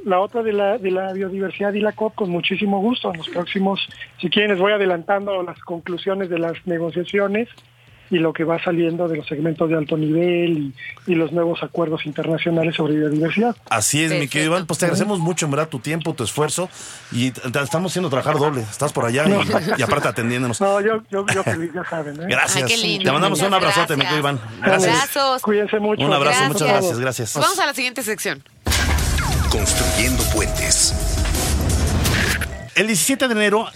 la, 0.05 0.21
otra 0.21 0.43
de 0.43 0.53
la, 0.53 0.79
de 0.79 0.91
la 0.91 1.13
biodiversidad 1.13 1.73
y 1.73 1.81
la 1.81 1.93
COP, 1.93 2.15
con 2.15 2.31
muchísimo 2.31 2.81
gusto. 2.81 3.11
En 3.13 3.19
los 3.19 3.29
próximos, 3.29 3.81
si 4.21 4.29
quieren, 4.29 4.51
les 4.51 4.61
voy 4.61 4.73
adelantando 4.73 5.33
las 5.51 5.61
conclusiones 5.61 6.29
de 6.31 6.39
las 6.39 6.55
negociaciones 6.67 7.49
y 8.11 8.19
lo 8.19 8.33
que 8.33 8.43
va 8.43 8.63
saliendo 8.63 9.07
de 9.07 9.19
los 9.19 9.27
segmentos 9.27 9.69
de 9.71 9.77
alto 9.77 9.97
nivel 9.97 10.75
y, 11.07 11.15
los 11.15 11.33
nuevos 11.33 11.63
acuerdos 11.63 12.07
internacionales 12.07 12.75
sobre 12.75 12.95
biodiversidad. 12.95 13.55
Así 13.69 14.03
es, 14.03 14.13
mi 14.13 14.27
querido 14.27 14.53
Iván, 14.53 14.67
pues 14.67 14.79
te 14.79 14.87
agradecemos 14.87 15.19
mucho 15.19 15.47
en 15.47 15.53
verdad 15.53 15.69
tu 15.69 15.79
tiempo, 15.79 16.15
tu 16.15 16.25
esfuerzo 16.25 16.69
y 17.13 17.29
estamos 17.29 17.93
haciendo 17.93 18.09
trabajar 18.11 18.39
doble. 18.39 18.63
Estás 18.63 18.93
por 18.93 19.05
allá 19.05 19.25
y, 19.79 19.83
aparte 19.83 20.09
atendiéndonos. 20.09 20.61
No, 20.61 20.81
yo, 20.81 21.03
yo, 21.11 21.25
yo 21.33 21.45
feliz, 21.45 21.71
ya 21.75 21.85
saben. 21.85 22.21
¿eh? 22.23 22.27
Gracias. 22.29 22.71
te 22.81 23.13
mandamos 23.13 23.41
un 23.43 23.55
abrazote, 23.55 23.97
mi 23.97 24.03
querido 24.03 24.19
Iván. 24.19 24.41
Gracias. 24.63 24.93
Abrazos. 24.93 25.43
Cuídense 25.43 25.79
mucho. 25.79 26.05
Un 26.05 26.13
abrazo, 26.13 26.45
muchas 26.45 26.69
gracias, 26.69 26.99
gracias. 26.99 27.35
Vamos 27.35 27.59
a 27.59 27.67
la 27.67 27.75
siguiente 27.75 28.03
sección. 28.03 28.43
Construyendo 29.51 30.23
puentes. 30.33 30.95
El 32.75 32.87
17 32.87 33.29
de 33.29 33.35
enero 33.35 33.67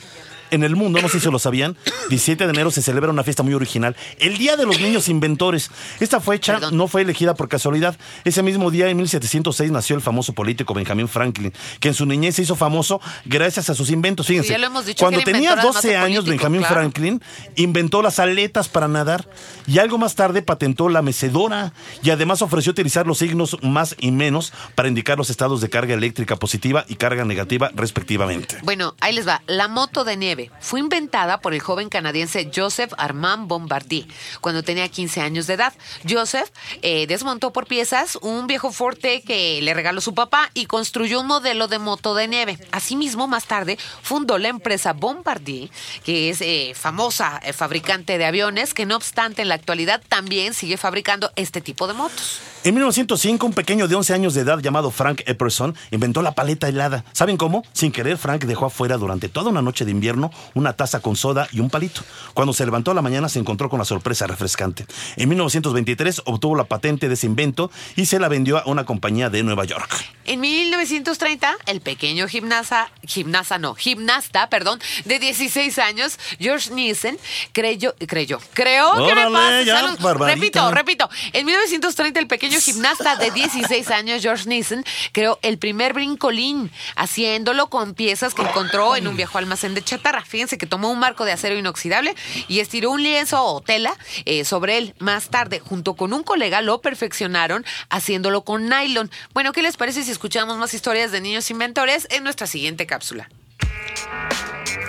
en 0.50 0.64
el 0.64 0.76
mundo, 0.76 1.00
no 1.00 1.08
sé 1.08 1.20
si 1.20 1.30
lo 1.30 1.38
sabían, 1.38 1.76
17 2.08 2.44
de 2.44 2.50
enero 2.50 2.70
se 2.70 2.82
celebra 2.82 3.10
una 3.10 3.24
fiesta 3.24 3.42
muy 3.42 3.54
original, 3.54 3.96
el 4.18 4.38
Día 4.38 4.56
de 4.56 4.66
los 4.66 4.80
Niños 4.80 5.08
Inventores. 5.08 5.70
Esta 6.00 6.20
fecha 6.20 6.60
no 6.72 6.88
fue 6.88 7.02
elegida 7.02 7.34
por 7.34 7.48
casualidad. 7.48 7.96
Ese 8.24 8.42
mismo 8.42 8.70
día, 8.70 8.88
en 8.88 8.96
1706, 8.96 9.70
nació 9.70 9.96
el 9.96 10.02
famoso 10.02 10.32
político 10.32 10.74
Benjamin 10.74 11.08
Franklin, 11.08 11.52
que 11.80 11.88
en 11.88 11.94
su 11.94 12.06
niñez 12.06 12.36
se 12.36 12.42
hizo 12.42 12.56
famoso 12.56 13.00
gracias 13.24 13.70
a 13.70 13.74
sus 13.74 13.90
inventos. 13.90 14.26
Fíjense, 14.26 14.56
cuando 14.98 15.20
tenía 15.20 15.56
12 15.56 15.96
años, 15.96 16.24
Benjamin 16.24 16.64
Franklin 16.64 17.22
inventó 17.56 18.02
las 18.02 18.18
aletas 18.18 18.68
para 18.68 18.88
nadar 18.88 19.28
y 19.66 19.78
algo 19.78 19.98
más 19.98 20.14
tarde 20.14 20.42
patentó 20.42 20.88
la 20.88 21.02
mecedora 21.02 21.72
y 22.02 22.10
además 22.10 22.42
ofreció 22.42 22.72
utilizar 22.72 23.06
los 23.06 23.18
signos 23.18 23.56
más 23.62 23.96
y 23.98 24.10
menos 24.10 24.52
para 24.74 24.88
indicar 24.88 25.18
los 25.18 25.30
estados 25.30 25.60
de 25.60 25.70
carga 25.70 25.94
eléctrica 25.94 26.36
positiva 26.36 26.84
y 26.88 26.96
carga 26.96 27.24
negativa 27.24 27.70
respectivamente. 27.74 28.58
Bueno, 28.62 28.94
ahí 29.00 29.14
les 29.14 29.26
va. 29.26 29.42
La 29.46 29.68
moto 29.68 30.04
de 30.04 30.16
nieve 30.16 30.33
fue 30.60 30.80
inventada 30.80 31.40
por 31.40 31.54
el 31.54 31.60
joven 31.60 31.88
canadiense 31.88 32.50
Joseph 32.54 32.92
Armand 32.96 33.48
Bombardier 33.48 34.06
cuando 34.40 34.62
tenía 34.62 34.88
15 34.88 35.20
años 35.20 35.46
de 35.46 35.54
edad. 35.54 35.72
Joseph 36.08 36.50
eh, 36.82 37.06
desmontó 37.06 37.52
por 37.52 37.66
piezas 37.66 38.16
un 38.22 38.46
viejo 38.46 38.72
Forte 38.72 39.22
que 39.22 39.60
le 39.62 39.74
regaló 39.74 40.00
su 40.00 40.14
papá 40.14 40.50
y 40.54 40.66
construyó 40.66 41.20
un 41.20 41.26
modelo 41.26 41.68
de 41.68 41.78
moto 41.78 42.14
de 42.14 42.28
nieve. 42.28 42.58
Asimismo, 42.72 43.28
más 43.28 43.46
tarde 43.46 43.78
fundó 44.02 44.38
la 44.38 44.48
empresa 44.48 44.92
Bombardier, 44.92 45.70
que 46.04 46.30
es 46.30 46.40
eh, 46.40 46.72
famosa 46.74 47.40
eh, 47.44 47.52
fabricante 47.52 48.18
de 48.18 48.24
aviones, 48.24 48.74
que 48.74 48.86
no 48.86 48.96
obstante 48.96 49.42
en 49.42 49.48
la 49.48 49.54
actualidad 49.54 50.02
también 50.08 50.54
sigue 50.54 50.76
fabricando 50.76 51.30
este 51.36 51.60
tipo 51.60 51.86
de 51.86 51.94
motos. 51.94 52.40
En 52.64 52.74
1905, 52.74 53.46
un 53.46 53.52
pequeño 53.52 53.88
de 53.88 53.94
11 53.94 54.14
años 54.14 54.34
de 54.34 54.40
edad 54.40 54.58
llamado 54.58 54.90
Frank 54.90 55.20
Epperson 55.26 55.74
inventó 55.90 56.22
la 56.22 56.32
paleta 56.32 56.66
helada. 56.66 57.04
¿Saben 57.12 57.36
cómo? 57.36 57.62
Sin 57.74 57.92
querer, 57.92 58.16
Frank 58.16 58.44
dejó 58.44 58.66
afuera 58.66 58.96
durante 58.96 59.28
toda 59.28 59.50
una 59.50 59.60
noche 59.60 59.84
de 59.84 59.90
invierno 59.90 60.23
una 60.54 60.74
taza 60.74 61.00
con 61.00 61.16
soda 61.16 61.48
y 61.52 61.60
un 61.60 61.70
palito. 61.70 62.02
Cuando 62.34 62.52
se 62.52 62.64
levantó 62.64 62.90
a 62.90 62.94
la 62.94 63.02
mañana 63.02 63.28
se 63.28 63.38
encontró 63.38 63.68
con 63.68 63.78
la 63.78 63.84
sorpresa 63.84 64.26
refrescante. 64.26 64.86
En 65.16 65.28
1923 65.28 66.22
obtuvo 66.26 66.56
la 66.56 66.64
patente 66.64 67.08
de 67.08 67.14
ese 67.14 67.26
invento 67.26 67.70
y 67.96 68.06
se 68.06 68.18
la 68.18 68.28
vendió 68.28 68.58
a 68.58 68.66
una 68.66 68.84
compañía 68.84 69.30
de 69.30 69.42
Nueva 69.42 69.64
York. 69.64 69.90
En 70.26 70.40
1930, 70.40 71.56
el 71.66 71.80
pequeño 71.80 72.28
gimnasa, 72.28 72.90
gimnasa 73.06 73.58
no, 73.58 73.74
gimnasta, 73.74 74.48
perdón, 74.48 74.80
de 75.04 75.18
16 75.18 75.78
años, 75.78 76.18
George 76.38 76.72
Nielsen, 76.72 77.18
creyó, 77.52 77.94
creyó, 78.06 78.38
creó 78.54 79.06
que 79.06 79.14
me 79.14 79.30
pasa, 79.30 79.96
repito, 80.26 80.70
repito. 80.70 81.10
En 81.32 81.44
1930, 81.44 82.20
el 82.20 82.26
pequeño 82.26 82.60
gimnasta 82.60 83.16
de 83.16 83.30
16 83.32 83.90
años, 83.90 84.22
George 84.22 84.48
Nielsen, 84.48 84.84
creó 85.12 85.38
el 85.42 85.58
primer 85.58 85.92
brincolín, 85.92 86.70
haciéndolo 86.96 87.68
con 87.68 87.94
piezas 87.94 88.34
que 88.34 88.42
encontró 88.42 88.96
en 88.96 89.08
un 89.08 89.16
viejo 89.16 89.38
almacén 89.38 89.74
de 89.74 89.82
chatarra. 89.82 90.13
Fíjense 90.22 90.58
que 90.58 90.66
tomó 90.66 90.90
un 90.90 90.98
marco 90.98 91.24
de 91.24 91.32
acero 91.32 91.56
inoxidable 91.56 92.14
y 92.48 92.60
estiró 92.60 92.90
un 92.90 93.02
lienzo 93.02 93.42
o 93.42 93.60
tela 93.60 93.96
eh, 94.24 94.44
sobre 94.44 94.78
él. 94.78 94.94
Más 94.98 95.28
tarde, 95.28 95.60
junto 95.60 95.94
con 95.94 96.12
un 96.12 96.22
colega, 96.22 96.60
lo 96.60 96.80
perfeccionaron 96.80 97.64
haciéndolo 97.90 98.44
con 98.44 98.68
nylon. 98.68 99.10
Bueno, 99.32 99.52
¿qué 99.52 99.62
les 99.62 99.76
parece 99.76 100.04
si 100.04 100.10
escuchamos 100.10 100.56
más 100.58 100.74
historias 100.74 101.12
de 101.12 101.20
niños 101.20 101.50
inventores 101.50 102.06
en 102.10 102.24
nuestra 102.24 102.46
siguiente 102.46 102.86
cápsula? 102.86 103.28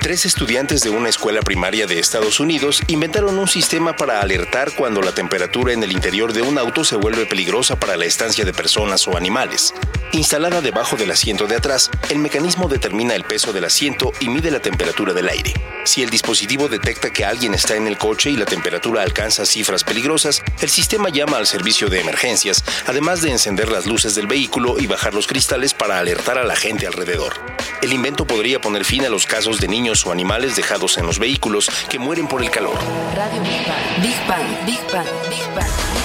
Tres 0.06 0.28
estudiantes 0.28 0.82
de 0.82 0.92
una 0.92 1.10
escuela 1.10 1.42
primaria 1.42 1.88
de 1.88 1.98
Estados 1.98 2.40
Unidos 2.40 2.80
inventaron 2.86 3.40
un 3.40 3.48
sistema 3.48 3.96
para 3.96 4.22
alertar 4.22 4.72
cuando 4.76 5.02
la 5.02 5.16
temperatura 5.16 5.74
en 5.74 5.82
el 5.82 5.92
interior 5.92 6.32
de 6.32 6.44
un 6.44 6.60
auto 6.60 6.84
se 6.84 6.96
vuelve 6.96 7.26
peligrosa 7.26 7.80
para 7.80 7.98
la 7.98 8.06
estancia 8.06 8.46
de 8.46 8.54
personas 8.54 9.08
o 9.08 9.18
animales. 9.18 9.74
Instalada 10.12 10.62
debajo 10.62 10.96
del 10.96 11.10
asiento 11.10 11.48
de 11.48 11.56
atrás, 11.56 11.90
el 12.12 12.20
mecanismo 12.20 12.70
determina 12.70 13.16
el 13.16 13.24
peso 13.24 13.52
del 13.52 13.66
asiento 13.66 14.12
y 14.20 14.30
mide 14.30 14.52
la 14.52 14.62
temperatura 14.62 15.12
del 15.12 15.28
aire. 15.28 15.56
Si 15.86 16.04
el 16.04 16.12
dispositivo 16.12 16.68
detecta 16.68 17.12
que 17.12 17.26
alguien 17.26 17.56
está 17.56 17.76
en 17.76 17.88
el 17.88 17.98
coche 17.98 18.30
y 18.30 18.36
la 18.36 18.46
temperatura 18.46 19.02
alcanza 19.02 19.44
cifras 19.44 19.84
peligrosas, 19.84 20.44
el 20.62 20.70
sistema 20.70 21.10
llama 21.10 21.38
al 21.38 21.48
servicio 21.48 21.90
de 21.90 22.02
emergencias, 22.02 22.64
además 22.86 23.24
de 23.24 23.32
encender 23.32 23.70
las 23.70 23.88
luces 23.88 24.14
del 24.14 24.28
vehículo 24.28 24.80
y 24.80 24.86
bajar 24.86 25.16
los 25.16 25.26
cristales 25.26 25.74
para 25.74 25.98
alertar 25.98 26.38
a 26.38 26.44
la 26.44 26.56
gente 26.56 26.86
alrededor. 26.86 27.34
El 27.82 27.94
invento 27.94 28.26
podría 28.26 28.60
poner 28.62 28.84
fin 28.84 29.06
a 29.06 29.10
los 29.10 29.26
casos 29.26 29.60
de 29.60 29.68
niños 29.68 29.95
o 30.04 30.12
animales 30.12 30.56
dejados 30.56 30.98
en 30.98 31.06
los 31.06 31.20
vehículos 31.20 31.70
que 31.90 32.00
mueren 32.00 32.28
por 32.28 32.42
el 32.42 32.50
calor. 32.50 32.78
Radio 33.16 33.42
Big 33.42 33.68
Bang, 33.68 34.02
Big 34.02 34.28
Bang, 34.28 34.66
Big 34.66 34.92
Bang, 34.92 35.08
Big 35.30 35.56
Bang. 35.56 36.05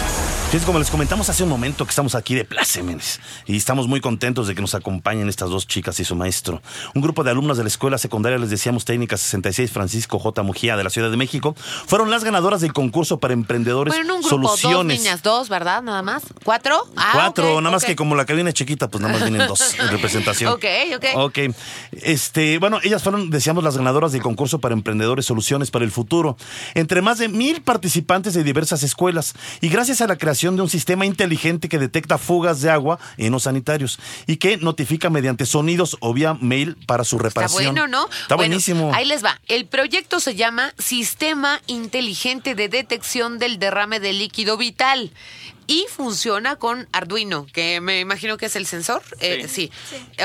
Fíjense, 0.51 0.67
como 0.67 0.81
les 0.81 0.91
comentamos 0.91 1.29
hace 1.29 1.45
un 1.45 1.49
momento 1.49 1.85
que 1.85 1.91
estamos 1.91 2.17
aquí 2.17 2.35
de 2.35 2.45
plácemes 2.45 3.21
y 3.47 3.57
estamos 3.57 3.87
muy 3.87 4.01
contentos 4.01 4.49
de 4.49 4.57
que 4.57 4.61
nos 4.61 4.75
acompañen 4.75 5.29
estas 5.29 5.49
dos 5.49 5.69
chicas 5.69 6.01
y 6.01 6.05
su 6.05 6.17
maestro. 6.17 6.61
Un 6.93 7.03
grupo 7.03 7.23
de 7.23 7.31
alumnas 7.31 7.57
de 7.57 7.63
la 7.63 7.69
escuela 7.69 7.99
secundaria, 7.99 8.37
les 8.37 8.51
decíamos 8.51 8.85
técnica 8.85 9.17
66, 9.17 9.71
Francisco 9.71 10.19
J. 10.19 10.43
Mujía 10.43 10.77
de 10.77 10.83
la 10.83 10.91
Ciudad 10.91 11.09
de 11.09 11.17
México, 11.17 11.55
fueron 11.87 12.11
las 12.11 12.25
ganadoras 12.25 12.63
del 12.63 12.73
concurso 12.73 13.21
para 13.21 13.33
emprendedores 13.33 13.95
bueno, 13.95 14.17
un 14.17 14.23
grupo, 14.23 14.49
Soluciones. 14.49 14.97
Dos 14.97 15.05
niñas, 15.05 15.23
dos, 15.23 15.49
¿verdad? 15.49 15.83
Nada 15.83 16.03
más. 16.03 16.25
¿Cuatro? 16.43 16.85
Ah, 16.97 17.11
Cuatro, 17.13 17.61
nada 17.61 17.77
más 17.77 17.85
que 17.85 17.95
como 17.95 18.17
la 18.17 18.25
cabina 18.25 18.49
es 18.49 18.57
chiquita, 18.57 18.89
pues 18.89 19.01
nada 19.01 19.13
más 19.13 19.23
vienen 19.31 19.47
dos 19.47 19.75
en 19.79 19.87
representación. 19.87 20.53
ok, 20.53 20.65
ok. 20.97 21.05
Ok. 21.15 21.39
Este, 21.93 22.59
bueno, 22.59 22.81
ellas 22.83 23.05
fueron, 23.05 23.31
decíamos, 23.31 23.63
las 23.63 23.77
ganadoras 23.77 24.11
del 24.11 24.23
concurso 24.23 24.59
para 24.59 24.75
emprendedores 24.75 25.27
Soluciones 25.27 25.71
para 25.71 25.85
el 25.85 25.93
futuro. 25.93 26.37
Entre 26.75 27.03
más 27.03 27.19
de 27.19 27.29
mil 27.29 27.63
participantes 27.63 28.35
de 28.35 28.43
diversas 28.43 28.83
escuelas 28.83 29.35
y 29.61 29.69
gracias 29.69 30.01
a 30.01 30.09
la 30.09 30.19
creación 30.19 30.40
de 30.41 30.63
un 30.63 30.69
sistema 30.71 31.05
inteligente 31.05 31.69
que 31.69 31.79
detecta 31.79 32.17
fugas 32.19 32.61
de 32.63 32.71
agua 32.71 32.99
en 33.19 33.33
los 33.33 33.43
sanitarios 33.43 33.99
y 34.27 34.37
que 34.37 34.57
notifica 34.57 35.11
mediante 35.11 35.45
sonidos 35.45 35.97
o 36.01 36.15
vía 36.15 36.35
mail 36.41 36.77
para 36.87 37.05
su 37.05 37.17
Está 37.17 37.29
reparación. 37.29 37.75
bueno, 37.75 37.87
¿no? 37.87 38.05
Está 38.09 38.37
Bueno, 38.37 38.49
buenísimo. 38.51 38.91
Ahí 38.95 39.05
les 39.05 39.23
va. 39.25 39.39
El 39.49 39.67
proyecto 39.67 40.19
se 40.21 40.35
llama 40.35 40.73
Sistema 40.79 41.61
Inteligente 41.67 42.55
de 42.55 42.69
Detección 42.69 43.39
del 43.39 43.59
Derrame 43.59 44.01
de 44.01 44.13
Líquido 44.15 44.57
Vital. 44.57 45.11
Y 45.71 45.87
funciona 45.89 46.57
con 46.57 46.89
Arduino, 46.93 47.47
que 47.53 47.81
me 47.81 48.01
imagino 48.01 48.37
que 48.39 48.47
es 48.47 48.57
el 48.57 48.67
sensor. 48.67 49.03
Eh, 49.21 49.47
sí. 49.49 49.71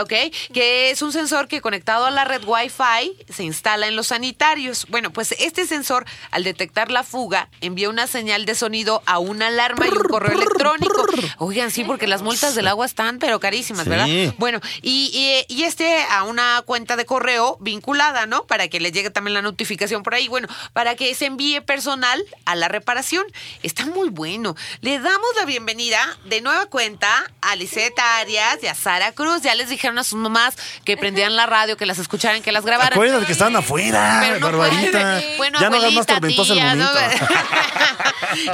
Ok. 0.01 0.11
Que 0.51 0.89
es 0.89 1.03
un 1.03 1.11
sensor 1.13 1.47
que 1.47 1.61
conectado 1.61 2.05
a 2.05 2.09
la 2.09 2.25
red 2.25 2.41
Wi-Fi 2.43 3.15
se 3.31 3.43
instala 3.43 3.87
en 3.87 3.95
los 3.95 4.07
sanitarios. 4.07 4.87
Bueno, 4.89 5.13
pues 5.13 5.33
este 5.37 5.67
sensor, 5.67 6.05
al 6.31 6.43
detectar 6.43 6.89
la 6.89 7.03
fuga, 7.03 7.47
envía 7.61 7.89
una 7.89 8.07
señal 8.07 8.45
de 8.47 8.55
sonido 8.55 9.03
a 9.05 9.19
una 9.19 9.47
alarma 9.47 9.85
y 9.85 9.91
un 9.91 10.03
correo 10.05 10.31
electrónico. 10.35 11.05
Oigan, 11.37 11.69
sí, 11.69 11.83
porque 11.83 12.07
las 12.07 12.23
multas 12.23 12.55
del 12.55 12.67
agua 12.67 12.87
están, 12.87 13.19
pero 13.19 13.39
carísimas, 13.39 13.83
Sí. 13.83 13.89
¿verdad? 13.91 14.33
Bueno, 14.39 14.59
y, 14.81 15.11
y, 15.47 15.53
y 15.55 15.63
este 15.65 16.01
a 16.09 16.23
una 16.23 16.63
cuenta 16.65 16.95
de 16.95 17.05
correo 17.05 17.57
vinculada, 17.61 18.25
¿no? 18.25 18.47
Para 18.47 18.67
que 18.67 18.79
le 18.79 18.91
llegue 18.91 19.11
también 19.11 19.35
la 19.35 19.43
notificación 19.43 20.01
por 20.01 20.15
ahí. 20.15 20.27
Bueno, 20.27 20.47
para 20.73 20.95
que 20.95 21.13
se 21.13 21.27
envíe 21.27 21.61
personal 21.61 22.23
a 22.45 22.55
la 22.55 22.67
reparación. 22.67 23.25
Está 23.61 23.85
muy 23.85 24.09
bueno. 24.09 24.55
Le 24.81 24.97
damos 24.97 25.34
la 25.35 25.45
bienvenida 25.45 25.99
de 26.25 26.41
nueva 26.41 26.65
cuenta 26.67 27.09
a 27.41 27.55
Liseta 27.55 28.17
Arias 28.17 28.59
y 28.61 28.67
a 28.67 28.75
Sara 28.75 29.11
Cruz. 29.11 29.41
Ya 29.41 29.55
les 29.55 29.69
dijeron 29.69 29.97
a 29.97 30.03
sus 30.03 30.17
mamás 30.17 30.55
que 30.83 30.97
prendieran 30.97 31.35
la 31.35 31.45
radio, 31.45 31.77
que 31.77 31.85
las 31.85 31.99
escucharan, 31.99 32.41
que 32.41 32.51
las 32.51 32.65
grabaran. 32.65 32.93
Acuérdate 32.93 33.25
que 33.25 33.31
estaban 33.31 33.55
afuera, 33.55 34.19
Pero 34.21 34.39
no 34.39 34.45
Barbarita. 34.45 35.21
Bueno, 35.37 35.59
ya 35.59 35.69
no 35.69 35.77
hagas 35.77 35.93
más 35.93 36.07
el 36.07 36.35
tía, 36.35 36.75
¿no? 36.75 36.85
momento. 36.85 37.25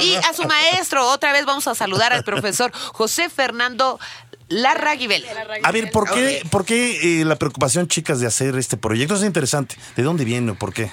y 0.00 0.14
a 0.14 0.32
su 0.34 0.44
maestro, 0.44 1.06
otra 1.08 1.32
vez 1.32 1.44
vamos 1.44 1.68
a 1.68 1.74
saludar 1.74 2.12
al 2.12 2.24
profesor 2.24 2.72
José 2.72 3.30
Fernando 3.30 4.00
Larraguibel. 4.48 5.24
A 5.62 5.72
ver, 5.72 5.90
¿por 5.90 6.10
qué, 6.10 6.42
¿por 6.50 6.64
qué 6.64 7.20
eh, 7.20 7.24
la 7.24 7.36
preocupación, 7.36 7.86
chicas, 7.86 8.18
de 8.20 8.26
hacer 8.26 8.56
este 8.56 8.76
proyecto? 8.76 9.14
Es 9.14 9.22
interesante. 9.22 9.76
¿De 9.96 10.02
dónde 10.02 10.24
viene 10.24 10.52
o 10.52 10.54
por 10.54 10.72
qué? 10.72 10.90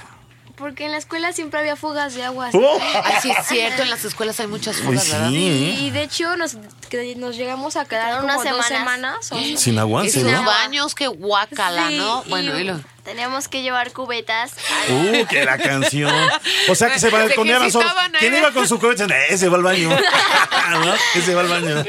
Porque 0.60 0.86
en 0.86 0.92
la 0.92 0.98
escuela 0.98 1.32
siempre 1.34 1.60
había 1.60 1.76
fugas 1.76 2.14
de 2.14 2.24
agua. 2.24 2.50
¡Oh! 2.54 2.80
Así 3.06 3.32
es 3.32 3.48
cierto, 3.48 3.82
en 3.82 3.90
las 3.90 4.04
escuelas 4.06 4.40
hay 4.42 4.48
muchas 4.48 4.76
Pues 4.76 4.86
fugas, 4.86 5.04
sí, 5.06 5.12
¿verdad? 5.14 5.32
¿eh? 5.34 5.78
Y 5.80 5.90
de 5.90 6.04
hecho 6.04 6.36
nos, 6.36 6.58
que 6.90 7.16
nos 7.16 7.36
llegamos 7.38 7.78
a 7.78 7.86
quedar 7.86 8.20
como 8.22 8.26
unas 8.34 8.44
dos 8.50 8.66
semanas. 8.66 9.32
o- 9.32 9.58
Sin 9.58 9.80
agua, 9.80 10.04
¿sí, 10.04 10.12
sin 10.12 10.32
no? 10.32 10.44
baños, 10.44 10.94
que 10.94 11.08
guacala, 11.08 11.88
Sí, 11.88 11.98
¿no? 11.98 12.24
y- 12.26 12.30
Bueno, 12.30 12.60
y 12.60 12.66
lo- 12.66 12.80
Teníamos 13.10 13.48
que 13.48 13.64
llevar 13.64 13.92
cubetas. 13.92 14.52
Uh, 14.88 15.26
que 15.26 15.44
la 15.44 15.58
canción. 15.58 16.14
O 16.70 16.76
sea 16.76 16.92
que 16.92 17.00
se 17.00 17.10
balconeaban 17.12 17.72
solos. 17.72 17.92
ahí. 17.98 18.12
¿Quién 18.20 18.36
iba 18.36 18.52
con 18.52 18.68
su 18.68 18.78
coche? 18.78 19.06
Ese 19.30 19.50
va 19.50 19.58
al 19.58 19.64
baño. 19.64 19.90
¿No? 20.70 20.94
Ese 21.16 21.34
va 21.34 21.42
al 21.42 21.48
baño. 21.48 21.84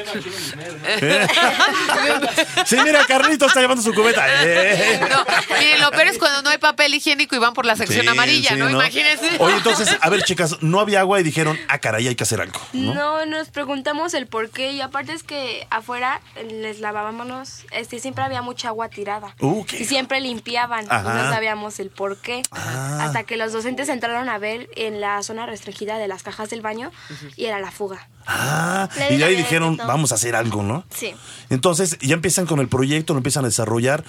sí, 2.65 2.77
mira, 2.83 3.05
Carlito 3.07 3.45
está 3.45 3.61
llevando 3.61 3.83
su 3.83 3.93
cubeta. 3.93 4.25
Eh. 4.45 4.99
No, 5.11 5.27
miren, 5.59 5.81
lo 5.83 5.91
peor 5.91 6.07
es 6.07 6.19
cuando 6.19 6.41
no 6.41 6.49
hay 6.49 6.57
papel 6.57 6.95
higiénico 6.95 7.37
y 7.37 7.39
van 7.39 7.53
por 7.53 7.67
la 7.67 7.77
sección 7.77 8.01
Sí, 8.01 8.09
amarilla, 8.09 8.51
sí, 8.51 8.57
¿no? 8.57 8.71
Imagínense. 8.71 9.29
Oye, 9.41 9.57
entonces, 9.57 9.95
a 10.01 10.09
ver, 10.09 10.23
chicas, 10.23 10.57
no 10.63 10.81
había 10.81 11.01
agua 11.01 11.21
y 11.21 11.23
dijeron, 11.23 11.61
ah, 11.69 11.79
caray, 11.81 12.09
hay 12.09 12.15
que 12.15 12.23
hacer 12.23 12.41
algo. 12.41 12.59
¿no? 12.73 12.95
No, 12.95 13.27
nos 13.27 13.49
preguntamos 13.51 14.15
el 14.15 14.27
por 14.27 14.49
qué 14.49 14.73
y 14.73 14.81
aparte 14.81 15.13
es 15.13 15.23
que 15.23 15.67
afuera 15.69 16.23
les 16.51 16.81
lavábamos, 16.81 17.65
este, 17.73 17.99
siempre 18.01 18.25
había 18.25 18.41
mucha 18.41 18.69
agua 18.69 18.89
tirada 18.89 19.35
Uh, 19.41 19.67
¿qué? 19.67 19.83
y 19.83 19.85
siempre 19.85 20.19
limpiaban 20.21 20.87
y 20.87 20.89
Ajá. 21.11 21.25
no 21.25 21.31
sabíamos 21.31 21.79
el 21.81 21.91
por 21.91 22.17
qué 22.19 22.43
Ah. 22.53 22.99
hasta 23.05 23.25
que 23.25 23.37
los 23.37 23.53
docentes 23.53 23.89
entraron 23.89 24.29
a 24.29 24.39
ver 24.39 24.69
en 24.77 25.01
la 25.01 25.23
zona 25.23 25.47
restringida 25.47 25.99
de 25.99 26.09
las 26.09 26.23
cajas 26.23 26.51
del 26.51 26.63
baño 26.63 26.91
y 27.37 27.47
era 27.47 27.61
la 27.61 27.71
fuga. 27.71 28.09
Ah, 28.27 28.89
Le 28.97 29.15
y 29.15 29.19
de 29.19 29.25
ahí 29.25 29.31
dije, 29.31 29.43
dijeron, 29.45 29.77
vamos 29.77 30.13
a 30.13 30.15
hacer 30.17 30.37
algo, 30.37 30.63
¿no? 30.63 30.85
Sí. 30.95 31.15
Entonces, 31.49 31.99
ya 32.01 32.15
empiezan 32.15 32.47
con 32.47 32.61
el 32.61 32.69
proyecto, 32.69 33.13
lo 33.15 33.19
empiezan 33.19 33.45
a 33.45 33.49
desarrollar 33.49 34.05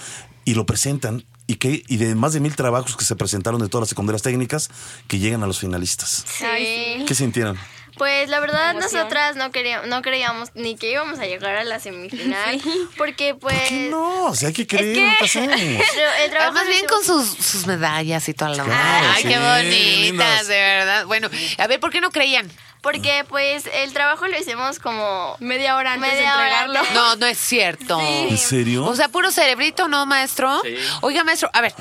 y 0.45 0.53
lo 0.53 0.65
presentan. 0.65 1.25
Y, 1.47 1.55
que, 1.55 1.83
y 1.87 1.97
de 1.97 2.15
más 2.15 2.31
de 2.33 2.39
mil 2.39 2.55
trabajos 2.55 2.95
que 2.95 3.03
se 3.03 3.15
presentaron 3.15 3.59
de 3.59 3.67
todas 3.67 3.81
las 3.83 3.89
secundarias 3.89 4.21
técnicas 4.21 4.69
que 5.07 5.19
llegan 5.19 5.43
a 5.43 5.47
los 5.47 5.59
finalistas. 5.59 6.23
Sí. 6.25 7.03
¿Qué 7.05 7.13
sintieron? 7.15 7.57
Pues 7.97 8.29
la 8.29 8.39
verdad 8.39 8.71
Emoción. 8.71 8.93
nosotras 8.93 9.35
no 9.35 9.51
queríamos, 9.51 9.87
no 9.87 10.01
creíamos 10.01 10.49
ni 10.55 10.75
que 10.75 10.91
íbamos 10.91 11.19
a 11.19 11.25
llegar 11.25 11.55
a 11.57 11.63
la 11.63 11.79
semifinal 11.79 12.59
porque 12.97 13.35
pues 13.35 13.57
¿Por 13.59 13.67
qué 13.67 13.87
no? 13.91 14.25
O 14.25 14.35
sea, 14.35 14.47
hay 14.49 14.53
que 14.53 14.65
creer, 14.67 14.93
que- 14.95 15.01
no 15.01 15.11
el, 16.23 16.29
trabajo 16.31 16.57
Además, 16.57 16.67
bien 16.67 16.85
con 16.87 17.03
sus, 17.03 17.27
sus 17.29 17.67
medallas 17.67 18.27
y 18.29 18.33
toda 18.33 18.51
la 18.51 18.63
Claro, 18.63 19.07
Ay, 19.15 19.23
sí, 19.23 19.27
qué 19.29 19.37
bonitas, 19.39 20.01
lindas. 20.01 20.47
de 20.47 20.55
verdad. 20.59 21.05
Bueno, 21.05 21.29
a 21.57 21.67
ver, 21.67 21.79
¿por 21.79 21.91
qué 21.91 22.01
no 22.01 22.11
creían? 22.11 22.49
Porque 22.81 23.23
pues 23.29 23.65
el 23.73 23.93
trabajo 23.93 24.27
lo 24.27 24.37
hicimos 24.37 24.79
como 24.79 25.35
Media 25.39 25.75
hora 25.75 25.93
antes 25.93 26.11
Media 26.11 26.31
de 26.31 26.35
hora 26.35 26.43
entregarlo. 26.65 26.79
antes. 26.79 26.93
No, 26.93 27.15
no 27.15 27.25
es 27.27 27.37
cierto. 27.37 27.99
¿En 28.01 28.37
serio? 28.37 28.85
O 28.85 28.95
sea, 28.95 29.07
puro 29.07 29.31
cerebrito, 29.31 29.87
¿no, 29.87 30.05
maestro? 30.05 30.59
Sí. 30.63 30.75
Oiga, 31.01 31.23
maestro, 31.23 31.49
a 31.53 31.61
ver, 31.61 31.73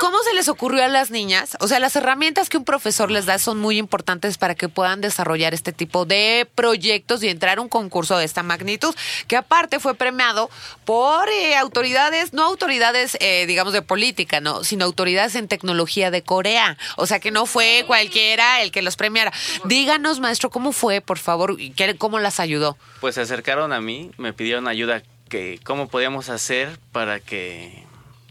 ¿cómo 0.00 0.18
se 0.24 0.34
les 0.34 0.48
ocurrió 0.48 0.84
a 0.84 0.88
las 0.88 1.10
niñas? 1.10 1.56
O 1.60 1.68
sea, 1.68 1.78
las 1.78 1.94
herramientas 1.94 2.48
que 2.48 2.56
un 2.56 2.64
profesor 2.64 3.10
les 3.10 3.26
da 3.26 3.38
son 3.38 3.58
muy 3.58 3.78
importantes 3.78 4.38
para 4.38 4.54
que 4.56 4.68
puedan 4.68 5.00
desarrollar 5.00 5.54
este 5.54 5.72
tipo 5.72 6.04
de 6.04 6.48
proyectos 6.54 7.22
y 7.22 7.28
entrar 7.28 7.58
a 7.58 7.60
un 7.60 7.68
concurso 7.68 8.18
de 8.18 8.24
esta 8.24 8.42
magnitud, 8.42 8.94
que 9.28 9.36
aparte 9.36 9.78
fue 9.78 9.94
premiado 9.94 10.50
por 10.84 11.28
eh, 11.28 11.56
autoridades, 11.56 12.32
no 12.32 12.42
autoridades, 12.44 13.16
eh, 13.20 13.46
digamos, 13.46 13.72
de 13.72 13.82
política, 13.82 14.40
no, 14.40 14.64
sino 14.64 14.84
autoridades 14.84 15.36
en 15.36 15.46
tecnología 15.46 16.10
de 16.10 16.22
Corea. 16.22 16.76
O 16.96 17.06
sea, 17.06 17.20
que 17.20 17.30
no 17.30 17.46
fue 17.46 17.84
cualquiera 17.86 18.62
el 18.62 18.72
que 18.72 18.82
los 18.82 18.96
premiara. 18.96 19.32
Díganos, 19.64 20.18
maestro, 20.18 20.39
¿cómo 20.48 20.72
fue, 20.72 21.02
por 21.02 21.18
favor? 21.18 21.56
y 21.58 21.72
qué- 21.72 21.96
¿Cómo 21.98 22.18
las 22.20 22.40
ayudó? 22.40 22.78
Pues 23.02 23.16
se 23.16 23.20
acercaron 23.20 23.74
a 23.74 23.80
mí, 23.82 24.10
me 24.16 24.32
pidieron 24.32 24.68
ayuda 24.68 25.02
que 25.28 25.60
cómo 25.64 25.88
podíamos 25.88 26.30
hacer 26.30 26.78
para 26.92 27.20
que 27.20 27.84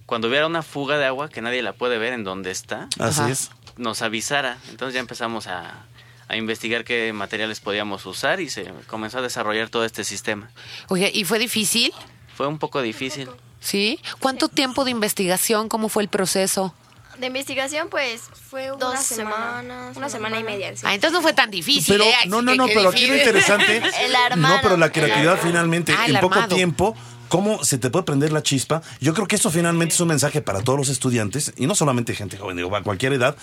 cuando 0.08 0.28
hubiera 0.30 0.48
una 0.48 0.64
fuga 0.64 0.98
de 0.98 1.06
agua 1.06 1.30
que 1.30 1.42
nadie 1.42 1.62
la 1.62 1.74
puede 1.74 1.98
ver 2.00 2.14
en 2.14 2.24
donde 2.24 2.50
está, 2.50 2.88
Así 3.00 3.22
Ajá. 3.22 3.30
es. 3.30 3.52
nos 3.78 4.02
avisara. 4.02 4.58
Entonces 4.72 4.96
ya 4.96 5.00
empezamos 5.00 5.46
a, 5.48 5.86
a 6.28 6.36
investigar 6.36 6.84
qué 6.84 7.14
materiales 7.14 7.60
podíamos 7.60 8.06
usar 8.08 8.40
y 8.42 8.50
se 8.50 8.66
comenzó 8.88 9.20
a 9.20 9.22
desarrollar 9.22 9.70
todo 9.70 9.86
este 9.86 10.04
sistema. 10.04 10.50
Oye, 10.88 11.12
¿y 11.14 11.26
fue 11.26 11.38
difícil? 11.38 11.94
Fue 12.36 12.48
un 12.48 12.58
poco 12.58 12.82
difícil. 12.82 13.30
¿Sí? 13.62 14.00
¿Cuánto 14.20 14.48
tiempo 14.48 14.84
de 14.86 14.92
investigación? 14.92 15.68
¿Cómo 15.70 15.90
fue 15.90 16.02
el 16.04 16.10
proceso? 16.10 16.74
De 17.20 17.28
investigación 17.28 17.90
pues 17.90 18.22
Fue 18.50 18.68
dos 18.68 18.78
una 18.92 19.02
semana, 19.02 19.62
semanas, 19.62 19.98
una 19.98 20.10
semana 20.10 20.40
y 20.40 20.44
media. 20.44 20.76
sí. 20.76 20.84
Ah, 20.86 20.94
entonces 20.94 21.14
no 21.14 21.22
fue 21.22 21.34
tan 21.34 21.52
difícil. 21.52 21.96
Pero 21.98 22.06
¿eh? 22.06 22.14
No, 22.28 22.42
no, 22.42 22.52
que- 22.54 22.58
no, 22.58 22.66
que 22.68 22.74
pero 22.76 22.90
aquí 22.90 23.08
lo 23.08 23.16
interesante. 23.18 23.78
El 24.06 24.16
armado, 24.16 24.56
no, 24.56 24.62
pero 24.62 24.78
la 24.78 24.92
creatividad 24.92 25.38
finalmente, 25.42 25.94
Ah, 25.98 26.06
en 26.08 26.20
poco 26.20 26.48
tiempo, 26.48 26.96
cómo 27.30 27.64
se 27.64 27.78
te 27.78 27.90
puede 27.90 28.04
prender 28.04 28.32
la 28.32 28.44
chispa. 28.44 28.82
Yo 29.00 29.14
creo 29.14 29.28
que 29.28 29.38
eso 29.38 29.50
finalmente 29.52 29.94
es 29.96 30.02
un 30.02 30.10
mensaje 30.10 30.42
para 30.42 30.62
todos 30.62 30.78
los 30.78 30.90
estudiantes, 30.90 31.54
y 31.58 31.66
no 31.68 31.76
solamente 31.76 32.14
gente 32.16 32.38
joven, 32.38 32.58
digo, 32.58 32.76
a 32.76 32.84
cualquier 32.84 33.14
edad. 33.14 33.36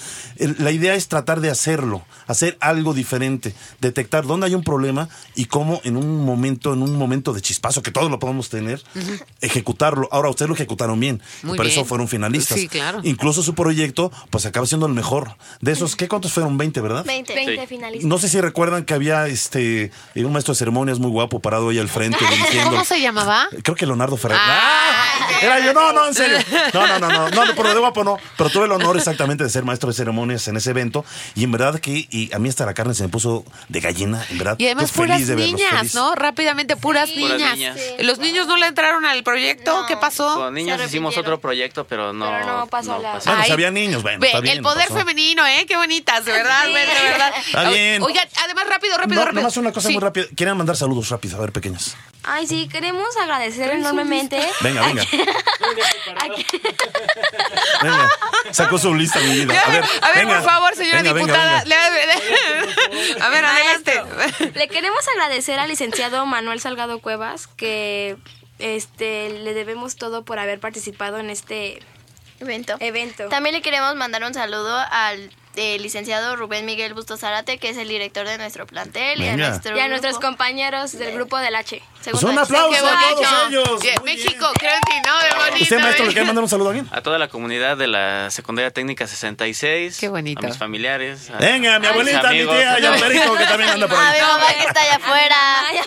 La 0.59 0.70
idea 0.72 0.94
es 0.94 1.09
tratar 1.09 1.40
de 1.40 1.51
hacerlo, 1.51 2.05
hacer 2.27 2.57
algo 2.61 2.92
diferente, 2.92 3.55
detectar 3.81 4.27
dónde 4.27 4.46
hay 4.46 4.55
un 4.55 4.62
problema 4.64 5.09
y 5.35 5.46
cómo 5.46 5.81
en 5.85 5.96
un 5.96 6.25
momento, 6.25 6.75
en 6.75 6.83
un 6.83 6.96
momento 6.96 7.33
de 7.33 7.40
chispazo, 7.40 7.83
que 7.83 7.90
todos 7.90 8.11
lo 8.11 8.18
podemos 8.18 8.49
tener, 8.51 8.83
ejecutarlo. 9.40 10.09
Ahora, 10.12 10.29
ustedes 10.31 10.49
lo 10.49 10.55
ejecutaron 10.55 10.99
bien, 11.01 11.22
y 11.42 11.46
Muy 11.46 11.57
por 11.57 11.66
eso 11.66 11.85
fueron 11.85 12.09
finalistas. 12.09 12.59
Sí, 12.59 12.68
claro. 12.68 13.01
Incluso 13.05 13.42
su 13.42 13.55
proyecto, 13.55 14.11
pues 14.31 14.46
acaba 14.46 14.66
siendo 14.66 14.87
el 14.87 14.92
mejor. 14.92 15.37
De 15.61 15.72
esos, 15.72 15.96
¿qué 15.96 16.09
cuántos 16.09 16.33
fueron? 16.33 16.59
20, 16.59 16.81
¿verdad? 16.81 17.05
20. 17.05 17.35
20 17.35 17.61
Sí. 17.61 17.66
finalistas. 17.66 18.09
No 18.09 18.18
sé 18.18 18.29
si 18.29 18.40
recuerdan 18.40 18.85
que 18.85 18.94
había 18.94 19.27
este 19.29 19.90
un 20.14 20.33
maestro 20.33 20.55
de 20.55 20.59
ceremonias 20.59 20.99
muy 20.99 21.11
guapo 21.11 21.40
parado 21.40 21.68
ahí 21.68 21.79
al 21.79 21.88
frente 21.88 22.18
dirigiendo. 22.31 22.70
¿Cómo 22.70 22.85
se 22.85 23.01
llamaba? 23.01 23.46
Creo 23.62 23.75
que 23.76 23.86
Leonardo 23.86 24.16
Ferrer. 24.16 24.38
¡Ah! 24.40 24.92
Era 25.42 25.60
yo, 25.60 25.72
no, 25.72 25.92
no, 25.92 26.06
en 26.08 26.14
serio. 26.14 26.38
No, 26.72 26.86
no, 26.86 26.98
no, 26.98 27.08
no, 27.08 27.28
no, 27.30 27.54
pero 27.54 27.74
de 27.74 27.78
guapo 27.80 28.02
no. 28.04 28.18
Pero 28.36 28.50
tuve 28.50 28.64
el 28.66 28.72
honor 28.72 28.96
exactamente 28.96 29.44
de 29.44 29.50
ser 29.50 29.64
maestro 29.64 29.88
de 29.90 29.94
ceremonias 29.94 30.48
en 30.48 30.56
ese 30.56 30.70
evento. 30.70 31.04
Y 31.34 31.44
en 31.44 31.52
verdad 31.52 31.78
que 31.78 32.06
y 32.10 32.32
a 32.34 32.38
mí 32.38 32.48
hasta 32.48 32.64
la 32.66 32.74
carne 32.74 32.94
se 32.94 33.02
me 33.02 33.08
puso 33.08 33.44
de 33.68 33.80
gallina, 33.80 34.24
en 34.30 34.38
verdad. 34.38 34.56
Y 34.58 34.66
además 34.66 34.90
Yo 34.90 34.94
feliz 35.02 35.06
puras 35.16 35.26
de 35.26 35.34
verlos, 35.34 35.52
niñas, 35.60 35.78
feliz. 35.78 35.94
¿no? 35.94 36.14
Rápidamente, 36.14 36.76
puras 36.76 37.10
Puras 37.10 37.32
niñas. 37.38 37.54
niñas. 37.56 37.78
Sí. 37.98 38.02
¿Los 38.04 38.18
niños 38.18 38.46
no 38.46 38.56
le 38.56 38.66
entraron 38.66 39.04
al 39.04 39.22
proyecto? 39.22 39.82
No. 39.82 39.86
¿Qué 39.86 39.96
pasó? 39.96 40.34
Con 40.36 40.54
niños 40.54 40.80
hicimos 40.84 41.16
otro 41.18 41.38
proyecto, 41.40 41.86
pero 41.86 42.12
no, 42.12 42.26
Pero 42.30 42.46
no 42.46 42.66
pasó 42.66 42.98
la- 42.98 43.16
Bueno, 43.24 43.40
Ay, 43.40 43.46
si 43.46 43.52
había 43.52 43.70
niños, 43.70 44.02
bueno, 44.02 44.18
Ve, 44.20 44.28
está 44.28 44.40
bien, 44.40 44.56
el 44.58 44.62
no 44.62 44.68
poder 44.70 44.88
pasó. 44.88 44.98
femenino, 45.00 45.46
¿eh? 45.46 45.66
Qué 45.66 45.76
bonitas, 45.76 46.24
de 46.24 46.32
verdad, 46.32 46.64
Sí. 46.66 46.72
de 46.72 47.08
verdad. 47.10 47.32
Está 47.46 47.70
bien. 47.70 48.02
Oigan, 48.02 48.26
además, 48.44 48.64
rápido, 48.68 48.96
rápido, 48.96 49.16
No, 49.20 49.24
rápido. 49.26 49.42
nomás 49.42 49.56
una 49.56 49.72
cosa 49.72 49.88
Sí. 49.88 49.94
muy 49.94 50.02
rápida. 50.02 50.26
Quieren 50.34 50.56
mandar 50.56 50.76
saludos 50.76 51.08
rápido, 51.10 51.36
a 51.36 51.40
ver, 51.40 51.52
pequeñas. 51.52 51.94
Ay, 52.26 52.46
sí, 52.46 52.68
queremos 52.68 53.16
agradecer 53.16 53.70
enormemente. 53.70 54.38
Venga, 54.60 54.82
venga. 54.82 55.04
Venga, 57.82 58.08
sacó 58.52 58.78
su 58.78 58.94
lista, 58.94 59.20
mi 59.20 59.32
vida. 59.44 59.60
A 59.64 59.70
ver, 59.70 59.84
A 60.02 60.08
ver, 60.12 60.26
venga. 60.26 60.34
por 60.40 60.44
favor, 60.50 60.74
señora 60.74 61.02
Venga, 61.02 61.12
venga, 61.12 61.32
diputada. 61.32 61.62
venga. 61.64 61.90
le- 63.16 63.20
A 63.22 63.28
ver, 63.28 63.44
adelante. 63.44 64.02
Le 64.54 64.68
queremos 64.68 65.06
agradecer 65.08 65.58
al 65.58 65.68
licenciado 65.68 66.24
Manuel 66.26 66.60
Salgado 66.60 67.00
Cuevas 67.00 67.46
que 67.46 68.16
este 68.58 69.30
le 69.30 69.54
debemos 69.54 69.96
todo 69.96 70.24
por 70.24 70.38
haber 70.38 70.60
participado 70.60 71.18
en 71.18 71.30
este 71.30 71.80
evento. 72.40 72.76
evento. 72.80 73.28
También 73.28 73.54
le 73.54 73.62
queremos 73.62 73.94
mandar 73.96 74.24
un 74.24 74.34
saludo 74.34 74.76
al 74.90 75.30
el 75.56 75.82
licenciado 75.82 76.36
Rubén 76.36 76.64
Miguel 76.66 76.94
Bustos 76.94 77.20
Zárate, 77.20 77.58
que 77.58 77.70
es 77.70 77.76
el 77.76 77.88
director 77.88 78.26
de 78.28 78.38
nuestro 78.38 78.66
plantel, 78.66 79.20
y 79.22 79.28
a, 79.28 79.36
nuestro 79.36 79.76
Y 79.76 79.80
a 79.80 79.88
nuestros 79.88 80.18
compañeros 80.18 80.92
del 80.92 81.14
grupo 81.14 81.38
del 81.38 81.54
H. 81.57 81.82
Pues 82.04 82.20
segundo 82.20 82.30
un 82.30 82.38
aplauso 82.38 82.70
¡Qué 82.70 82.76
a 82.78 82.82
bonito! 82.82 83.20
todos 83.20 83.48
ellos. 83.48 83.82
Yeah, 83.82 84.00
México, 84.04 84.46
creo 84.59 84.72
ti, 84.86 84.92
¿no? 85.04 85.18
De 85.18 85.28
bonito. 85.34 85.44
bien. 85.54 85.62
¿Usted, 85.62 85.80
maestro, 85.80 86.04
le 86.04 86.11
¿eh? 86.11 86.14
quiere 86.14 86.26
mandar 86.26 86.44
un 86.44 86.48
saludo 86.50 86.68
a 86.68 86.70
alguien? 86.72 86.88
A 86.92 87.00
toda 87.00 87.18
la 87.18 87.28
comunidad 87.28 87.76
de 87.76 87.88
la 87.88 88.30
secundaria 88.30 88.70
técnica 88.70 89.07
66. 89.09 89.98
Qué 89.98 90.09
bonito. 90.09 90.40
A 90.44 90.48
mis 90.48 90.57
familiares. 90.59 91.30
a- 91.30 91.38
Venga, 91.38 91.78
mi 91.80 91.86
a 91.86 91.90
abuelita, 91.90 92.30
mi 92.30 92.46
tía, 92.46 92.78
y 92.78 93.00
perico 93.00 93.36
que 93.36 93.44
también 93.46 93.70
anda 93.70 93.88
por 93.88 93.98
A 93.98 94.11
ahí. 94.11 94.20
mi 94.20 94.26
mamá 94.26 94.46
que 94.57 94.64
está 94.64 94.80
allá 94.82 94.96
afuera. 94.96 95.36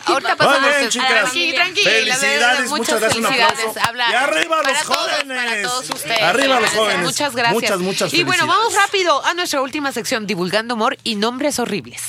Ahorita 0.05 0.35
pasamos. 0.35 0.61
Muy 0.61 0.77
bien, 0.77 0.89
chicas. 0.89 1.09
Tranqui, 1.09 1.53
tranquila. 1.53 1.89
Felicidades, 1.91 2.69
muchas 2.69 2.99
gracias, 2.99 3.15
un 3.17 3.23
felicidades. 3.31 3.59
aplauso. 3.59 3.79
Habla 3.89 4.11
Y 4.11 4.15
arriba 4.15 4.61
los 4.63 4.77
jóvenes. 4.83 5.37
para 5.45 5.61
todos 5.61 5.89
ustedes. 5.89 6.21
Arriba 6.21 6.59
los 6.59 6.69
jóvenes. 6.71 6.99
Muchas 7.05 7.35
gracias. 7.35 7.53
Muchas, 7.53 7.79
muchas 7.79 8.13
Y 8.13 8.23
bueno, 8.23 8.43
felicidades. 8.43 8.47
vamos 8.73 8.75
rápido 8.75 9.25
a 9.25 9.33
nuestra 9.59 9.61
última 9.61 9.91
sección, 9.91 10.25
divulgando 10.25 10.75
humor 10.75 10.97
y 11.03 11.15
nombres 11.15 11.59
horribles. 11.59 12.01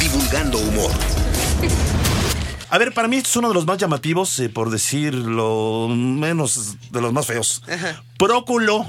Divulgando 0.00 0.58
humor. 0.58 0.90
A 2.70 2.78
ver, 2.78 2.92
para 2.92 3.06
mí 3.06 3.16
esto 3.18 3.28
es 3.28 3.36
uno 3.36 3.48
de 3.48 3.54
los 3.54 3.64
más 3.66 3.78
llamativos, 3.78 4.38
eh, 4.40 4.48
por 4.48 4.70
decirlo 4.70 5.86
menos 5.88 6.76
de 6.90 7.00
los 7.00 7.12
más 7.12 7.26
feos. 7.26 7.62
Próculo 8.18 8.84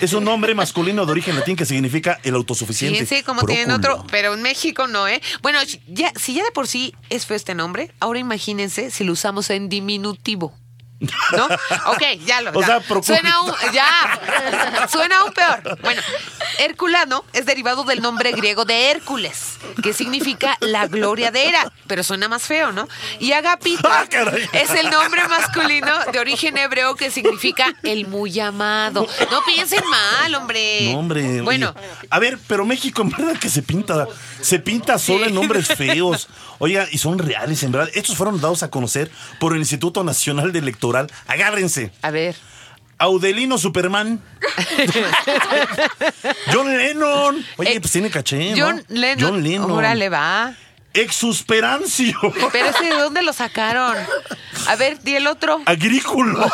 es 0.00 0.12
un 0.12 0.24
nombre 0.24 0.54
masculino 0.56 1.06
de 1.06 1.12
origen 1.12 1.36
latín 1.36 1.54
que 1.54 1.64
significa 1.66 2.18
el 2.24 2.34
autosuficiente. 2.34 2.98
Fíjense 2.98 3.22
cómo 3.24 3.42
tienen 3.44 3.66
Próculo. 3.80 3.94
otro, 3.94 4.06
pero 4.10 4.34
en 4.34 4.42
México 4.42 4.88
no, 4.88 5.06
¿eh? 5.06 5.22
Bueno, 5.42 5.60
ya, 5.86 6.12
si 6.16 6.34
ya 6.34 6.42
de 6.44 6.50
por 6.50 6.66
sí 6.66 6.94
es 7.10 7.26
feo 7.26 7.36
este 7.36 7.54
nombre, 7.54 7.92
ahora 8.00 8.18
imagínense 8.18 8.90
si 8.90 9.04
lo 9.04 9.12
usamos 9.12 9.48
en 9.50 9.68
diminutivo. 9.68 10.52
¿No? 11.34 11.46
Ok, 11.86 12.02
ya 12.26 12.42
lo. 12.42 12.50
O 12.50 12.60
ya. 12.60 12.66
sea, 12.66 12.80
procura- 12.80 13.16
Suena 13.16 13.32
aún, 13.36 13.52
ya. 13.72 14.86
Suena 14.90 15.20
aún 15.20 15.32
peor. 15.32 15.78
Bueno, 15.80 16.02
Herculano 16.58 17.24
es 17.32 17.46
derivado 17.46 17.84
del 17.84 18.00
nombre 18.02 18.32
griego 18.32 18.64
de 18.64 18.90
Hércules, 18.90 19.58
que 19.82 19.92
significa 19.92 20.56
la 20.60 20.86
gloria 20.86 21.30
de 21.30 21.44
Hera, 21.48 21.72
pero 21.86 22.02
suena 22.02 22.28
más 22.28 22.42
feo, 22.42 22.72
¿no? 22.72 22.88
Y 23.18 23.32
Agapito 23.32 23.88
Ah, 23.90 24.04
es 24.52 24.70
el 24.70 24.90
nombre 24.90 25.26
masculino 25.28 25.92
de 26.12 26.18
origen 26.18 26.56
hebreo 26.58 26.94
que 26.96 27.10
significa 27.10 27.74
el 27.82 28.06
muy 28.06 28.38
amado. 28.40 29.06
No 29.30 29.42
piensen 29.44 29.82
mal, 29.88 30.34
hombre. 30.34 30.92
No, 30.92 30.98
hombre. 30.98 31.40
Bueno, 31.42 31.74
oye, 31.76 31.86
a 32.10 32.18
ver, 32.18 32.38
pero 32.46 32.64
México 32.64 33.02
en 33.02 33.10
verdad 33.10 33.36
que 33.38 33.48
se 33.48 33.62
pinta, 33.62 34.06
se 34.40 34.58
pinta 34.58 34.98
solo 34.98 35.26
en 35.26 35.34
nombres 35.34 35.68
feos. 35.68 36.28
Oiga, 36.58 36.86
y 36.90 36.98
son 36.98 37.18
reales, 37.18 37.62
en 37.62 37.72
verdad. 37.72 37.90
Estos 37.94 38.16
fueron 38.16 38.40
dados 38.40 38.62
a 38.62 38.70
conocer 38.70 39.10
por 39.38 39.52
el 39.54 39.58
Instituto 39.60 40.04
Nacional 40.04 40.52
de 40.52 40.58
Electoral. 40.58 41.10
Agárrense. 41.26 41.92
a 42.02 42.10
ver. 42.10 42.36
Audelino 43.00 43.58
Superman. 43.58 44.20
John 46.52 46.76
Lennon. 46.76 47.44
Oye, 47.56 47.76
Eh, 47.76 47.80
pues 47.80 47.92
tiene 47.92 48.10
caché, 48.10 48.54
¿no? 48.54 48.66
John 48.66 48.84
Lennon. 48.88 49.30
John 49.30 49.42
Lennon. 49.42 49.70
Órale, 49.70 50.08
va. 50.08 50.54
Exusperancio. 50.94 52.18
Pero 52.52 52.66
ese 52.70 52.84
de 52.84 52.94
dónde 52.96 53.22
lo 53.22 53.32
sacaron. 53.32 53.96
A 54.66 54.76
ver, 54.76 55.00
di 55.02 55.14
el 55.16 55.26
otro. 55.26 55.60
Agrícola. 55.66 56.50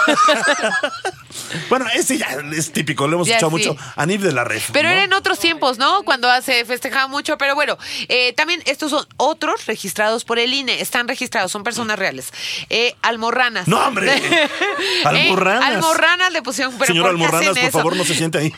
bueno, 1.68 1.86
ese 1.94 2.18
ya 2.18 2.26
es 2.54 2.72
típico, 2.72 3.06
lo 3.08 3.16
hemos 3.16 3.28
Ya, 3.28 3.36
escuchado 3.36 3.58
sí. 3.58 3.68
mucho. 3.68 3.80
Anib 3.96 4.20
de 4.20 4.32
la 4.32 4.44
Red. 4.44 4.62
Pero 4.72 4.88
¿no? 4.88 4.94
era 4.94 5.04
en 5.04 5.12
otros 5.12 5.38
tiempos, 5.38 5.78
¿no? 5.78 6.02
Cuando 6.04 6.28
se 6.42 6.64
festejaba 6.64 7.08
mucho. 7.08 7.36
Pero 7.38 7.54
bueno, 7.54 7.76
eh, 8.08 8.32
también 8.34 8.62
estos 8.66 8.90
son 8.90 9.06
otros 9.16 9.66
registrados 9.66 10.24
por 10.24 10.38
el 10.38 10.52
INE. 10.52 10.80
Están 10.80 11.08
registrados, 11.08 11.50
son 11.50 11.64
personas 11.64 11.98
reales. 11.98 12.32
Eh, 12.70 12.94
almorranas. 13.02 13.66
¡No, 13.68 13.78
hombre! 13.86 14.12
Eh, 14.78 15.02
Almorranas. 15.04 15.64
almorranas 15.64 16.32
le 16.32 16.42
pusieron. 16.42 16.74
Pero 16.74 16.86
Señor 16.86 17.04
¿por 17.04 17.10
Almorranas, 17.12 17.58
por 17.58 17.70
favor, 17.70 17.96
no 17.96 18.04
se 18.04 18.14
siente 18.14 18.38
ahí. 18.38 18.52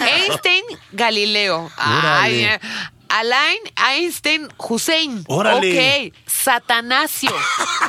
Einstein 0.00 0.62
Galileo. 0.92 1.70
Ay, 1.76 2.44
eh, 2.44 2.60
Alain 3.08 3.58
Einstein 3.76 4.48
Hussein. 4.58 5.24
Órale. 5.28 6.08
Ok. 6.10 6.14
Satanasio. 6.26 7.30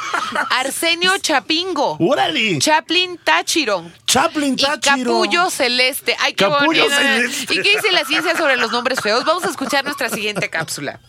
Arsenio 0.50 1.18
Chapingo. 1.20 1.98
¡Órale! 2.00 2.60
Chaplin 2.60 3.18
Táchiro. 3.24 3.84
Chaplin 4.06 4.54
Y 4.54 4.64
Táchiro. 4.64 5.12
Capullo 5.12 5.50
Celeste. 5.50 6.16
Ay, 6.20 6.34
qué 6.34 6.46
Capullo 6.46 6.84
bonito. 6.84 6.90
Celeste. 6.90 7.54
¿Y 7.54 7.62
qué 7.62 7.70
dice 7.76 7.92
la 7.92 8.04
ciencia 8.06 8.36
sobre 8.38 8.58
los 8.58 8.72
nombres 8.72 9.00
feos? 9.02 9.26
Vamos 9.26 9.44
a 9.46 9.50
escuchar 9.50 9.84
nuestra 9.84 10.10
siguiente 10.10 10.50
cápsula. 10.50 11.00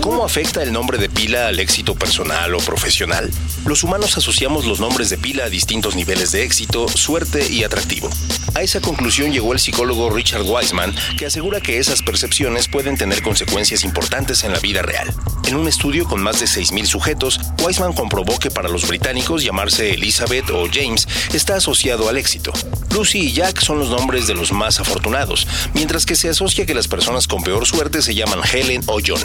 ¿Cómo 0.00 0.24
afecta 0.24 0.62
el 0.62 0.72
nombre 0.72 0.98
de 0.98 1.08
pila 1.08 1.48
al 1.48 1.58
éxito 1.58 1.94
personal 1.94 2.54
o 2.54 2.58
profesional? 2.58 3.30
Los 3.64 3.82
humanos 3.82 4.16
asociamos 4.16 4.66
los 4.66 4.78
nombres 4.78 5.08
de 5.10 5.18
pila 5.18 5.44
a 5.44 5.48
distintos 5.48 5.96
niveles 5.96 6.32
de 6.32 6.44
éxito, 6.44 6.86
suerte 6.88 7.46
y 7.50 7.64
atractivo. 7.64 8.08
A 8.54 8.62
esa 8.62 8.80
conclusión 8.80 9.32
llegó 9.32 9.52
el 9.52 9.58
psicólogo 9.58 10.10
Richard 10.10 10.42
Wiseman, 10.42 10.94
que 11.18 11.26
asegura 11.26 11.60
que 11.60 11.78
esas 11.78 12.02
percepciones 12.02 12.68
pueden 12.68 12.96
tener 12.96 13.22
consecuencias 13.22 13.84
importantes 13.84 14.44
en 14.44 14.52
la 14.52 14.60
vida 14.60 14.82
real. 14.82 15.12
En 15.46 15.56
un 15.56 15.66
estudio 15.66 16.06
con 16.06 16.22
más 16.22 16.40
de 16.40 16.46
6.000 16.46 16.86
sujetos, 16.86 17.40
Wiseman 17.62 17.92
comprobó 17.92 18.38
que 18.38 18.50
para 18.50 18.68
los 18.68 18.86
británicos 18.86 19.42
llamarse 19.42 19.94
Elizabeth 19.94 20.50
o 20.50 20.66
James 20.72 21.08
está 21.32 21.56
asociado 21.56 22.08
al 22.08 22.18
éxito. 22.18 22.52
Lucy 22.92 23.18
y 23.18 23.32
Jack 23.32 23.60
son 23.60 23.78
los 23.78 23.90
nombres 23.90 24.26
de 24.26 24.34
los 24.34 24.52
más 24.52 24.78
afortunados, 24.78 25.46
mientras 25.74 26.06
que 26.06 26.16
se 26.16 26.28
asocia 26.28 26.66
que 26.66 26.74
las 26.74 26.88
personas 26.88 27.26
con 27.26 27.42
peor 27.42 27.66
suerte 27.66 28.02
se 28.02 28.14
llaman 28.14 28.40
Helen 28.52 28.82
o 28.86 29.00
John. 29.04 29.20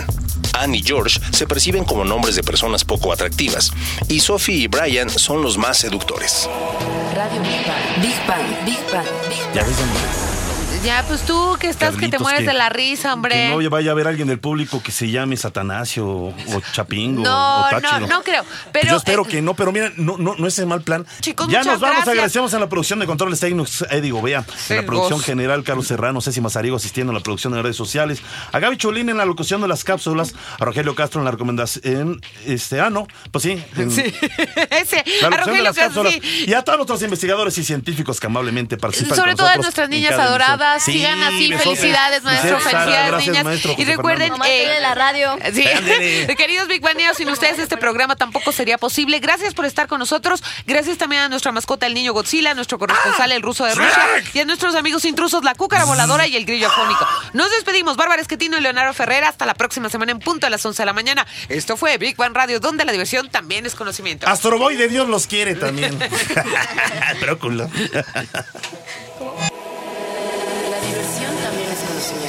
Anne 0.62 0.78
y 0.78 0.84
George 0.84 1.20
se 1.32 1.48
perciben 1.48 1.84
como 1.84 2.06
nombres 2.06 2.36
de 2.36 2.44
personas 2.44 2.86
poco 2.86 3.12
atractivas, 3.12 3.72
y 4.08 4.20
Sophie 4.20 4.56
y 4.56 4.68
Brian 4.68 5.10
son 5.10 5.42
los 5.42 5.58
más 5.58 5.80
seductores. 5.80 6.48
Radio 7.16 7.42
Big 7.42 7.66
Bang. 7.66 8.02
Big 8.02 8.28
Bang, 8.28 8.66
Big 8.66 8.94
Bang, 8.94 9.06
Big 9.28 9.56
Bang. 9.56 10.41
Ya 10.84 11.04
pues 11.08 11.22
tú 11.22 11.58
que 11.60 11.70
estás 11.70 11.96
que 11.96 12.10
te 12.10 12.18
mueres 12.18 12.42
que- 12.42 12.48
de 12.48 12.54
la 12.54 12.70
risa, 12.70 13.14
hombre. 13.14 13.36
Que 13.36 13.50
no 13.50 13.70
vaya 13.70 13.92
a 13.92 13.94
haber 13.94 14.08
alguien 14.08 14.28
del 14.28 14.40
público 14.40 14.82
que 14.82 14.92
se 14.92 15.12
llame 15.12 15.38
Satanasio 15.38 16.08
o 16.08 16.34
Chapingo 16.74 17.22
No, 17.24 17.60
o 17.68 17.70
Táchiro. 17.70 18.00
no, 18.00 18.08
no 18.08 18.24
creo. 18.24 18.44
Pero, 18.72 18.90
Yo 18.90 18.98
espero 18.98 19.24
eh, 19.24 19.28
que 19.30 19.42
no, 19.44 19.54
pero 19.54 19.72
mira, 19.72 19.92
no, 19.98 20.18
no, 20.18 20.36
no 20.36 20.48
es 20.48 20.58
el 20.58 20.66
mal 20.66 20.82
plan. 20.82 21.06
Chicos, 21.20 21.48
ya 21.50 21.60
nos 21.60 21.80
vamos, 21.80 21.98
gracias. 21.98 22.08
agradecemos 22.08 22.54
en 22.56 22.62
la 22.62 22.70
producción 22.70 22.98
de 23.00 23.06
controles 23.06 23.40
técnicos, 23.40 23.86
Eddie 23.92 24.12
Gobea, 24.12 24.44
en 24.70 24.76
la 24.78 24.86
producción 24.86 25.20
general, 25.20 25.64
Carlos 25.64 25.86
Serrano, 25.86 26.20
Ceci 26.20 26.42
Mazarigo 26.42 26.78
asistiendo 26.78 27.12
a 27.12 27.14
la 27.16 27.22
producción 27.22 27.54
de 27.54 27.62
redes 27.62 27.76
sociales, 27.78 28.22
a 28.52 28.58
Gaby 28.60 28.78
Cholín 28.78 29.10
en 29.10 29.18
la 29.18 29.26
locución 29.26 29.62
de 29.62 29.68
las 29.68 29.84
cápsulas, 29.84 30.34
a 30.60 30.66
Rogelio 30.66 30.96
Castro 30.96 31.22
en 31.22 31.26
la 31.26 31.32
recomendación, 31.32 32.22
este, 32.48 32.80
ah, 32.82 32.90
no, 32.90 33.08
pues 33.32 33.44
sí, 33.44 33.64
en 33.78 33.92
Sí. 33.92 34.02
Ese. 34.72 35.04
la 35.22 35.28
a 35.28 35.30
locución 35.30 35.32
de 35.32 35.38
Rogelio 35.38 35.64
las 35.64 35.76
Castro, 35.76 36.04
cápsulas, 36.04 36.26
sí. 36.32 36.46
y 36.48 36.54
a 36.54 36.64
todos 36.64 36.78
nuestros 36.80 37.02
investigadores 37.04 37.56
y 37.60 37.64
científicos 37.64 38.20
que 38.20 38.26
amablemente 38.28 38.78
participan 38.78 39.16
Sobre 39.16 39.32
con 39.32 39.38
todo 39.38 39.48
a 39.50 39.56
nuestras 39.58 39.88
niñas 39.90 40.16
cada 40.16 40.34
Sí, 40.80 40.94
sigan 40.94 41.22
así, 41.24 41.50
besotes. 41.50 41.80
felicidades, 41.80 42.24
maestro, 42.24 42.60
Sara, 42.60 42.62
felicidades, 42.62 43.12
gracias, 43.12 43.28
niñas. 43.28 43.44
maestro, 43.44 43.76
y 43.78 43.86
recuerden, 43.86 44.34
eh, 44.48 44.78
la 44.82 44.96
radio. 44.96 45.38
Sí. 45.54 45.66
Queridos 46.38 46.68
Big 46.68 46.82
Baneros, 46.82 47.18
sin 47.18 47.30
ustedes 47.30 47.60
este 47.60 47.78
programa 47.78 48.16
tampoco 48.16 48.52
sería 48.52 48.78
posible. 48.78 49.20
Gracias 49.20 49.54
por 49.54 49.66
estar 49.66 49.88
con 49.88 50.00
nosotros. 50.00 50.42
Gracias 50.66 50.98
también 50.98 51.24
a 51.24 51.30
nuestra 51.30 51.52
mascota, 51.52 51.86
el 51.88 51.94
niño 51.94 52.14
Godzilla, 52.14 52.52
a 52.52 52.54
nuestro 52.54 52.80
corresponsal, 52.80 53.32
el 53.32 53.42
ruso 53.42 53.66
de 53.66 53.76
Rusia, 53.76 54.06
y 54.34 54.40
a 54.40 54.46
nuestros 54.46 54.76
amigos 54.76 55.04
intrusos, 55.06 55.44
la 55.44 55.56
cúcara 55.56 55.84
voladora 55.86 56.26
y 56.28 56.36
el 56.38 56.46
grillo 56.46 56.68
afónico. 56.68 57.06
Nos 57.34 57.52
despedimos, 57.52 57.98
Bárbara 57.98 58.22
Esquetino 58.22 58.58
y 58.58 58.62
Leonardo 58.62 58.94
Ferrera. 58.94 59.30
Hasta 59.30 59.46
la 59.46 59.54
próxima 59.54 59.90
semana 59.90 60.12
en 60.12 60.20
punto 60.20 60.48
a 60.48 60.50
las 60.50 60.66
11 60.66 60.82
de 60.82 60.86
la 60.86 60.94
mañana. 60.94 61.28
Esto 61.50 61.76
fue 61.78 61.98
Big 61.98 62.16
Bang 62.16 62.36
Radio, 62.36 62.60
donde 62.60 62.86
la 62.86 62.92
diversión 62.92 63.30
también 63.30 63.66
es 63.66 63.76
conocimiento. 63.76 64.28
Astroboy 64.28 64.76
de 64.76 64.88
Dios 64.88 65.08
los 65.10 65.28
quiere 65.28 65.56
también. 65.56 65.98
Brócula. 67.22 67.70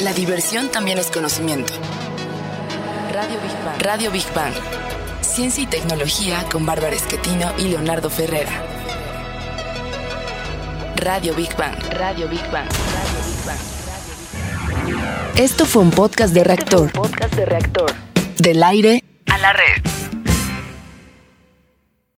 La 0.03 0.13
diversión 0.13 0.69
también 0.69 0.99
es 0.99 1.13
conocimiento. 1.13 1.73
Radio 3.13 3.39
Big 3.41 3.65
Bang. 3.65 3.83
Radio 3.83 4.11
Big 4.11 4.35
Bang. 4.35 4.53
Ciencia 5.21 5.63
y 5.63 5.67
tecnología 5.67 6.45
con 6.51 6.67
Bárbara 6.67 6.97
Esquetino 6.97 7.53
y 7.57 7.69
Leonardo 7.69 8.11
Ferrera. 8.11 8.51
Radio 10.97 11.37
Big 11.37 11.57
Bang. 11.57 11.77
Radio 11.93 12.29
Big 12.29 12.43
Bang. 12.51 12.69
Radio 12.69 13.21
Big 13.25 13.47
Bang. 13.47 13.59
Esto 15.37 15.67
fue 15.67 15.83
un 15.83 15.91
podcast 15.93 16.35
de 16.35 16.43
reactor. 16.43 16.91
Podcast 16.91 17.35
de 17.35 17.45
reactor. 17.47 17.95
Del 18.39 18.61
aire 18.65 19.05
A 19.27 19.39
la 19.39 19.53
red. 19.53 20.02